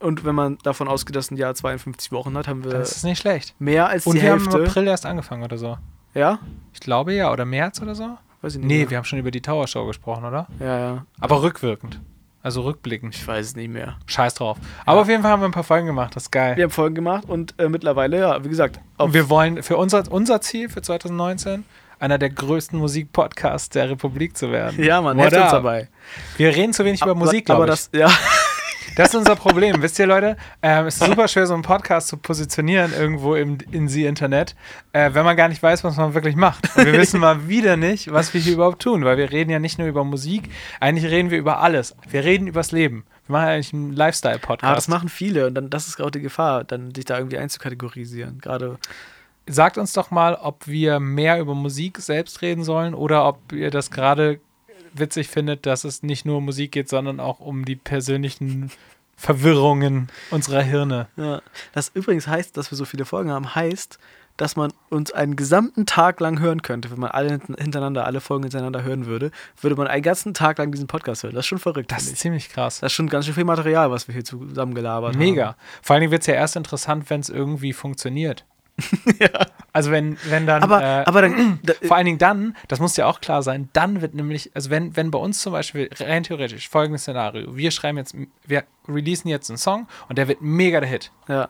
so. 0.00 0.04
Und 0.04 0.24
wenn 0.24 0.34
man 0.34 0.58
davon 0.64 0.88
ausgeht, 0.88 1.14
dass 1.14 1.30
ein 1.30 1.36
Jahr 1.36 1.54
52 1.54 2.10
Wochen 2.10 2.36
hat, 2.36 2.48
haben 2.48 2.64
wir 2.64 2.72
Das 2.72 2.96
ist 2.96 3.04
nicht 3.04 3.20
schlecht. 3.20 3.54
mehr 3.60 3.88
als 3.88 4.04
Und 4.06 4.16
die 4.16 4.22
wir 4.22 4.32
haben 4.32 4.44
im 4.44 4.50
Hälfte. 4.50 4.68
April 4.70 4.88
erst 4.88 5.06
angefangen 5.06 5.44
oder 5.44 5.56
so. 5.58 5.78
Ja? 6.14 6.40
Ich 6.72 6.80
glaube 6.80 7.14
ja, 7.14 7.30
oder 7.32 7.44
März 7.44 7.80
oder 7.80 7.94
so. 7.94 8.18
Weiß 8.44 8.56
ich 8.56 8.58
nicht. 8.58 8.68
Nee, 8.68 8.78
mehr. 8.80 8.90
wir 8.90 8.96
haben 8.98 9.04
schon 9.04 9.18
über 9.18 9.30
die 9.30 9.40
Tower 9.40 9.66
Show 9.66 9.86
gesprochen, 9.86 10.26
oder? 10.26 10.46
Ja, 10.60 10.78
ja. 10.78 11.06
Aber 11.18 11.42
rückwirkend. 11.42 11.98
Also 12.42 12.60
rückblickend. 12.60 13.14
Ich 13.14 13.26
weiß 13.26 13.46
es 13.46 13.56
nicht 13.56 13.70
mehr. 13.70 13.96
Scheiß 14.04 14.34
drauf. 14.34 14.58
Aber 14.84 15.00
auf 15.00 15.08
jeden 15.08 15.22
Fall 15.22 15.32
haben 15.32 15.40
wir 15.40 15.48
ein 15.48 15.52
paar 15.52 15.64
Folgen 15.64 15.86
gemacht. 15.86 16.14
Das 16.14 16.24
ist 16.24 16.30
geil. 16.30 16.54
Wir 16.58 16.64
haben 16.64 16.70
Folgen 16.70 16.94
gemacht 16.94 17.24
und 17.26 17.54
äh, 17.58 17.70
mittlerweile, 17.70 18.20
ja, 18.20 18.44
wie 18.44 18.50
gesagt, 18.50 18.80
Und 18.98 19.14
wir 19.14 19.30
wollen 19.30 19.62
für 19.62 19.78
unser, 19.78 20.04
unser 20.12 20.42
Ziel 20.42 20.68
für 20.68 20.82
2019 20.82 21.64
einer 21.98 22.18
der 22.18 22.28
größten 22.28 22.78
Musikpodcasts 22.78 23.70
der 23.70 23.88
Republik 23.88 24.36
zu 24.36 24.52
werden. 24.52 24.84
ja, 24.84 25.00
man, 25.00 25.18
helft 25.18 25.38
uns 25.38 25.50
dabei. 25.50 25.88
Wir 26.36 26.54
reden 26.54 26.74
zu 26.74 26.84
wenig 26.84 27.00
über 27.00 27.14
Musik, 27.14 27.48
aber 27.48 27.64
glaube 27.64 27.72
ich. 27.72 27.88
das, 27.92 27.98
ja, 27.98 28.10
Das 28.96 29.08
ist 29.08 29.16
unser 29.16 29.34
Problem. 29.34 29.82
Wisst 29.82 29.98
ihr, 29.98 30.06
Leute, 30.06 30.36
ähm, 30.62 30.86
es 30.86 31.00
ist 31.00 31.04
super 31.04 31.26
schwer, 31.26 31.48
so 31.48 31.54
einen 31.54 31.64
Podcast 31.64 32.06
zu 32.06 32.16
positionieren 32.16 32.92
irgendwo 32.92 33.34
im 33.34 33.58
in 33.72 33.88
the 33.88 34.06
Internet, 34.06 34.54
äh, 34.92 35.10
wenn 35.14 35.24
man 35.24 35.36
gar 35.36 35.48
nicht 35.48 35.60
weiß, 35.60 35.82
was 35.82 35.96
man 35.96 36.14
wirklich 36.14 36.36
macht. 36.36 36.76
Und 36.76 36.86
wir 36.86 36.92
wissen 36.92 37.18
mal 37.18 37.48
wieder 37.48 37.76
nicht, 37.76 38.12
was 38.12 38.32
wir 38.34 38.40
hier 38.40 38.52
überhaupt 38.52 38.80
tun, 38.80 39.04
weil 39.04 39.16
wir 39.16 39.32
reden 39.32 39.50
ja 39.50 39.58
nicht 39.58 39.78
nur 39.78 39.88
über 39.88 40.04
Musik, 40.04 40.48
eigentlich 40.78 41.10
reden 41.10 41.30
wir 41.30 41.38
über 41.38 41.58
alles. 41.58 41.96
Wir 42.08 42.22
reden 42.22 42.46
übers 42.46 42.70
Leben. 42.70 43.04
Wir 43.26 43.32
machen 43.32 43.48
eigentlich 43.48 43.72
einen 43.72 43.92
Lifestyle-Podcast. 43.92 44.64
aber 44.64 44.76
das 44.76 44.86
machen 44.86 45.08
viele 45.08 45.48
und 45.48 45.54
dann 45.54 45.70
das 45.70 45.88
ist 45.88 46.00
auch 46.00 46.10
die 46.10 46.20
Gefahr, 46.20 46.62
dann 46.62 46.90
dich 46.90 47.04
da 47.04 47.18
irgendwie 47.18 47.38
einzukategorisieren. 47.38 48.38
Gerade 48.38 48.78
Sagt 49.46 49.76
uns 49.76 49.92
doch 49.92 50.10
mal, 50.10 50.36
ob 50.36 50.66
wir 50.66 51.00
mehr 51.00 51.38
über 51.38 51.54
Musik 51.54 51.98
selbst 51.98 52.40
reden 52.40 52.64
sollen 52.64 52.94
oder 52.94 53.26
ob 53.28 53.52
ihr 53.52 53.70
das 53.70 53.90
gerade 53.90 54.40
witzig 54.94 55.28
findet, 55.28 55.66
dass 55.66 55.84
es 55.84 56.02
nicht 56.02 56.24
nur 56.24 56.38
um 56.38 56.44
Musik 56.46 56.72
geht, 56.72 56.88
sondern 56.88 57.20
auch 57.20 57.40
um 57.40 57.64
die 57.64 57.76
persönlichen 57.76 58.70
Verwirrungen 59.16 60.08
unserer 60.30 60.62
Hirne. 60.62 61.08
Ja. 61.16 61.40
Das 61.72 61.90
übrigens 61.94 62.26
heißt, 62.26 62.56
dass 62.56 62.70
wir 62.70 62.76
so 62.76 62.84
viele 62.84 63.04
Folgen 63.04 63.30
haben, 63.30 63.54
heißt, 63.54 63.98
dass 64.36 64.56
man 64.56 64.72
uns 64.90 65.12
einen 65.12 65.36
gesamten 65.36 65.86
Tag 65.86 66.18
lang 66.18 66.40
hören 66.40 66.62
könnte. 66.62 66.90
Wenn 66.90 66.98
man 66.98 67.12
alle 67.12 67.30
hint- 67.30 67.56
hintereinander, 67.56 68.04
alle 68.04 68.20
Folgen 68.20 68.42
hintereinander 68.42 68.82
hören 68.82 69.06
würde, 69.06 69.30
würde 69.60 69.76
man 69.76 69.86
einen 69.86 70.02
ganzen 70.02 70.34
Tag 70.34 70.58
lang 70.58 70.72
diesen 70.72 70.88
Podcast 70.88 71.22
hören. 71.22 71.34
Das 71.34 71.44
ist 71.44 71.48
schon 71.48 71.60
verrückt. 71.60 71.92
Das 71.92 72.02
ist 72.04 72.14
ich. 72.14 72.18
ziemlich 72.18 72.48
krass. 72.48 72.80
das 72.80 72.90
ist 72.90 72.96
schon 72.96 73.08
ganz 73.08 73.26
schön 73.26 73.34
viel 73.34 73.44
Material, 73.44 73.92
was 73.92 74.08
wir 74.08 74.12
hier 74.12 74.24
zusammen 74.24 74.74
gelabert 74.74 75.14
Mega. 75.14 75.46
haben. 75.48 75.56
Vor 75.82 75.94
allen 75.94 76.00
Dingen 76.00 76.10
wird 76.10 76.22
es 76.22 76.26
ja 76.26 76.34
erst 76.34 76.56
interessant, 76.56 77.08
wenn 77.10 77.20
es 77.20 77.28
irgendwie 77.28 77.72
funktioniert. 77.72 78.44
Also 79.72 79.90
wenn, 79.90 80.16
wenn 80.28 80.46
dann, 80.46 80.62
Aber, 80.62 80.80
äh, 80.82 81.04
aber 81.04 81.22
dann, 81.22 81.58
da, 81.64 81.72
vor 81.82 81.96
allen 81.96 82.06
Dingen 82.06 82.18
dann, 82.18 82.56
das 82.68 82.78
muss 82.78 82.96
ja 82.96 83.06
auch 83.06 83.20
klar 83.20 83.42
sein, 83.42 83.68
dann 83.72 84.00
wird 84.02 84.14
nämlich, 84.14 84.52
also 84.54 84.70
wenn, 84.70 84.96
wenn 84.96 85.10
bei 85.10 85.18
uns 85.18 85.40
zum 85.40 85.52
Beispiel 85.52 85.90
rein 85.98 86.22
theoretisch 86.22 86.68
folgendes 86.68 87.02
Szenario, 87.02 87.56
wir 87.56 87.70
schreiben 87.72 87.98
jetzt, 87.98 88.14
wir 88.46 88.62
releasen 88.86 89.28
jetzt 89.28 89.50
einen 89.50 89.58
Song 89.58 89.88
und 90.08 90.16
der 90.16 90.28
wird 90.28 90.42
mega 90.42 90.78
der 90.80 90.88
Hit. 90.88 91.10
ja, 91.28 91.48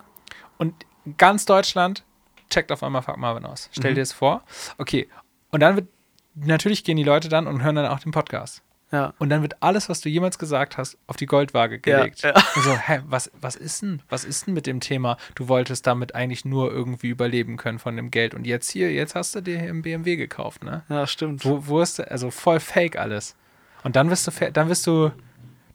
Und 0.57 0.75
ganz 1.19 1.45
Deutschland 1.45 2.03
checkt 2.49 2.73
auf 2.73 2.83
einmal 2.83 3.03
Fuck 3.03 3.19
Marvin 3.19 3.45
aus. 3.45 3.69
Stell 3.73 3.91
Mhm. 3.91 3.97
dir 3.97 4.01
das 4.03 4.13
vor. 4.15 4.43
Okay. 4.79 5.07
Und 5.51 5.61
dann 5.61 5.77
wird, 5.77 5.89
natürlich 6.35 6.83
gehen 6.83 6.97
die 6.97 7.05
Leute 7.05 7.29
dann 7.29 7.47
und 7.47 7.63
hören 7.63 7.77
dann 7.77 7.87
auch 7.87 7.99
den 8.01 8.13
Podcast. 8.13 8.63
Ja. 8.93 9.13
Und 9.19 9.29
dann 9.31 9.43
wird 9.43 9.57
alles, 9.61 9.89
was 9.89 10.01
du 10.01 10.09
jemals 10.09 10.39
gesagt 10.39 10.79
hast, 10.79 10.97
auf 11.07 11.17
die 11.17 11.27
Goldwaage 11.27 11.77
Ja, 11.87 11.99
gelegt. 11.99 12.23
ja. 12.23 12.35
Und 12.35 12.63
so, 12.63 12.77
hä, 12.77 13.01
was, 13.07 13.31
was 13.41 13.57
ist 13.57 13.83
denn? 13.83 14.03
Was 14.09 14.25
ist 14.25 14.47
denn 14.47 14.55
mit 14.55 14.67
dem 14.67 14.81
Thema? 14.81 15.17
Du 15.35 15.49
wolltest 15.49 15.87
damit 15.87 16.15
eigentlich 16.15 16.45
nur 16.45 16.71
irgendwie 16.71 17.09
überleben 17.09 17.57
können 17.57 17.79
von 17.79 17.97
dem 17.97 18.11
Geld. 18.11 18.35
Und 18.35 18.47
jetzt 18.47 18.71
hier, 18.71 18.93
jetzt 18.93 19.15
hast 19.15 19.35
du 19.35 19.41
dir 19.41 19.59
hier 19.59 19.69
einen 19.71 19.83
BMW 19.83 20.17
gekauft, 20.17 20.63
ne? 20.63 20.83
Ja, 20.89 21.07
stimmt. 21.07 21.45
Wo, 21.45 21.67
wo 21.67 21.81
ist, 21.81 22.01
also 22.01 22.31
voll 22.31 22.61
fake 22.61 22.97
alles. 22.97 23.35
Und 23.83 23.97
dann 23.97 24.11
wirst 24.11 24.27
du, 24.27 24.51
dann 24.53 24.69
wirst 24.69 24.87
du, 24.87 25.11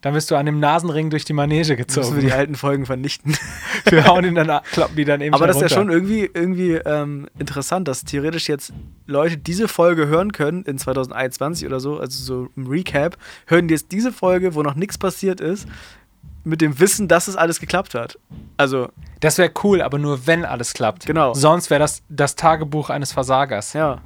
dann 0.02 0.14
wirst 0.14 0.32
du 0.32 0.36
an 0.36 0.46
dem 0.46 0.60
Nasenring 0.60 1.10
durch 1.10 1.26
die 1.26 1.34
Manege 1.34 1.60
Müssen 1.60 1.78
wir 1.78 1.86
gezogen. 1.86 2.20
die 2.22 2.32
alten 2.32 2.56
Folgen 2.56 2.86
vernichten. 2.86 3.36
Wir 3.90 4.06
hauen 4.06 4.24
ihn 4.24 4.36
dann, 4.36 4.62
kloppen 4.72 4.96
die 4.96 5.06
dann 5.06 5.20
eben 5.22 5.34
Aber 5.34 5.48
das 5.48 5.58
ist 5.58 5.64
ja 5.64 5.70
schon 5.70 5.90
irgendwie, 5.90 6.30
irgendwie 6.34 6.74
ähm, 6.74 7.28
interessant, 7.38 7.88
dass 7.88 8.04
theoretisch 8.04 8.48
jetzt 8.48 8.72
Leute 9.08 9.38
diese 9.38 9.68
Folge 9.68 10.08
hören 10.08 10.32
können 10.32 10.64
in 10.64 10.78
2021 10.78 11.66
oder 11.66 11.80
so, 11.80 11.98
also 12.00 12.24
so 12.24 12.50
im 12.56 12.68
Recap, 12.68 13.18
hören 13.48 13.68
die 13.68 13.74
jetzt 13.74 13.92
diese 13.92 14.12
Folge, 14.12 14.56
wo 14.56 14.64
noch 14.64 14.76
nichts 14.76 14.98
passiert 14.98 15.42
ist, 15.42 15.68
mit 16.44 16.62
dem 16.62 16.80
Wissen, 16.80 17.08
dass 17.08 17.28
es 17.28 17.36
alles 17.36 17.60
geklappt 17.60 17.96
hat. 17.96 18.18
Also, 18.58 18.90
Das 19.20 19.38
wäre 19.38 19.52
cool, 19.64 19.82
aber 19.82 19.98
nur 20.00 20.28
wenn 20.28 20.46
alles 20.46 20.74
klappt. 20.74 21.06
Genau. 21.06 21.34
Sonst 21.34 21.70
wäre 21.70 21.80
das 21.80 22.02
das 22.10 22.36
Tagebuch 22.36 22.90
eines 22.90 23.12
Versagers. 23.12 23.74
ja. 23.74 24.02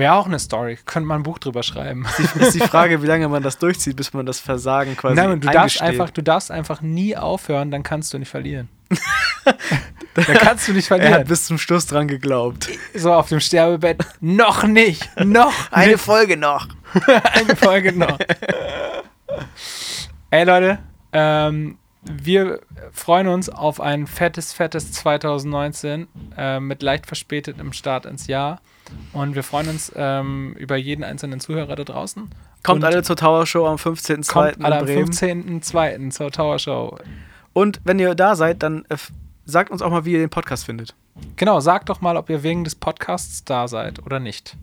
Wäre 0.00 0.14
auch 0.14 0.24
eine 0.24 0.38
Story. 0.38 0.78
Könnte 0.86 1.06
man 1.06 1.20
ein 1.20 1.22
Buch 1.24 1.38
drüber 1.38 1.62
schreiben. 1.62 2.06
Ist 2.36 2.54
die 2.54 2.60
Frage, 2.60 3.02
wie 3.02 3.06
lange 3.06 3.28
man 3.28 3.42
das 3.42 3.58
durchzieht, 3.58 3.96
bis 3.96 4.14
man 4.14 4.24
das 4.24 4.40
Versagen 4.40 4.96
quasi 4.96 5.14
Nein, 5.14 5.38
du 5.42 5.50
darfst, 5.50 5.82
einfach, 5.82 6.08
du 6.08 6.22
darfst 6.22 6.50
einfach 6.50 6.80
nie 6.80 7.18
aufhören, 7.18 7.70
dann 7.70 7.82
kannst 7.82 8.14
du 8.14 8.18
nicht 8.18 8.30
verlieren. 8.30 8.70
dann 10.14 10.24
kannst 10.24 10.66
du 10.68 10.72
nicht 10.72 10.90
Er 10.90 10.94
hat 10.96 11.02
verlieren. 11.02 11.28
bis 11.28 11.44
zum 11.44 11.58
Schluss 11.58 11.84
dran 11.84 12.08
geglaubt. 12.08 12.70
So 12.94 13.12
auf 13.12 13.28
dem 13.28 13.40
Sterbebett. 13.40 14.02
noch 14.22 14.64
nicht. 14.64 15.06
Noch 15.22 15.52
Eine 15.70 15.92
nicht. 15.92 16.00
Folge 16.00 16.38
noch. 16.38 16.66
Eine 17.34 17.54
Folge 17.54 17.92
noch. 17.92 18.18
Ey 20.30 20.44
Leute, 20.44 20.78
ähm, 21.12 21.76
wir 22.00 22.60
freuen 22.90 23.28
uns 23.28 23.50
auf 23.50 23.82
ein 23.82 24.06
fettes, 24.06 24.54
fettes 24.54 24.92
2019 24.92 26.08
äh, 26.38 26.58
mit 26.58 26.80
leicht 26.82 27.04
verspätetem 27.04 27.74
Start 27.74 28.06
ins 28.06 28.28
Jahr. 28.28 28.62
Und 29.12 29.34
wir 29.34 29.42
freuen 29.42 29.68
uns 29.68 29.92
ähm, 29.96 30.54
über 30.58 30.76
jeden 30.76 31.04
einzelnen 31.04 31.40
Zuhörer 31.40 31.76
da 31.76 31.84
draußen. 31.84 32.30
Kommt 32.62 32.82
Und 32.82 32.84
alle 32.84 33.02
zur 33.02 33.16
Tower 33.16 33.46
Show 33.46 33.66
am 33.66 33.76
15.02. 33.76 34.32
kommt 34.32 34.64
alle 34.64 34.78
am 34.78 34.84
Bremen. 34.84 35.10
15.02. 35.10 36.10
zur 36.10 36.30
Tower 36.30 36.58
Show. 36.58 36.98
Und 37.52 37.80
wenn 37.84 37.98
ihr 37.98 38.14
da 38.14 38.36
seid, 38.36 38.62
dann 38.62 38.84
äh, 38.88 38.96
sagt 39.44 39.70
uns 39.70 39.82
auch 39.82 39.90
mal, 39.90 40.04
wie 40.04 40.12
ihr 40.12 40.18
den 40.18 40.30
Podcast 40.30 40.64
findet. 40.64 40.94
Genau, 41.36 41.60
sagt 41.60 41.88
doch 41.88 42.00
mal, 42.00 42.16
ob 42.16 42.28
ihr 42.30 42.42
wegen 42.42 42.64
des 42.64 42.74
Podcasts 42.74 43.44
da 43.44 43.68
seid 43.68 44.04
oder 44.04 44.20
nicht. 44.20 44.56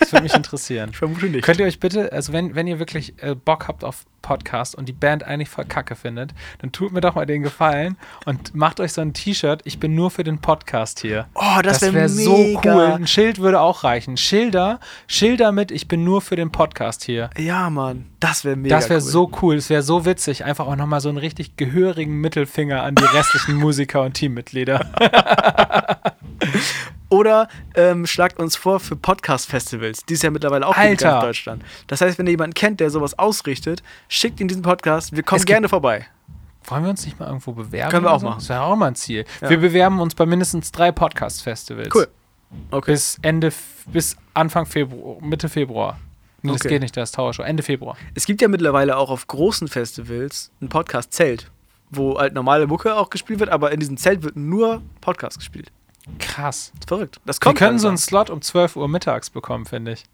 Das 0.00 0.12
würde 0.12 0.24
mich 0.24 0.34
interessieren. 0.34 0.90
Ich 0.92 0.98
vermute 0.98 1.26
nicht. 1.26 1.44
Könnt 1.44 1.60
ihr 1.60 1.66
euch 1.66 1.80
bitte, 1.80 2.12
also 2.12 2.32
wenn, 2.32 2.54
wenn 2.54 2.66
ihr 2.66 2.78
wirklich 2.78 3.14
äh, 3.22 3.34
Bock 3.34 3.68
habt 3.68 3.84
auf 3.84 4.04
Podcast 4.24 4.74
und 4.74 4.88
die 4.88 4.92
Band 4.92 5.22
eigentlich 5.22 5.50
voll 5.50 5.66
kacke 5.66 5.94
findet, 5.94 6.32
dann 6.58 6.72
tut 6.72 6.92
mir 6.92 7.02
doch 7.02 7.14
mal 7.14 7.26
den 7.26 7.42
Gefallen 7.42 7.98
und 8.24 8.54
macht 8.54 8.80
euch 8.80 8.94
so 8.94 9.02
ein 9.02 9.12
T-Shirt, 9.12 9.60
ich 9.64 9.78
bin 9.78 9.94
nur 9.94 10.10
für 10.10 10.24
den 10.24 10.38
Podcast 10.38 11.00
hier. 11.00 11.26
oh, 11.34 11.60
das, 11.62 11.82
wäre 11.82 11.92
wär 11.92 12.08
so 12.08 12.58
cool. 12.64 12.92
Ein 12.94 13.06
Schild 13.06 13.38
würde 13.38 13.60
auch 13.60 13.84
reichen. 13.84 14.16
Schilder, 14.16 14.80
Schilder 15.06 15.52
mit, 15.52 15.70
ich 15.70 15.88
bin 15.88 16.04
nur 16.04 16.22
für 16.22 16.36
den 16.36 16.50
Podcast 16.50 17.04
hier. 17.04 17.28
Ja, 17.36 17.68
Mann, 17.68 18.06
das 18.18 18.46
wäre 18.46 18.56
mega 18.56 18.74
das 18.74 18.88
wäre 18.88 19.00
cool. 19.00 19.06
so 19.06 19.30
cool, 19.42 19.54
es 19.56 19.68
wäre 19.68 19.82
so 19.82 20.06
witzig. 20.06 20.44
Einfach 20.44 20.66
auch 20.66 20.76
nochmal 20.76 21.00
so 21.00 21.10
einen 21.10 21.18
richtig 21.18 21.56
gehörigen 21.56 22.18
Mittelfinger 22.20 22.82
an 22.82 22.94
die 22.94 23.04
restlichen 23.04 23.54
Musiker 23.60 24.02
und 24.02 24.14
Teammitglieder. 24.14 24.90
Oder 27.10 27.48
ähm, 27.74 28.06
schlagt 28.06 28.38
uns 28.40 28.56
vor 28.56 28.80
für 28.80 28.96
Podcast-Festivals, 28.96 30.04
die 30.06 30.14
es 30.14 30.22
ja 30.22 30.30
mittlerweile 30.30 30.66
auch 30.66 30.74
gibt 30.74 31.02
in 31.02 31.20
Deutschland. 31.20 31.62
Das 31.86 32.00
heißt, 32.00 32.18
wenn 32.18 32.26
ihr 32.26 32.30
jemanden 32.32 32.54
kennt, 32.54 32.80
der 32.80 32.90
sowas 32.90 33.18
ausrichtet, 33.18 33.82
schickt 34.08 34.40
ihn 34.40 34.48
diesen 34.48 34.62
Podcast. 34.62 35.14
Wir 35.14 35.22
kommen 35.22 35.38
Es 35.40 35.46
gerne 35.46 35.68
vorbei. 35.68 36.06
Wollen 36.64 36.82
wir 36.82 36.90
uns 36.90 37.04
nicht 37.04 37.20
mal 37.20 37.26
irgendwo 37.26 37.52
bewerben? 37.52 37.90
Können 37.90 38.04
wir 38.06 38.10
auch 38.12 38.20
so? 38.20 38.26
machen. 38.26 38.38
Das 38.38 38.48
wäre 38.48 38.62
auch 38.62 38.74
mal 38.74 38.86
ein 38.88 38.94
Ziel. 38.94 39.24
Ja. 39.42 39.50
Wir 39.50 39.58
bewerben 39.58 40.00
uns 40.00 40.14
bei 40.14 40.24
mindestens 40.26 40.72
drei 40.72 40.90
Podcast-Festivals. 40.92 41.94
Cool. 41.94 42.08
Okay. 42.70 42.92
Bis 42.92 43.18
Ende, 43.22 43.52
bis 43.86 44.16
Anfang 44.32 44.64
Februar, 44.66 45.20
Mitte 45.20 45.48
Februar. 45.48 45.98
Nee, 46.42 46.52
das 46.52 46.60
Okay. 46.62 46.68
geht 46.70 46.82
nicht, 46.82 46.96
das 46.96 47.10
ist 47.10 47.14
Tower 47.16 47.32
Show. 47.34 47.42
Ende 47.42 47.62
Februar. 47.62 47.96
Es 48.14 48.26
gibt 48.26 48.40
ja 48.42 48.48
mittlerweile 48.48 48.96
auch 48.96 49.10
auf 49.10 49.26
großen 49.26 49.68
Festivals 49.68 50.50
ein 50.60 50.68
Podcast-Zelt, 50.68 51.50
wo 51.90 52.18
halt 52.18 52.34
normale 52.34 52.66
Mucke 52.66 52.94
auch 52.96 53.10
gespielt 53.10 53.40
wird, 53.40 53.50
aber 53.50 53.72
in 53.72 53.80
diesem 53.80 53.96
Zelt 53.96 54.22
wird 54.22 54.36
nur 54.36 54.82
Podcast 55.00 55.38
gespielt. 55.38 55.70
Krass. 56.18 56.70
Verrückt. 56.86 57.18
Das 57.24 57.38
Wir 57.38 57.40
kommt 57.40 57.58
können 57.58 57.78
so 57.78 57.88
einen 57.88 57.94
langsam. 57.96 58.08
Slot 58.08 58.30
um 58.30 58.42
12 58.42 58.76
Uhr 58.76 58.88
mittags 58.88 59.30
bekommen, 59.30 59.64
finde 59.64 59.92
ich. 59.92 60.04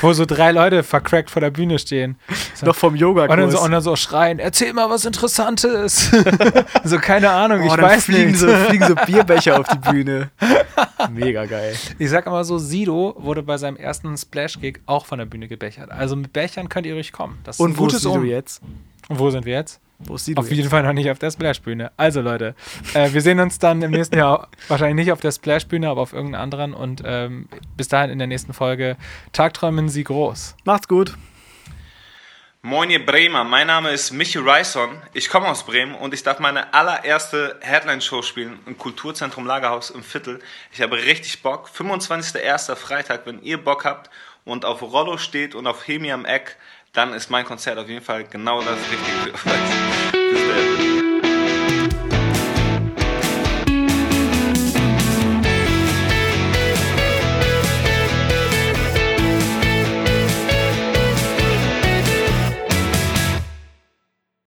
Wo 0.00 0.12
so 0.14 0.24
drei 0.24 0.52
Leute 0.52 0.82
vercrackt 0.82 1.30
vor 1.30 1.40
der 1.40 1.50
Bühne 1.50 1.78
stehen. 1.78 2.16
So. 2.54 2.66
noch 2.66 2.74
vom 2.76 2.96
yoga 2.96 3.24
Und 3.24 3.36
dann, 3.36 3.50
so, 3.50 3.60
und 3.60 3.70
dann 3.70 3.82
so 3.82 3.94
schreien, 3.94 4.38
erzähl 4.38 4.72
mal 4.72 4.88
was 4.88 5.04
Interessantes. 5.04 6.10
so, 6.84 6.98
keine 6.98 7.30
Ahnung, 7.30 7.60
oh, 7.62 7.66
ich 7.74 7.80
weiß 7.80 8.04
fliegen 8.04 8.30
nicht. 8.30 8.40
so, 8.40 8.48
fliegen 8.48 8.86
so 8.86 8.94
Bierbecher 8.94 9.60
auf 9.60 9.66
die 9.68 9.78
Bühne. 9.90 10.30
Mega 11.10 11.44
geil. 11.44 11.74
Ich 11.98 12.08
sag 12.08 12.26
immer 12.26 12.44
so, 12.44 12.56
Sido 12.58 13.14
wurde 13.18 13.42
bei 13.42 13.58
seinem 13.58 13.76
ersten 13.76 14.16
Splash-Gig 14.16 14.80
auch 14.86 15.04
von 15.04 15.18
der 15.18 15.26
Bühne 15.26 15.48
gebechert. 15.48 15.90
Also 15.90 16.16
mit 16.16 16.32
Bechern 16.32 16.70
könnt 16.70 16.86
ihr 16.86 16.94
ruhig 16.94 17.12
kommen. 17.12 17.38
Das 17.44 17.56
ist 17.56 17.60
Und 17.60 17.72
ein 17.72 17.78
wo 17.78 17.86
ist 17.88 18.00
Sido 18.00 18.14
Um. 18.14 18.24
jetzt? 18.24 18.62
Und 19.08 19.18
wo 19.18 19.30
sind 19.30 19.44
wir 19.44 19.52
jetzt? 19.52 19.80
Wo 19.98 20.16
ist 20.16 20.24
Sido 20.24 20.40
Auf 20.40 20.48
jetzt? 20.48 20.56
jeden 20.56 20.70
Fall 20.70 20.82
noch 20.82 20.92
nicht 20.92 21.10
auf 21.10 21.18
der 21.18 21.30
Splash-Bühne. 21.30 21.92
Also 21.96 22.20
Leute, 22.20 22.54
äh, 22.94 23.12
wir 23.12 23.20
sehen 23.20 23.40
uns 23.40 23.58
dann 23.58 23.82
im 23.82 23.90
nächsten 23.90 24.16
Jahr 24.18 24.48
wahrscheinlich 24.68 25.06
nicht 25.06 25.12
auf 25.12 25.20
der 25.20 25.32
Splash-Bühne, 25.32 25.88
aber 25.88 26.00
auf 26.02 26.12
irgendeiner 26.12 26.42
anderen. 26.42 26.74
Und 26.74 27.02
ähm, 27.04 27.48
bis 27.76 27.88
dahin 27.88 28.10
in 28.10 28.18
der 28.18 28.26
nächsten 28.26 28.52
Folge 28.52 28.96
Tagträumen 29.32 29.88
Sie 29.88 30.04
groß. 30.04 30.56
Macht's 30.64 30.88
gut. 30.88 31.14
Moin 32.66 32.88
ihr 32.88 33.04
Bremer, 33.04 33.44
mein 33.44 33.66
Name 33.66 33.90
ist 33.90 34.10
Michi 34.10 34.38
Reison. 34.38 34.88
Ich 35.12 35.28
komme 35.28 35.48
aus 35.48 35.66
Bremen 35.66 35.94
und 35.94 36.14
ich 36.14 36.22
darf 36.22 36.38
meine 36.38 36.72
allererste 36.72 37.58
Headline-Show 37.60 38.22
spielen 38.22 38.58
im 38.64 38.78
Kulturzentrum 38.78 39.46
Lagerhaus 39.46 39.90
im 39.90 40.02
Viertel. 40.02 40.40
Ich 40.72 40.80
habe 40.80 40.96
richtig 40.96 41.42
Bock. 41.42 41.68
25.01. 41.68 42.74
Freitag, 42.76 43.26
wenn 43.26 43.42
ihr 43.42 43.62
Bock 43.62 43.84
habt 43.84 44.08
und 44.46 44.64
auf 44.64 44.80
Rollo 44.80 45.18
steht 45.18 45.54
und 45.54 45.66
auf 45.66 45.86
Hemi 45.86 46.10
am 46.10 46.24
Eck, 46.24 46.56
dann 46.94 47.12
ist 47.12 47.28
mein 47.28 47.44
Konzert 47.44 47.76
auf 47.78 47.88
jeden 47.88 48.04
Fall 48.04 48.24
genau 48.24 48.62
das 48.62 48.78
Richtige 48.90 49.36
für 49.36 49.50
euch. 49.50 50.13